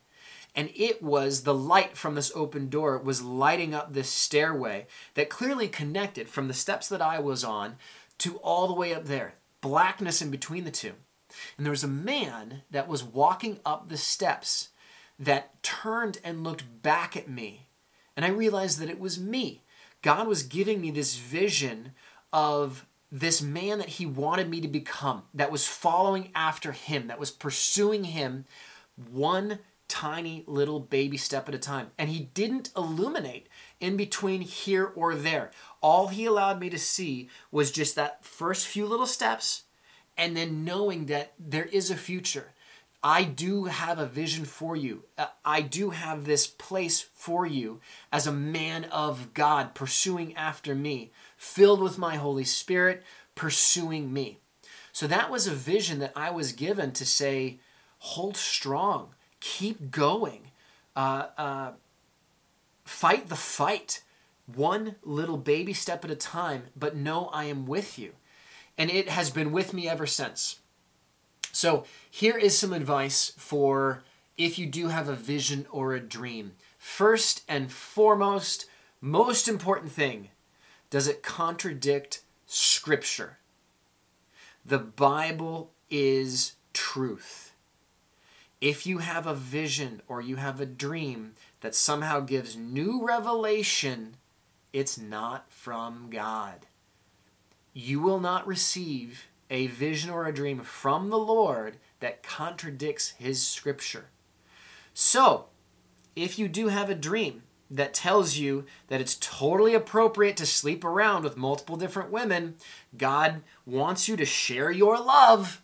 And 0.56 0.70
it 0.76 1.02
was 1.02 1.44
the 1.44 1.54
light 1.54 1.98
from 1.98 2.16
this 2.16 2.32
open 2.36 2.70
door 2.70 2.98
was 3.00 3.24
lighting 3.24 3.74
up 3.74 3.94
this 3.94 4.10
stairway 4.10 4.86
that 5.16 5.30
clearly 5.30 5.68
connected 5.68 6.30
from 6.30 6.48
the 6.48 6.54
steps 6.54 6.88
that 6.90 7.02
I 7.02 7.20
was 7.20 7.44
on 7.44 7.78
to 8.20 8.38
all 8.38 8.68
the 8.68 8.74
way 8.74 8.94
up 8.94 9.06
there. 9.06 9.34
Blackness 9.62 10.22
in 10.22 10.30
between 10.30 10.64
the 10.64 10.72
two. 10.72 10.94
And 11.58 11.66
there 11.66 11.72
was 11.72 11.84
a 11.84 11.88
man 11.88 12.62
that 12.70 12.88
was 12.88 13.04
walking 13.04 13.60
up 13.66 13.90
the 13.90 13.98
steps 13.98 14.70
that 15.18 15.62
turned 15.64 16.20
and 16.24 16.44
looked 16.44 16.84
back 16.84 17.18
at 17.18 17.28
me. 17.28 17.68
And 18.16 18.24
I 18.24 18.30
realized 18.30 18.80
that 18.80 18.90
it 18.90 19.00
was 19.00 19.20
me. 19.20 19.64
God 20.04 20.28
was 20.28 20.44
giving 20.44 20.82
me 20.82 20.92
this 20.92 21.16
vision 21.16 21.94
of 22.34 22.86
this 23.12 23.42
man 23.42 23.78
that 23.78 23.90
he 23.90 24.06
wanted 24.06 24.50
me 24.50 24.60
to 24.60 24.68
become, 24.68 25.24
that 25.34 25.52
was 25.52 25.68
following 25.68 26.32
after 26.34 26.72
him, 26.72 27.08
that 27.08 27.20
was 27.20 27.32
pursuing 27.32 28.06
him 28.06 28.46
one 29.12 29.60
tiny 29.88 30.44
little 30.48 30.80
baby 30.80 31.18
step 31.18 31.48
at 31.48 31.54
a 31.54 31.60
time. 31.60 31.92
And 32.00 32.10
he 32.10 32.32
didn't 32.34 32.72
illuminate 32.76 33.48
in 33.80 33.96
between 33.96 34.42
here 34.42 34.92
or 34.96 35.14
there. 35.14 35.52
All 35.82 36.08
he 36.08 36.26
allowed 36.26 36.60
me 36.60 36.72
to 36.72 36.80
see 36.80 37.30
was 37.52 37.72
just 37.72 37.96
that 37.96 38.26
first 38.26 38.66
few 38.66 38.88
little 38.88 39.06
steps 39.06 39.64
and 40.18 40.36
then 40.36 40.66
knowing 40.66 41.06
that 41.06 41.34
there 41.38 41.66
is 41.66 41.92
a 41.92 41.96
future. 41.96 42.54
I 43.04 43.26
do 43.26 43.66
have 43.66 44.00
a 44.00 44.06
vision 44.06 44.46
for 44.46 44.76
you. 44.76 45.04
Uh, 45.18 45.28
I 45.44 45.62
do 45.62 45.90
have 45.90 46.24
this 46.24 46.48
place 46.48 47.02
for 47.02 47.46
you 47.46 47.82
as 48.12 48.26
a 48.26 48.32
man 48.32 48.86
of 48.86 49.34
God 49.34 49.76
pursuing 49.76 50.36
after 50.36 50.74
me 50.74 51.12
filled 51.44 51.82
with 51.82 51.98
my 51.98 52.16
Holy 52.16 52.46
Spirit, 52.46 53.04
pursuing 53.36 54.14
me. 54.14 54.40
So 54.94 55.08
that 55.08 55.30
was 55.30 55.46
a 55.46 55.52
vision 55.52 56.00
that 56.00 56.14
I 56.16 56.32
was 56.32 56.54
given 56.54 56.94
to 56.94 57.06
say, 57.06 57.60
hold 58.00 58.38
strong, 58.38 59.10
keep 59.42 59.92
going, 59.92 60.52
uh, 60.96 61.28
uh, 61.38 61.72
fight 62.86 63.28
the 63.28 63.36
fight, 63.36 64.04
one 64.48 64.96
little 65.04 65.38
baby 65.38 65.74
step 65.74 66.06
at 66.06 66.12
a 66.12 66.16
time, 66.16 66.64
but 66.78 66.96
know 66.96 67.28
I 67.28 67.46
am 67.46 67.66
with 67.66 68.00
you. 68.00 68.14
And 68.78 68.90
it 68.90 69.10
has 69.10 69.30
been 69.30 69.52
with 69.52 69.74
me 69.74 69.88
ever 69.88 70.08
since. 70.08 70.60
So, 71.52 71.84
here 72.10 72.38
is 72.38 72.58
some 72.58 72.74
advice 72.74 73.34
for 73.38 74.02
if 74.38 74.58
you 74.58 74.66
do 74.66 74.88
have 74.88 75.08
a 75.08 75.16
vision 75.16 75.68
or 75.70 75.94
a 75.94 76.00
dream. 76.00 76.54
First 76.80 77.44
and 77.48 77.72
foremost, 77.72 78.66
most 79.02 79.48
important 79.48 79.92
thing 79.92 80.30
does 80.94 81.08
it 81.08 81.24
contradict 81.24 82.22
Scripture? 82.46 83.40
The 84.64 84.78
Bible 84.78 85.72
is 85.90 86.54
truth. 86.72 87.56
If 88.62 88.86
you 88.86 89.00
have 89.00 89.26
a 89.26 89.34
vision 89.34 90.04
or 90.08 90.22
you 90.22 90.36
have 90.36 90.62
a 90.62 90.68
dream 90.68 91.34
that 91.62 91.74
somehow 91.74 92.20
gives 92.20 92.56
new 92.56 93.04
revelation, 93.04 94.18
it's 94.72 94.96
not 94.96 95.52
from 95.52 96.12
God. 96.12 96.68
You 97.74 98.00
will 98.00 98.20
not 98.20 98.46
receive 98.46 99.30
a 99.50 99.66
vision 99.66 100.12
or 100.12 100.28
a 100.28 100.32
dream 100.32 100.62
from 100.62 101.10
the 101.10 101.18
Lord 101.18 101.78
that 102.02 102.22
contradicts 102.22 103.16
His 103.18 103.44
Scripture. 103.44 104.10
So, 104.94 105.46
if 106.16 106.38
you 106.38 106.48
do 106.48 106.68
have 106.68 106.92
a 106.92 106.94
dream 106.94 107.42
that 107.70 107.94
tells 107.94 108.38
you 108.38 108.66
that 108.88 109.02
it's 109.02 109.18
totally 109.20 109.74
appropriate 109.74 110.38
to 110.38 110.46
sleep 110.46 110.84
around 110.84 111.24
with 111.24 111.38
multiple 111.38 111.76
different 111.76 112.12
women, 112.12 112.56
God 112.96 113.42
wants 113.66 114.08
you 114.08 114.16
to 114.18 114.26
share 114.26 114.72
your 114.72 114.98
love. 115.00 115.62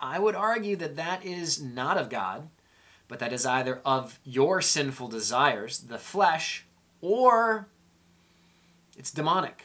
I 0.00 0.18
would 0.18 0.34
argue 0.34 0.76
that 0.76 0.96
that 0.96 1.24
is 1.24 1.62
not 1.62 1.96
of 1.96 2.10
God, 2.10 2.48
but 3.08 3.18
that 3.18 3.32
is 3.32 3.46
either 3.46 3.80
of 3.84 4.18
your 4.24 4.60
sinful 4.60 5.08
desires, 5.08 5.78
the 5.78 5.98
flesh, 5.98 6.66
or 7.00 7.68
it's 8.96 9.10
demonic. 9.10 9.64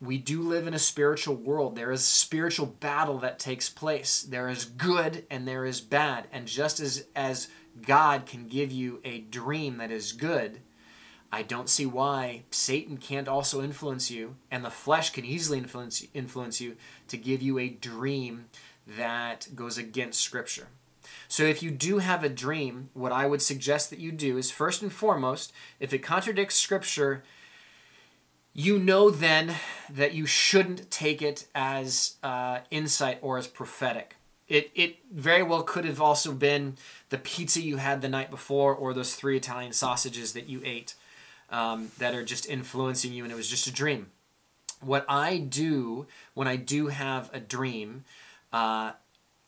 We 0.00 0.18
do 0.18 0.42
live 0.42 0.66
in 0.66 0.74
a 0.74 0.80
spiritual 0.80 1.36
world. 1.36 1.76
There 1.76 1.92
is 1.92 2.04
spiritual 2.04 2.66
battle 2.66 3.18
that 3.18 3.38
takes 3.38 3.68
place. 3.68 4.22
There 4.22 4.48
is 4.48 4.64
good 4.64 5.24
and 5.30 5.46
there 5.46 5.64
is 5.64 5.80
bad. 5.80 6.26
And 6.32 6.48
just 6.48 6.80
as, 6.80 7.06
as 7.14 7.48
God 7.80 8.26
can 8.26 8.48
give 8.48 8.70
you 8.70 9.00
a 9.04 9.20
dream 9.20 9.78
that 9.78 9.90
is 9.90 10.12
good, 10.12 10.60
I 11.32 11.42
don't 11.42 11.70
see 11.70 11.86
why 11.86 12.42
Satan 12.50 12.98
can't 12.98 13.26
also 13.26 13.62
influence 13.62 14.10
you, 14.10 14.36
and 14.50 14.62
the 14.62 14.70
flesh 14.70 15.10
can 15.10 15.24
easily 15.24 15.58
influence 15.58 16.04
influence 16.12 16.60
you 16.60 16.76
to 17.08 17.16
give 17.16 17.40
you 17.40 17.58
a 17.58 17.70
dream 17.70 18.46
that 18.86 19.48
goes 19.54 19.78
against 19.78 20.20
Scripture. 20.20 20.68
So 21.28 21.44
if 21.44 21.62
you 21.62 21.70
do 21.70 21.98
have 21.98 22.22
a 22.22 22.28
dream, 22.28 22.90
what 22.92 23.12
I 23.12 23.26
would 23.26 23.40
suggest 23.40 23.88
that 23.90 23.98
you 23.98 24.12
do 24.12 24.36
is 24.36 24.50
first 24.50 24.82
and 24.82 24.92
foremost, 24.92 25.52
if 25.80 25.94
it 25.94 26.00
contradicts 26.00 26.56
Scripture, 26.56 27.22
you 28.52 28.78
know 28.78 29.08
then 29.08 29.54
that 29.88 30.12
you 30.12 30.26
shouldn't 30.26 30.90
take 30.90 31.22
it 31.22 31.46
as 31.54 32.16
uh, 32.22 32.58
insight 32.70 33.18
or 33.22 33.38
as 33.38 33.46
prophetic. 33.46 34.16
It, 34.52 34.70
it 34.74 34.98
very 35.10 35.42
well 35.42 35.62
could 35.62 35.86
have 35.86 35.98
also 35.98 36.30
been 36.30 36.76
the 37.08 37.16
pizza 37.16 37.62
you 37.62 37.78
had 37.78 38.02
the 38.02 38.08
night 38.08 38.30
before 38.30 38.74
or 38.74 38.92
those 38.92 39.14
three 39.14 39.34
Italian 39.34 39.72
sausages 39.72 40.34
that 40.34 40.46
you 40.46 40.60
ate 40.62 40.94
um, 41.48 41.90
that 41.96 42.14
are 42.14 42.22
just 42.22 42.46
influencing 42.46 43.14
you 43.14 43.24
and 43.24 43.32
it 43.32 43.36
was 43.36 43.48
just 43.48 43.66
a 43.66 43.72
dream. 43.72 44.10
What 44.82 45.06
I 45.08 45.38
do 45.38 46.06
when 46.34 46.48
I 46.48 46.56
do 46.56 46.88
have 46.88 47.30
a 47.32 47.40
dream 47.40 48.04
uh, 48.52 48.92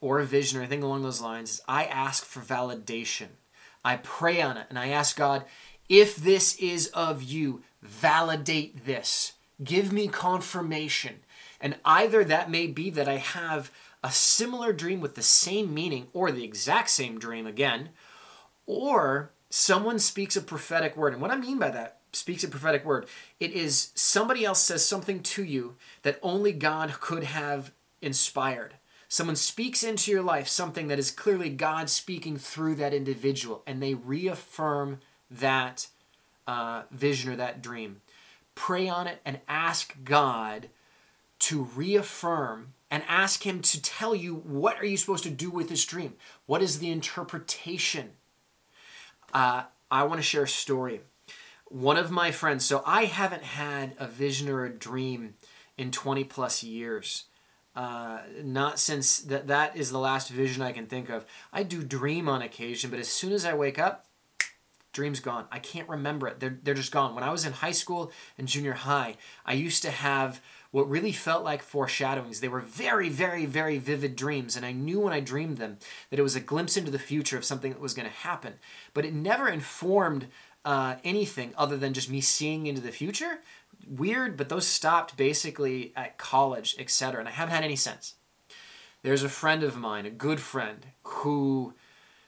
or 0.01 0.21
a 0.21 0.25
vision 0.25 0.59
or 0.59 0.63
anything 0.63 0.83
along 0.83 1.03
those 1.03 1.21
lines 1.21 1.51
is 1.51 1.63
I 1.69 1.85
ask 1.85 2.25
for 2.25 2.41
validation. 2.41 3.29
I 3.85 3.97
pray 3.97 4.41
on 4.41 4.57
it 4.57 4.69
and 4.71 4.79
I 4.79 4.89
ask 4.89 5.19
God, 5.19 5.45
if 5.87 6.17
this 6.17 6.57
is 6.57 6.87
of 6.95 7.23
you, 7.23 7.61
validate 7.83 8.87
this. 8.87 9.35
Give 9.63 9.93
me 9.93 10.09
confirmation. 10.09 11.17
And 11.61 11.77
either 11.85 12.25
that 12.25 12.51
may 12.51 12.67
be 12.69 12.89
that 12.89 13.07
I 13.07 13.19
have 13.19 13.71
a 14.05 14.13
similar 14.13 14.71
dream 14.75 15.01
with 15.01 15.15
the 15.15 15.23
same 15.23 15.73
meaning 15.73 16.09
or 16.13 16.31
the 16.31 16.45
exact 16.45 16.91
same 16.91 17.19
dream 17.19 17.47
again, 17.47 17.89
or 18.67 19.33
someone 19.49 19.99
speaks 19.99 20.37
a 20.37 20.43
prophetic 20.43 20.95
word. 20.95 21.15
And 21.15 21.23
what 21.23 21.31
I 21.31 21.39
mean 21.39 21.59
by 21.59 21.71
that, 21.71 22.01
speaks 22.13 22.45
a 22.45 22.49
prophetic 22.49 22.85
word, 22.85 23.07
it 23.41 23.53
is 23.53 23.93
somebody 23.95 24.45
else 24.45 24.61
says 24.61 24.85
something 24.85 25.23
to 25.23 25.43
you 25.43 25.77
that 26.03 26.19
only 26.21 26.53
God 26.53 27.01
could 27.01 27.25
have 27.25 27.73
inspired. 28.03 28.75
Someone 29.09 29.37
speaks 29.37 29.83
into 29.83 30.11
your 30.11 30.23
life 30.23 30.49
something 30.49 30.89
that 30.89 30.99
is 30.99 31.11
clearly 31.11 31.49
God 31.49 31.89
speaking 31.89 32.37
through 32.37 32.75
that 32.75 32.93
individual, 32.93 33.63
and 33.67 33.83
they 33.83 33.95
reaffirm 33.95 35.01
that 35.31 35.87
uh, 36.47 36.83
vision 36.91 37.33
or 37.33 37.37
that 37.37 37.63
dream. 37.63 38.03
Pray 38.55 38.87
on 38.87 39.07
it 39.07 39.23
and 39.25 39.41
ask 39.49 39.97
God 40.05 40.69
to 41.39 41.63
reaffirm 41.75 42.74
and 42.95 43.03
ask 43.09 43.45
him 43.45 43.61
to 43.61 43.83
tell 43.83 44.15
you 44.15 44.37
what 44.37 44.79
are 44.79 44.85
you 44.85 44.97
supposed 44.97 45.25
to 45.25 45.31
do 45.31 45.51
with 45.51 45.69
this 45.69 45.85
dream? 45.85 46.15
What 46.47 46.63
is 46.63 46.79
the 46.79 46.93
interpretation? 46.93 48.11
Uh, 49.33 49.65
i 49.91 50.05
want 50.05 50.19
to 50.19 50.23
share 50.23 50.45
a 50.45 50.49
story. 50.49 51.01
One 51.67 51.97
of 51.97 52.13
my 52.13 52.31
friends 52.31 52.65
so 52.65 52.85
i 52.87 53.07
haven't 53.07 53.43
had 53.43 53.97
a 53.99 54.07
vision 54.07 54.49
or 54.49 54.65
a 54.65 54.73
dream 54.73 55.35
in 55.77 55.91
20 55.91 56.23
plus 56.23 56.63
years. 56.63 57.25
Uh, 57.75 58.21
not 58.45 58.79
since 58.79 59.19
that 59.19 59.49
that 59.49 59.77
is 59.77 59.91
the 59.91 59.99
last 59.99 60.29
vision 60.29 60.63
i 60.63 60.71
can 60.71 60.87
think 60.87 61.11
of. 61.11 61.27
I 61.53 61.65
do 61.65 61.83
dream 61.83 62.29
on 62.29 62.43
occasion 62.43 62.91
but 62.91 63.01
as 63.01 63.09
soon 63.09 63.33
as 63.33 63.45
i 63.45 63.55
wake 63.55 63.81
up 63.81 64.07
dream's 64.93 65.19
gone. 65.19 65.47
I 65.51 65.59
can't 65.59 65.89
remember 65.89 66.29
it. 66.29 66.39
They're, 66.39 66.57
they're 66.63 66.75
just 66.75 66.93
gone. 66.93 67.17
When 67.17 67.25
i 67.25 67.33
was 67.33 67.45
in 67.45 67.55
high 67.55 67.73
school 67.73 68.13
and 68.39 68.47
junior 68.47 68.75
high 68.75 69.17
i 69.45 69.55
used 69.55 69.83
to 69.83 69.91
have 69.91 70.41
what 70.75 70.91
really 70.91 71.13
felt 71.13 71.45
like 71.45 71.63
foreshadowings. 71.63 72.41
They 72.41 72.49
were 72.49 72.59
very, 72.59 73.09
very, 73.09 73.47
very 73.47 73.79
vivid 73.79 74.17
dreams, 74.17 74.57
and 74.57 74.67
I 74.67 74.73
knew 74.73 74.99
when 74.99 75.13
I 75.13 75.21
dreamed 75.21 75.59
them 75.59 75.79
that 76.11 76.19
it 76.19 76.25
was 76.25 76.35
a 76.35 76.41
glimpse 76.41 76.77
into 76.77 76.91
the 76.91 76.99
future 76.99 77.39
of 77.39 77.45
something 77.45 77.71
that 77.71 77.81
was 77.81 77.95
going 77.95 78.09
to 78.09 78.13
happen. 78.13 78.55
But 78.93 79.05
it 79.05 79.15
never 79.15 79.49
informed 79.49 80.27
uh, 80.65 80.97
anything 81.05 81.53
other 81.57 81.77
than 81.77 81.95
just 81.95 82.11
me 82.11 82.21
seeing 82.21 82.67
into 82.67 82.81
the 82.81 82.91
future. 82.91 83.39
Weird, 83.87 84.37
but 84.37 84.49
those 84.49 84.67
stopped 84.67 85.17
basically 85.17 85.93
at 85.95 86.19
college, 86.19 86.75
etc. 86.77 87.21
And 87.21 87.29
I 87.29 87.33
haven't 87.33 87.55
had 87.55 87.63
any 87.63 87.77
sense. 87.77 88.15
There's 89.05 89.23
a 89.23 89.29
friend 89.29 89.63
of 89.63 89.77
mine, 89.77 90.07
a 90.07 90.11
good 90.11 90.41
friend, 90.41 90.87
who 91.05 91.75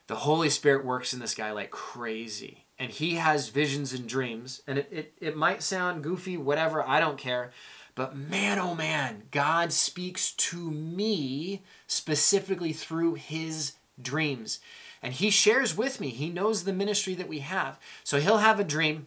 the 0.06 0.14
Holy 0.14 0.50
Spirit 0.50 0.84
works 0.84 1.12
in 1.12 1.18
this 1.18 1.34
guy 1.34 1.50
like 1.50 1.72
crazy. 1.72 2.66
And 2.78 2.92
he 2.92 3.16
has 3.16 3.48
visions 3.48 3.92
and 3.92 4.08
dreams. 4.08 4.62
And 4.68 4.78
it, 4.78 4.88
it, 4.92 5.14
it 5.20 5.36
might 5.36 5.64
sound 5.64 6.04
goofy, 6.04 6.36
whatever, 6.36 6.80
I 6.86 7.00
don't 7.00 7.18
care. 7.18 7.50
But 7.96 8.14
man, 8.14 8.58
oh 8.58 8.74
man, 8.74 9.22
God 9.32 9.72
speaks 9.72 10.32
to 10.32 10.70
me 10.70 11.62
specifically 11.88 12.72
through 12.72 13.14
his 13.14 13.72
dreams. 14.00 14.60
And 15.02 15.14
he 15.14 15.30
shares 15.30 15.76
with 15.76 15.98
me. 15.98 16.10
He 16.10 16.28
knows 16.28 16.62
the 16.62 16.72
ministry 16.74 17.14
that 17.14 17.28
we 17.28 17.40
have. 17.40 17.80
So 18.04 18.20
he'll 18.20 18.38
have 18.38 18.60
a 18.60 18.64
dream, 18.64 19.06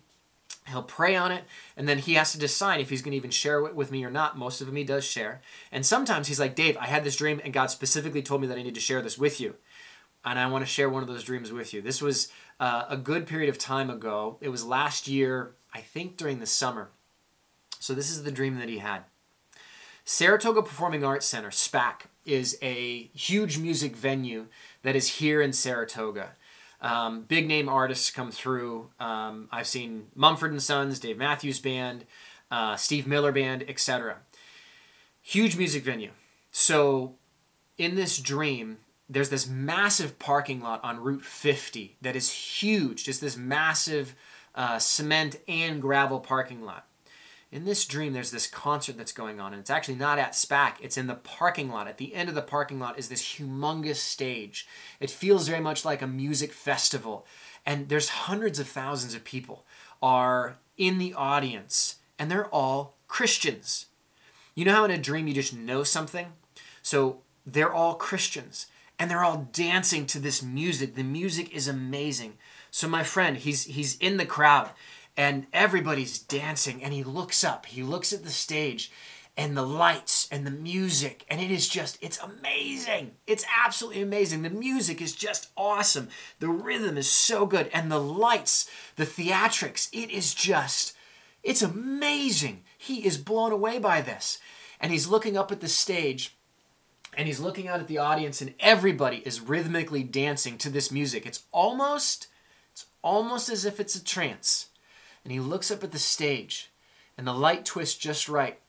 he'll 0.68 0.82
pray 0.82 1.16
on 1.16 1.32
it, 1.32 1.44
and 1.78 1.88
then 1.88 2.00
he 2.00 2.16
has 2.16 2.32
to 2.32 2.40
decide 2.40 2.82
if 2.82 2.90
he's 2.90 3.04
going 3.04 3.12
to 3.12 3.18
even 3.18 3.30
share 3.30 3.64
it 3.66 3.76
with 3.76 3.92
me 3.92 4.04
or 4.04 4.10
not. 4.10 4.38
Most 4.38 4.60
of 4.60 4.66
them 4.66 4.76
he 4.76 4.84
does 4.84 5.06
share. 5.06 5.42
And 5.72 5.86
sometimes 5.86 6.28
he's 6.28 6.40
like, 6.40 6.56
Dave, 6.56 6.76
I 6.78 6.88
had 6.88 7.04
this 7.04 7.16
dream, 7.16 7.40
and 7.44 7.54
God 7.54 7.68
specifically 7.68 8.24
told 8.24 8.42
me 8.42 8.48
that 8.48 8.58
I 8.58 8.64
need 8.64 8.76
to 8.76 8.82
share 8.82 9.04
this 9.04 9.20
with 9.20 9.40
you. 9.40 9.56
And 10.26 10.40
I 10.40 10.48
want 10.48 10.64
to 10.64 10.72
share 10.72 10.90
one 10.90 11.04
of 11.04 11.08
those 11.08 11.24
dreams 11.24 11.52
with 11.52 11.76
you. 11.76 11.82
This 11.82 12.02
was 12.02 12.30
uh, 12.60 12.86
a 12.90 12.98
good 12.98 13.28
period 13.28 13.50
of 13.50 13.60
time 13.60 13.92
ago. 13.92 14.38
It 14.42 14.50
was 14.50 14.66
last 14.66 15.08
year, 15.08 15.54
I 15.74 15.82
think 15.82 16.18
during 16.18 16.40
the 16.40 16.48
summer. 16.48 16.90
So 17.80 17.94
this 17.94 18.12
is 18.12 18.24
the 18.24 18.32
dream 18.32 18.60
that 18.60 18.70
he 18.70 18.80
had. 18.80 19.04
Saratoga 20.04 20.62
Performing 20.62 21.04
Arts 21.04 21.26
Center, 21.26 21.50
SPAC, 21.50 22.02
is 22.26 22.58
a 22.62 23.10
huge 23.14 23.58
music 23.58 23.96
venue 23.96 24.48
that 24.84 24.96
is 24.96 25.08
here 25.08 25.42
in 25.42 25.54
Saratoga. 25.54 26.32
Um, 26.82 27.22
big 27.22 27.48
name 27.48 27.70
artists 27.70 28.12
come 28.12 28.32
through. 28.32 28.90
Um, 29.00 29.48
I've 29.52 29.68
seen 29.68 30.08
Mumford 30.16 30.52
and 30.52 30.62
Sons, 30.62 31.00
Dave 31.00 31.18
Matthews 31.18 31.60
Band, 31.60 32.06
uh, 32.52 32.76
Steve 32.76 33.08
Miller 33.08 33.32
Band, 33.32 33.64
etc. 33.68 34.18
Huge 35.22 35.58
music 35.58 35.84
venue. 35.84 36.12
So 36.52 37.16
in 37.78 37.96
this 37.96 38.18
dream, 38.18 38.80
there's 39.08 39.30
this 39.30 39.48
massive 39.48 40.20
parking 40.20 40.62
lot 40.62 40.84
on 40.84 41.00
Route 41.00 41.26
50 41.26 41.98
that 42.02 42.16
is 42.16 42.32
huge, 42.32 43.06
just 43.06 43.22
this 43.22 43.38
massive 43.38 44.16
uh, 44.56 44.80
cement 44.80 45.38
and 45.48 45.82
gravel 45.82 46.20
parking 46.20 46.64
lot 46.64 46.89
in 47.52 47.66
this 47.66 47.86
dream 47.86 48.14
there's 48.14 48.32
this 48.32 48.48
concert 48.48 48.98
that's 48.98 49.12
going 49.12 49.40
on 49.40 49.54
and 49.54 49.60
it's 49.60 49.70
actually 49.70 49.96
not 49.96 50.20
at 50.20 50.34
SPAC 50.34 50.76
it's 50.82 50.98
in 50.98 51.08
the 51.08 51.16
parking 51.16 51.70
lot. 51.70 51.88
At 51.88 51.98
the 51.98 52.14
end 52.14 52.30
of 52.30 52.36
the 52.36 52.42
parking 52.42 52.80
lot 52.80 53.00
is 53.00 53.10
this 53.10 53.24
humongous 53.24 53.96
stage. 53.96 54.68
It 55.00 55.10
feels 55.10 55.48
very 55.48 55.62
much 55.62 55.86
like 55.86 56.02
a 56.02 56.08
music 56.08 56.54
festival 56.54 57.26
and 57.66 57.90
there's 57.90 58.10
hundreds 58.10 58.60
of 58.60 58.68
thousands 58.68 59.16
of 59.16 59.24
people 59.24 59.66
are 60.02 60.58
in 60.78 60.98
the 60.98 61.14
audience 61.14 61.98
and 62.18 62.30
they're 62.30 62.48
all 62.48 62.96
Christians. 63.08 63.88
You 64.56 64.66
know 64.66 64.74
how 64.74 64.86
in 64.86 64.92
a 64.92 64.98
dream 64.98 65.28
you 65.28 65.34
just 65.34 65.56
know 65.56 65.84
something? 65.84 66.34
So 66.82 67.22
they're 67.46 67.74
all 67.74 67.96
Christians 67.96 68.68
and 68.98 69.10
they're 69.10 69.24
all 69.24 69.50
dancing 69.54 70.06
to 70.08 70.20
this 70.20 70.44
music. 70.44 70.96
The 70.96 71.04
music 71.04 71.56
is 71.56 71.68
amazing. 71.68 72.38
So 72.70 72.88
my 72.88 73.04
friend 73.04 73.38
he's 73.38 73.64
he's 73.66 73.98
in 73.98 74.18
the 74.18 74.26
crowd 74.26 74.70
and 75.20 75.48
everybody's 75.52 76.18
dancing 76.18 76.82
and 76.82 76.94
he 76.94 77.04
looks 77.04 77.44
up 77.44 77.66
he 77.66 77.84
looks 77.84 78.14
at 78.14 78.24
the 78.24 78.30
stage 78.30 78.90
and 79.36 79.56
the 79.56 79.66
lights 79.66 80.30
and 80.32 80.48
the 80.48 80.52
music 80.52 81.26
and 81.30 81.42
it 81.42 81.52
is 81.52 81.68
just 81.68 81.98
it's 82.02 82.20
amazing. 82.20 83.12
It's 83.28 83.46
absolutely 83.66 84.02
amazing. 84.02 84.44
The 84.44 84.50
music 84.50 85.02
is 85.02 85.14
just 85.14 85.50
awesome. 85.58 86.08
The 86.40 86.48
rhythm 86.48 86.98
is 86.98 87.10
so 87.10 87.46
good 87.46 87.70
and 87.74 87.92
the 87.92 88.00
lights 88.00 88.70
the 88.96 89.06
theatrics 89.06 89.90
it 89.92 90.10
is 90.10 90.34
just 90.34 90.96
it's 91.44 91.62
amazing. 91.62 92.64
He 92.78 93.06
is 93.06 93.18
blown 93.18 93.52
away 93.52 93.78
by 93.78 94.00
this. 94.00 94.40
And 94.80 94.90
he's 94.90 95.08
looking 95.08 95.36
up 95.36 95.52
at 95.52 95.60
the 95.60 95.68
stage 95.68 96.38
and 97.18 97.28
he's 97.28 97.42
looking 97.42 97.68
out 97.68 97.82
at 97.82 97.88
the 97.88 97.98
audience 97.98 98.42
and 98.42 98.54
everybody 98.62 99.18
is 99.26 99.42
rhythmically 99.42 100.04
dancing 100.04 100.58
to 100.60 100.70
this 100.70 100.92
music. 100.92 101.26
It's 101.26 101.44
almost 101.52 102.28
it's 102.72 102.86
almost 103.02 103.50
as 103.50 103.66
if 103.66 103.82
it's 103.82 103.96
a 103.96 104.04
trance 104.04 104.69
and 105.24 105.32
he 105.32 105.40
looks 105.40 105.72
up 105.72 105.84
at 105.84 105.92
the 105.92 106.00
stage 106.00 106.72
and 107.18 107.28
the 107.28 107.34
light 107.34 107.66
twists 107.66 107.98
just 107.98 108.30
right 108.30 108.60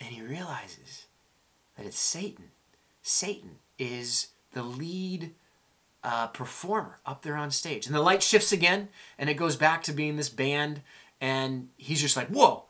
and 0.00 0.10
he 0.10 0.22
realizes 0.22 1.06
that 1.76 1.86
it's 1.86 1.98
satan. 1.98 2.50
Satan 3.02 3.56
is 3.78 4.28
the 4.52 4.62
lead 4.62 5.34
uh, 6.02 6.28
performer 6.28 6.98
up 7.04 7.22
there 7.22 7.36
on 7.36 7.50
stage. 7.50 7.86
And 7.86 7.94
the 7.94 8.02
light 8.02 8.22
shifts 8.22 8.52
again 8.52 8.88
and 9.18 9.30
it 9.30 9.34
goes 9.34 9.56
back 9.56 9.82
to 9.84 9.92
being 9.92 10.16
this 10.16 10.28
band 10.28 10.82
and 11.20 11.68
he's 11.76 12.00
just 12.00 12.16
like 12.16 12.28
whoa! 12.28 12.64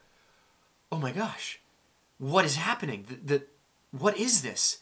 Oh 0.92 0.98
my 0.98 1.12
gosh. 1.12 1.60
What 2.18 2.44
is 2.44 2.56
happening? 2.56 3.04
The, 3.08 3.36
the 3.36 3.46
what 3.90 4.16
is 4.16 4.42
this? 4.42 4.78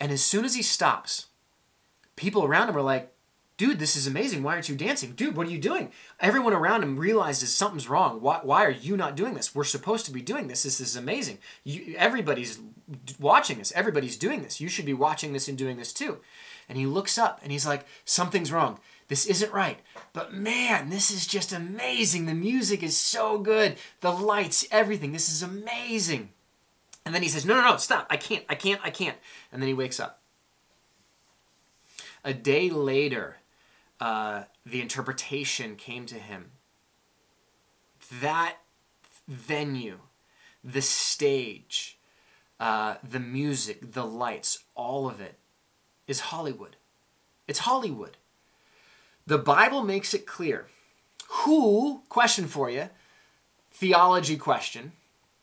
And 0.00 0.12
as 0.12 0.22
soon 0.22 0.44
as 0.44 0.54
he 0.54 0.62
stops 0.62 1.26
people 2.18 2.44
around 2.44 2.68
him 2.68 2.76
are 2.76 2.82
like 2.82 3.12
dude, 3.58 3.78
this 3.78 3.96
is 3.96 4.06
amazing. 4.06 4.42
Why 4.42 4.54
aren't 4.54 4.68
you 4.68 4.76
dancing? 4.76 5.12
Dude, 5.12 5.36
what 5.36 5.46
are 5.46 5.50
you 5.50 5.58
doing? 5.58 5.92
Everyone 6.20 6.54
around 6.54 6.82
him 6.82 6.96
realizes 6.96 7.54
something's 7.54 7.88
wrong. 7.88 8.22
Why, 8.22 8.40
why 8.42 8.64
are 8.64 8.70
you 8.70 8.96
not 8.96 9.16
doing 9.16 9.34
this? 9.34 9.54
We're 9.54 9.64
supposed 9.64 10.06
to 10.06 10.12
be 10.12 10.22
doing 10.22 10.48
this. 10.48 10.62
This 10.62 10.80
is 10.80 10.96
amazing. 10.96 11.38
You, 11.64 11.94
everybody's 11.98 12.60
watching 13.20 13.58
this. 13.58 13.72
Everybody's 13.72 14.16
doing 14.16 14.42
this. 14.42 14.60
You 14.60 14.68
should 14.68 14.86
be 14.86 14.94
watching 14.94 15.34
this 15.34 15.48
and 15.48 15.58
doing 15.58 15.76
this 15.76 15.92
too. 15.92 16.18
And 16.68 16.78
he 16.78 16.86
looks 16.86 17.18
up 17.18 17.40
and 17.42 17.52
he's 17.52 17.66
like, 17.66 17.84
something's 18.04 18.52
wrong. 18.52 18.78
This 19.08 19.26
isn't 19.26 19.52
right. 19.52 19.80
But 20.12 20.32
man, 20.32 20.90
this 20.90 21.10
is 21.10 21.26
just 21.26 21.52
amazing. 21.52 22.26
The 22.26 22.34
music 22.34 22.82
is 22.82 22.96
so 22.96 23.38
good. 23.38 23.76
The 24.00 24.12
lights, 24.12 24.66
everything. 24.70 25.12
This 25.12 25.28
is 25.28 25.42
amazing. 25.42 26.30
And 27.04 27.14
then 27.14 27.22
he 27.22 27.28
says, 27.28 27.46
no, 27.46 27.56
no, 27.56 27.70
no, 27.70 27.76
stop. 27.78 28.06
I 28.10 28.18
can't, 28.18 28.44
I 28.48 28.54
can't, 28.54 28.80
I 28.84 28.90
can't. 28.90 29.16
And 29.50 29.60
then 29.60 29.66
he 29.66 29.74
wakes 29.74 29.98
up. 29.98 30.20
A 32.22 32.34
day 32.34 32.68
later, 32.68 33.36
uh, 34.00 34.44
the 34.64 34.80
interpretation 34.80 35.76
came 35.76 36.06
to 36.06 36.16
him. 36.16 36.52
That 38.20 38.56
venue, 39.26 39.98
the 40.64 40.82
stage, 40.82 41.98
uh, 42.58 42.96
the 43.08 43.20
music, 43.20 43.92
the 43.92 44.06
lights, 44.06 44.64
all 44.74 45.08
of 45.08 45.20
it 45.20 45.38
is 46.06 46.20
Hollywood. 46.20 46.76
It's 47.46 47.60
Hollywood. 47.60 48.16
The 49.26 49.38
Bible 49.38 49.82
makes 49.82 50.14
it 50.14 50.26
clear. 50.26 50.66
Who, 51.28 52.02
question 52.08 52.46
for 52.46 52.70
you, 52.70 52.88
theology 53.70 54.36
question, 54.36 54.92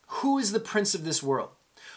who 0.07 0.39
is 0.39 0.51
the 0.51 0.59
prince 0.59 0.95
of 0.95 1.05
this 1.05 1.21
world? 1.21 1.49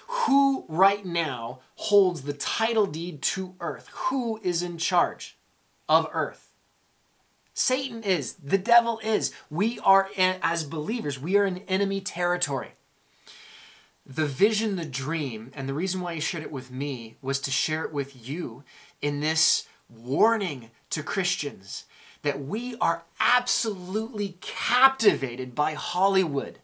Who 0.08 0.64
right 0.68 1.04
now 1.04 1.60
holds 1.76 2.22
the 2.22 2.32
title 2.34 2.86
deed 2.86 3.22
to 3.22 3.54
earth? 3.60 3.88
Who 3.92 4.38
is 4.42 4.62
in 4.62 4.76
charge 4.76 5.37
of 5.88 6.08
earth? 6.12 6.52
Satan 7.54 8.02
is, 8.04 8.34
the 8.34 8.58
devil 8.58 9.00
is. 9.02 9.32
We 9.50 9.80
are, 9.80 10.08
as 10.16 10.62
believers, 10.62 11.18
we 11.18 11.36
are 11.36 11.44
in 11.44 11.58
enemy 11.68 12.00
territory. 12.00 12.72
The 14.06 14.26
vision, 14.26 14.76
the 14.76 14.84
dream, 14.84 15.50
and 15.54 15.68
the 15.68 15.74
reason 15.74 16.00
why 16.00 16.14
he 16.14 16.20
shared 16.20 16.44
it 16.44 16.52
with 16.52 16.70
me 16.70 17.16
was 17.20 17.40
to 17.40 17.50
share 17.50 17.84
it 17.84 17.92
with 17.92 18.28
you 18.28 18.62
in 19.02 19.20
this 19.20 19.66
warning 19.88 20.70
to 20.90 21.02
Christians 21.02 21.84
that 22.22 22.40
we 22.40 22.76
are 22.80 23.02
absolutely 23.20 24.36
captivated 24.40 25.54
by 25.54 25.74
Hollywood. 25.74 26.58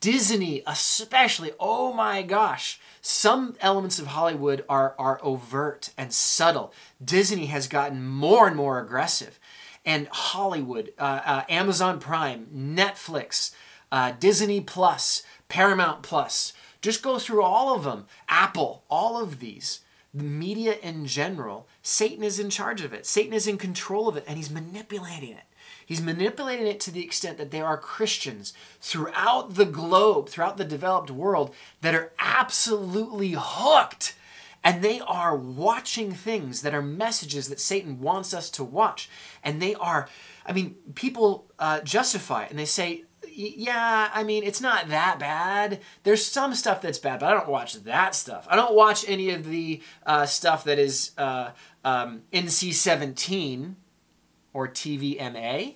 Disney, 0.00 0.62
especially, 0.66 1.52
oh 1.60 1.92
my 1.92 2.22
gosh, 2.22 2.80
some 3.02 3.54
elements 3.60 3.98
of 3.98 4.06
Hollywood 4.08 4.64
are, 4.68 4.94
are 4.98 5.20
overt 5.22 5.90
and 5.98 6.12
subtle. 6.12 6.72
Disney 7.04 7.46
has 7.46 7.68
gotten 7.68 8.06
more 8.06 8.46
and 8.46 8.56
more 8.56 8.78
aggressive 8.78 9.38
and 9.84 10.08
Hollywood, 10.08 10.92
uh, 10.98 11.20
uh, 11.24 11.42
Amazon 11.48 12.00
Prime, 12.00 12.46
Netflix, 12.54 13.54
uh, 13.92 14.12
Disney 14.18 14.60
Plus, 14.60 15.22
Paramount 15.48 16.02
Plus. 16.02 16.52
Just 16.80 17.02
go 17.02 17.18
through 17.18 17.42
all 17.42 17.74
of 17.74 17.84
them. 17.84 18.06
Apple, 18.28 18.84
all 18.88 19.20
of 19.20 19.40
these. 19.40 19.80
The 20.12 20.24
media 20.24 20.76
in 20.82 21.06
general, 21.06 21.66
Satan 21.82 22.22
is 22.22 22.38
in 22.38 22.48
charge 22.48 22.82
of 22.82 22.92
it. 22.92 23.04
Satan 23.04 23.32
is 23.32 23.46
in 23.46 23.58
control 23.58 24.08
of 24.08 24.16
it, 24.16 24.24
and 24.26 24.36
he's 24.36 24.50
manipulating 24.50 25.30
it. 25.30 25.44
He's 25.86 26.02
manipulating 26.02 26.66
it 26.66 26.80
to 26.80 26.90
the 26.90 27.04
extent 27.04 27.38
that 27.38 27.50
there 27.50 27.66
are 27.66 27.76
Christians 27.76 28.52
throughout 28.80 29.54
the 29.54 29.64
globe, 29.64 30.28
throughout 30.28 30.56
the 30.56 30.64
developed 30.64 31.10
world, 31.10 31.54
that 31.80 31.94
are 31.94 32.12
absolutely 32.18 33.34
hooked 33.38 34.14
and 34.64 34.82
they 34.82 34.98
are 35.00 35.36
watching 35.36 36.12
things 36.12 36.62
that 36.62 36.74
are 36.74 36.82
messages 36.82 37.50
that 37.50 37.60
Satan 37.60 38.00
wants 38.00 38.32
us 38.32 38.48
to 38.50 38.64
watch. 38.64 39.10
And 39.44 39.60
they 39.60 39.74
are, 39.74 40.08
I 40.46 40.52
mean, 40.52 40.76
people 40.94 41.44
uh, 41.58 41.82
justify 41.82 42.44
it 42.44 42.50
and 42.50 42.58
they 42.58 42.64
say, 42.64 43.04
yeah, 43.36 44.10
I 44.14 44.22
mean, 44.22 44.42
it's 44.42 44.60
not 44.60 44.88
that 44.88 45.18
bad. 45.18 45.80
There's 46.04 46.24
some 46.24 46.54
stuff 46.54 46.80
that's 46.80 46.98
bad, 46.98 47.20
but 47.20 47.28
I 47.28 47.34
don't 47.34 47.48
watch 47.48 47.74
that 47.74 48.14
stuff. 48.14 48.46
I 48.48 48.56
don't 48.56 48.74
watch 48.74 49.04
any 49.06 49.30
of 49.30 49.46
the 49.46 49.82
uh, 50.06 50.24
stuff 50.24 50.64
that 50.64 50.78
is 50.78 51.10
uh, 51.18 51.50
um, 51.84 52.22
NC 52.32 52.72
17 52.72 53.76
or 54.54 54.66
TVMA. 54.66 55.74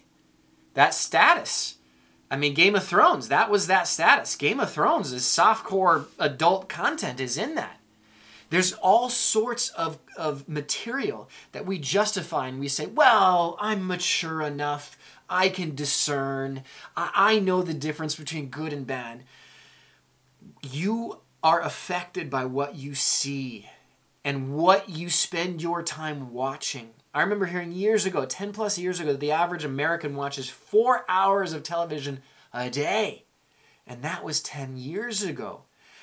That 0.73 0.95
status. 0.95 1.75
I 2.31 2.37
mean, 2.37 2.55
Game 2.55 2.75
of 2.75 2.85
Thrones, 2.85 3.29
that 3.29 3.51
was 3.51 3.67
that 3.67 3.89
status. 3.89 4.37
Game 4.37 4.61
of 4.61 4.71
Thrones 4.71 5.13
is 5.13 5.25
softcore 5.25 6.07
adult 6.19 6.69
content 6.69 7.21
is 7.21 7.37
in 7.37 7.55
that. 7.57 7.81
There's 8.51 8.73
all 8.75 9.11
sorts 9.11 9.69
of, 9.71 9.99
of 10.17 10.49
material 10.49 11.29
that 11.53 11.67
we 11.67 11.79
justify 11.79 12.49
and 12.49 12.59
we 12.59 12.69
say, 12.69 12.87
well, 12.87 13.57
I'm 13.61 13.87
mature 13.87 14.41
enough. 14.41 14.97
I 15.29 15.51
can 15.51 15.75
discern. 15.75 16.63
I, 16.97 17.11
I 17.15 17.39
know 17.41 17.63
the 17.63 17.75
difference 17.75 18.15
between 18.15 18.49
good 18.49 18.73
and 18.73 18.87
bad. 18.87 19.25
You 20.63 21.21
are 21.43 21.61
affected 21.61 22.31
by 22.31 22.47
what 22.47 22.75
you 22.75 22.95
see 22.95 23.69
and 24.25 24.55
what 24.55 24.89
you 24.89 25.11
spend 25.11 25.63
your 25.63 25.83
time 25.83 26.33
watching. 26.33 26.91
I 27.19 27.23
remember 27.23 27.47
hearing 27.47 27.73
years 27.73 28.07
ago, 28.07 28.25
10 28.25 28.53
plus 28.53 28.79
years 28.79 29.01
ago, 29.01 29.11
that 29.11 29.19
the 29.19 29.33
average 29.33 29.65
American 29.65 30.15
watches 30.15 30.49
four 30.49 31.05
hours 31.09 31.53
of 31.53 31.65
television 31.65 32.23
a 32.55 32.71
day. 32.71 33.25
And 33.89 34.03
that 34.03 34.23
was 34.23 34.41
10 34.41 34.77
years 34.77 35.25
ago. 35.25 35.63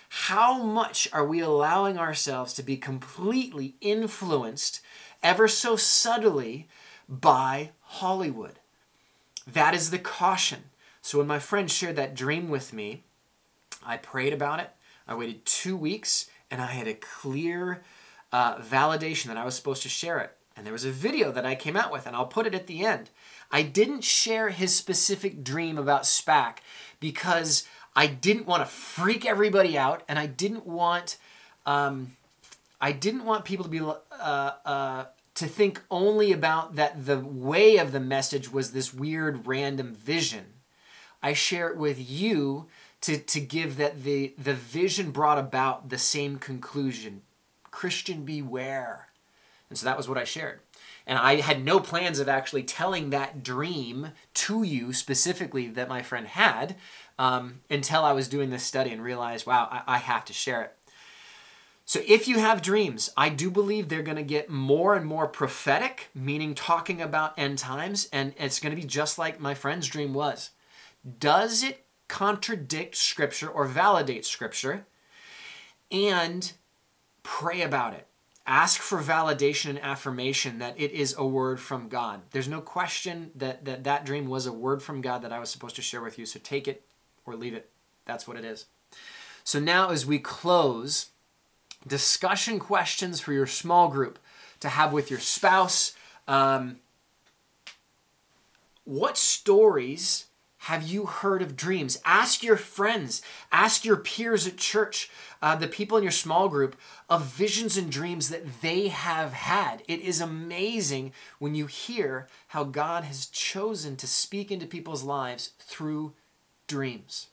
How 0.09 0.61
much 0.61 1.07
are 1.13 1.25
we 1.25 1.39
allowing 1.39 1.97
ourselves 1.97 2.53
to 2.55 2.63
be 2.63 2.75
completely 2.75 3.75
influenced, 3.79 4.81
ever 5.23 5.47
so 5.47 5.77
subtly, 5.77 6.67
by 7.07 7.71
Hollywood? 7.79 8.59
That 9.47 9.73
is 9.73 9.91
the 9.91 9.99
caution. 9.99 10.65
So 11.01 11.19
when 11.19 11.27
my 11.27 11.39
friend 11.39 11.71
shared 11.71 11.95
that 11.95 12.13
dream 12.13 12.49
with 12.49 12.73
me, 12.73 13.05
I 13.85 13.95
prayed 13.95 14.33
about 14.33 14.59
it. 14.59 14.69
I 15.07 15.15
waited 15.15 15.45
two 15.45 15.77
weeks 15.77 16.29
and 16.51 16.61
I 16.61 16.65
had 16.65 16.89
a 16.89 16.93
clear 16.93 17.83
uh, 18.33 18.57
validation 18.57 19.27
that 19.27 19.37
I 19.37 19.45
was 19.45 19.55
supposed 19.55 19.83
to 19.83 19.89
share 19.89 20.19
it. 20.19 20.34
And 20.55 20.65
there 20.65 20.73
was 20.73 20.85
a 20.85 20.91
video 20.91 21.31
that 21.31 21.45
I 21.45 21.55
came 21.55 21.75
out 21.75 21.91
with, 21.91 22.07
and 22.07 22.15
I'll 22.15 22.25
put 22.25 22.47
it 22.47 22.55
at 22.55 22.67
the 22.67 22.85
end. 22.85 23.09
I 23.51 23.61
didn't 23.61 24.03
share 24.03 24.49
his 24.49 24.73
specific 24.73 25.43
dream 25.43 25.77
about 25.77 26.03
SPAC 26.03 26.57
because 26.99 27.67
I 27.95 28.07
didn't 28.07 28.47
want 28.47 28.61
to 28.61 28.69
freak 28.69 29.25
everybody 29.25 29.77
out, 29.77 30.03
and 30.07 30.17
I 30.17 30.27
didn't 30.27 30.65
want 30.65 31.17
um, 31.65 32.15
I 32.79 32.91
didn't 32.91 33.25
want 33.25 33.45
people 33.45 33.65
to 33.65 33.71
be 33.71 33.79
uh, 33.79 34.51
uh, 34.65 35.05
to 35.35 35.45
think 35.47 35.81
only 35.89 36.31
about 36.31 36.75
that 36.75 37.05
the 37.05 37.19
way 37.19 37.77
of 37.77 37.91
the 37.91 37.99
message 37.99 38.51
was 38.51 38.71
this 38.71 38.93
weird 38.93 39.47
random 39.47 39.93
vision. 39.93 40.45
I 41.23 41.33
share 41.33 41.69
it 41.69 41.77
with 41.77 41.97
you 42.09 42.67
to, 43.01 43.17
to 43.17 43.39
give 43.39 43.77
that 43.77 44.03
the 44.03 44.33
the 44.37 44.53
vision 44.53 45.11
brought 45.11 45.37
about 45.37 45.89
the 45.89 45.97
same 45.97 46.37
conclusion. 46.37 47.21
Christian 47.71 48.23
beware. 48.23 49.04
And 49.75 49.79
so 49.81 49.87
that 49.87 49.97
was 49.97 50.07
what 50.07 50.17
I 50.17 50.23
shared. 50.23 50.61
And 51.05 51.19
I 51.19 51.41
had 51.41 51.65
no 51.65 51.81
plans 51.81 52.19
of 52.19 52.29
actually 52.29 52.63
telling 52.63 53.09
that 53.09 53.43
dream 53.43 54.11
to 54.35 54.63
you 54.63 54.93
specifically 54.93 55.67
that 55.67 55.89
my 55.89 56.01
friend 56.01 56.27
had 56.27 56.77
um, 57.19 57.59
until 57.69 58.05
I 58.05 58.13
was 58.13 58.29
doing 58.29 58.51
this 58.51 58.63
study 58.63 58.91
and 58.91 59.03
realized, 59.03 59.45
wow, 59.45 59.67
I, 59.69 59.81
I 59.85 59.97
have 59.97 60.23
to 60.25 60.33
share 60.33 60.61
it. 60.61 60.73
So 61.83 61.99
if 62.07 62.25
you 62.25 62.39
have 62.39 62.61
dreams, 62.61 63.11
I 63.17 63.27
do 63.27 63.51
believe 63.51 63.89
they're 63.89 64.01
going 64.01 64.15
to 64.15 64.23
get 64.23 64.49
more 64.49 64.95
and 64.95 65.05
more 65.05 65.27
prophetic, 65.27 66.07
meaning 66.15 66.55
talking 66.55 67.01
about 67.01 67.37
end 67.37 67.57
times, 67.57 68.07
and 68.13 68.33
it's 68.37 68.61
going 68.61 68.73
to 68.73 68.81
be 68.81 68.87
just 68.87 69.19
like 69.19 69.41
my 69.41 69.55
friend's 69.55 69.87
dream 69.87 70.13
was. 70.13 70.51
Does 71.19 71.63
it 71.63 71.85
contradict 72.07 72.95
Scripture 72.95 73.49
or 73.49 73.65
validate 73.65 74.25
Scripture? 74.25 74.85
And 75.91 76.53
pray 77.23 77.61
about 77.61 77.93
it. 77.93 78.07
Ask 78.47 78.79
for 78.79 79.01
validation 79.01 79.71
and 79.71 79.81
affirmation 79.81 80.59
that 80.59 80.79
it 80.79 80.91
is 80.91 81.15
a 81.17 81.25
word 81.25 81.59
from 81.59 81.87
God. 81.87 82.21
There's 82.31 82.47
no 82.47 82.61
question 82.61 83.31
that 83.35 83.65
that, 83.65 83.83
that 83.85 84.05
dream 84.05 84.27
was 84.27 84.45
a 84.45 84.53
word 84.53 84.83
from 84.83 85.01
God 85.01 85.23
that 85.23 85.33
I 85.33 85.39
was 85.39 85.49
supposed 85.49 85.75
to 85.77 85.81
share 85.81 86.01
with 86.01 86.19
you. 86.19 86.25
So 86.27 86.39
take 86.43 86.67
it 86.67 86.83
or 87.25 87.35
leave 87.35 87.55
it. 87.55 87.69
That's 88.05 88.27
what 88.27 88.37
it 88.37 88.45
is. 88.45 88.65
So 89.43 89.59
now, 89.59 89.89
as 89.89 90.05
we 90.05 90.19
close, 90.19 91.07
discussion 91.87 92.59
questions 92.59 93.19
for 93.19 93.33
your 93.33 93.47
small 93.47 93.89
group 93.89 94.19
to 94.59 94.69
have 94.69 94.93
with 94.93 95.09
your 95.09 95.19
spouse. 95.19 95.93
Um, 96.27 96.77
what 98.83 99.17
stories 99.17 100.25
have 100.65 100.81
you 100.81 101.05
heard 101.05 101.43
of 101.43 101.55
dreams? 101.55 101.99
Ask 102.03 102.41
your 102.41 102.57
friends, 102.57 103.21
ask 103.51 103.85
your 103.85 103.97
peers 103.97 104.47
at 104.47 104.57
church, 104.57 105.11
uh, 105.39 105.55
the 105.55 105.67
people 105.67 105.95
in 105.95 106.01
your 106.01 106.11
small 106.11 106.49
group, 106.49 106.75
of 107.07 107.25
visions 107.25 107.77
and 107.77 107.91
dreams 107.91 108.29
that 108.29 108.61
they 108.61 108.87
have 108.87 109.33
had. 109.33 109.83
It 109.87 110.01
is 110.01 110.19
amazing 110.19 111.13
when 111.37 111.53
you 111.53 111.67
hear 111.67 112.27
how 112.47 112.63
God 112.63 113.03
has 113.03 113.27
chosen 113.27 113.95
to 113.97 114.07
speak 114.07 114.49
into 114.49 114.65
people's 114.65 115.03
lives 115.03 115.51
through 115.59 116.13
dreams. 116.65 117.27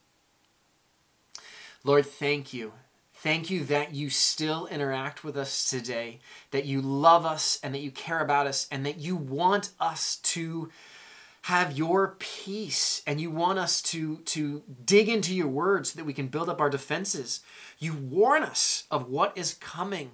Lord, 1.85 2.05
thank 2.05 2.53
you. 2.53 2.75
Thank 3.15 3.49
you 3.49 3.65
that 3.65 3.95
you 3.95 4.11
still 4.11 4.67
interact 4.67 5.25
with 5.25 5.39
us 5.39 5.71
today, 5.71 6.19
that 6.51 6.67
you 6.67 6.83
love 6.83 7.25
us 7.25 7.59
and 7.63 7.75
that 7.75 7.81
you 7.81 7.93
care 7.93 8.21
about 8.21 8.47
us, 8.47 8.69
and 8.71 8.85
that 8.85 8.99
you 8.99 9.17
want 9.17 9.71
us 9.81 10.17
to 10.17 10.71
have 11.43 11.77
your 11.77 12.17
peace 12.19 13.03
and 13.07 13.21
you 13.21 13.31
want 13.31 13.59
us 13.59 13.83
to 13.83 14.19
to 14.19 14.63
dig 14.85 15.09
into 15.09 15.35
your 15.35 15.49
words 15.49 15.93
so 15.93 15.97
that 15.97 16.05
we 16.05 16.13
can 16.13 16.29
build 16.29 16.49
up 16.49 16.61
our 16.61 16.71
defenses. 16.71 17.41
You 17.79 17.95
warn 17.95 18.45
us 18.45 18.85
of 18.91 19.09
what 19.09 19.37
is 19.37 19.55
coming. 19.55 20.13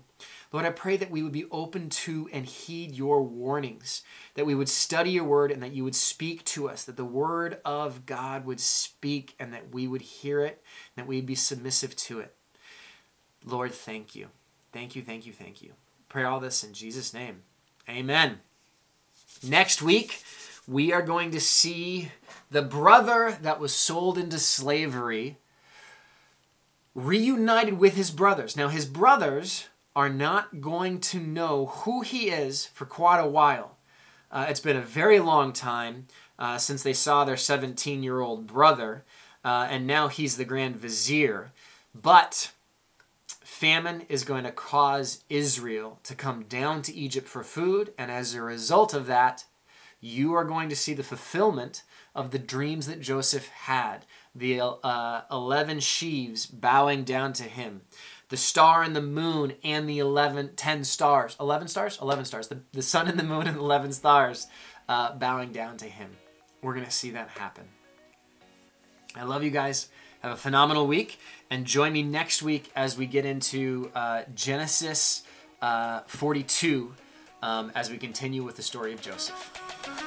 Lord 0.50 0.64
i 0.64 0.70
pray 0.70 0.96
that 0.96 1.10
we 1.10 1.22
would 1.22 1.32
be 1.32 1.44
open 1.50 1.90
to 1.90 2.28
and 2.32 2.46
heed 2.46 2.94
your 2.94 3.22
warnings 3.22 4.02
that 4.34 4.46
we 4.46 4.54
would 4.54 4.70
study 4.70 5.10
your 5.10 5.24
word 5.24 5.50
and 5.50 5.62
that 5.62 5.74
you 5.74 5.84
would 5.84 5.94
speak 5.94 6.42
to 6.46 6.70
us 6.70 6.84
that 6.84 6.96
the 6.96 7.04
word 7.04 7.58
of 7.66 8.06
god 8.06 8.46
would 8.46 8.58
speak 8.58 9.34
and 9.38 9.52
that 9.52 9.74
we 9.74 9.86
would 9.86 10.00
hear 10.00 10.40
it 10.40 10.62
and 10.96 11.04
that 11.04 11.08
we'd 11.08 11.26
be 11.26 11.34
submissive 11.34 11.94
to 11.96 12.20
it. 12.20 12.34
Lord 13.44 13.72
thank 13.72 14.14
you. 14.14 14.28
Thank 14.72 14.96
you 14.96 15.02
thank 15.02 15.26
you 15.26 15.34
thank 15.34 15.60
you. 15.60 15.72
Pray 16.08 16.24
all 16.24 16.40
this 16.40 16.64
in 16.64 16.72
jesus 16.72 17.12
name. 17.12 17.42
Amen. 17.86 18.40
Next 19.42 19.82
week 19.82 20.22
we 20.68 20.92
are 20.92 21.02
going 21.02 21.30
to 21.30 21.40
see 21.40 22.10
the 22.50 22.62
brother 22.62 23.38
that 23.40 23.58
was 23.58 23.74
sold 23.74 24.18
into 24.18 24.38
slavery 24.38 25.38
reunited 26.94 27.78
with 27.78 27.94
his 27.94 28.10
brothers. 28.10 28.56
Now, 28.56 28.68
his 28.68 28.84
brothers 28.84 29.68
are 29.96 30.10
not 30.10 30.60
going 30.60 31.00
to 31.00 31.18
know 31.18 31.66
who 31.66 32.02
he 32.02 32.28
is 32.28 32.66
for 32.66 32.84
quite 32.84 33.18
a 33.18 33.26
while. 33.26 33.76
Uh, 34.30 34.46
it's 34.48 34.60
been 34.60 34.76
a 34.76 34.82
very 34.82 35.18
long 35.18 35.54
time 35.54 36.06
uh, 36.38 36.58
since 36.58 36.82
they 36.82 36.92
saw 36.92 37.24
their 37.24 37.36
17 37.36 38.02
year 38.02 38.20
old 38.20 38.46
brother, 38.46 39.04
uh, 39.44 39.66
and 39.70 39.86
now 39.86 40.08
he's 40.08 40.36
the 40.36 40.44
Grand 40.44 40.76
Vizier. 40.76 41.50
But 41.94 42.52
famine 43.40 44.02
is 44.08 44.22
going 44.22 44.44
to 44.44 44.52
cause 44.52 45.24
Israel 45.30 45.98
to 46.04 46.14
come 46.14 46.44
down 46.44 46.82
to 46.82 46.94
Egypt 46.94 47.26
for 47.26 47.42
food, 47.42 47.94
and 47.96 48.10
as 48.10 48.34
a 48.34 48.42
result 48.42 48.92
of 48.92 49.06
that, 49.06 49.46
you 50.01 50.34
are 50.34 50.44
going 50.44 50.68
to 50.68 50.76
see 50.76 50.94
the 50.94 51.03
fulfillment 51.03 51.82
of 52.14 52.30
the 52.30 52.38
dreams 52.38 52.86
that 52.86 53.01
Joseph 53.01 53.49
had. 53.49 54.07
The 54.34 54.61
uh, 54.61 55.22
11 55.30 55.80
sheaves 55.80 56.46
bowing 56.46 57.05
down 57.05 57.32
to 57.34 57.44
him, 57.44 57.82
the 58.28 58.36
star 58.36 58.82
and 58.82 58.94
the 58.94 59.03
moon 59.03 59.55
and 59.64 59.88
the 59.88 59.99
11, 59.99 60.55
10 60.55 60.84
stars. 60.84 61.36
11 61.40 61.68
stars? 61.68 61.99
11 62.01 62.24
stars. 62.26 62.49
The, 62.49 62.61
the 62.72 62.82
sun 62.82 63.09
and 63.09 63.18
the 63.18 63.24
moon 63.24 63.46
and 63.46 63.57
11 63.57 63.92
stars 63.92 64.46
uh, 64.88 65.14
bowing 65.14 65.53
down 65.53 65.76
to 65.78 65.86
him. 65.86 66.11
We're 66.62 66.74
going 66.74 66.86
to 66.86 66.92
see 66.92 67.11
that 67.11 67.30
happen. 67.30 67.64
I 69.16 69.24
love 69.24 69.42
you 69.42 69.51
guys. 69.51 69.88
Have 70.20 70.32
a 70.32 70.36
phenomenal 70.36 70.86
week. 70.86 71.18
And 71.51 71.64
join 71.64 71.92
me 71.92 72.03
next 72.03 72.42
week 72.42 72.70
as 72.76 72.99
we 72.99 73.07
get 73.07 73.24
into 73.24 73.90
uh, 73.94 74.22
Genesis 74.34 75.22
uh, 75.62 76.01
42 76.07 76.94
um, 77.43 77.72
as 77.74 77.91
we 77.91 77.99
continue 77.99 78.43
with 78.43 78.57
the 78.57 78.62
story 78.62 78.93
of 78.93 79.01
Joseph. 79.01 79.97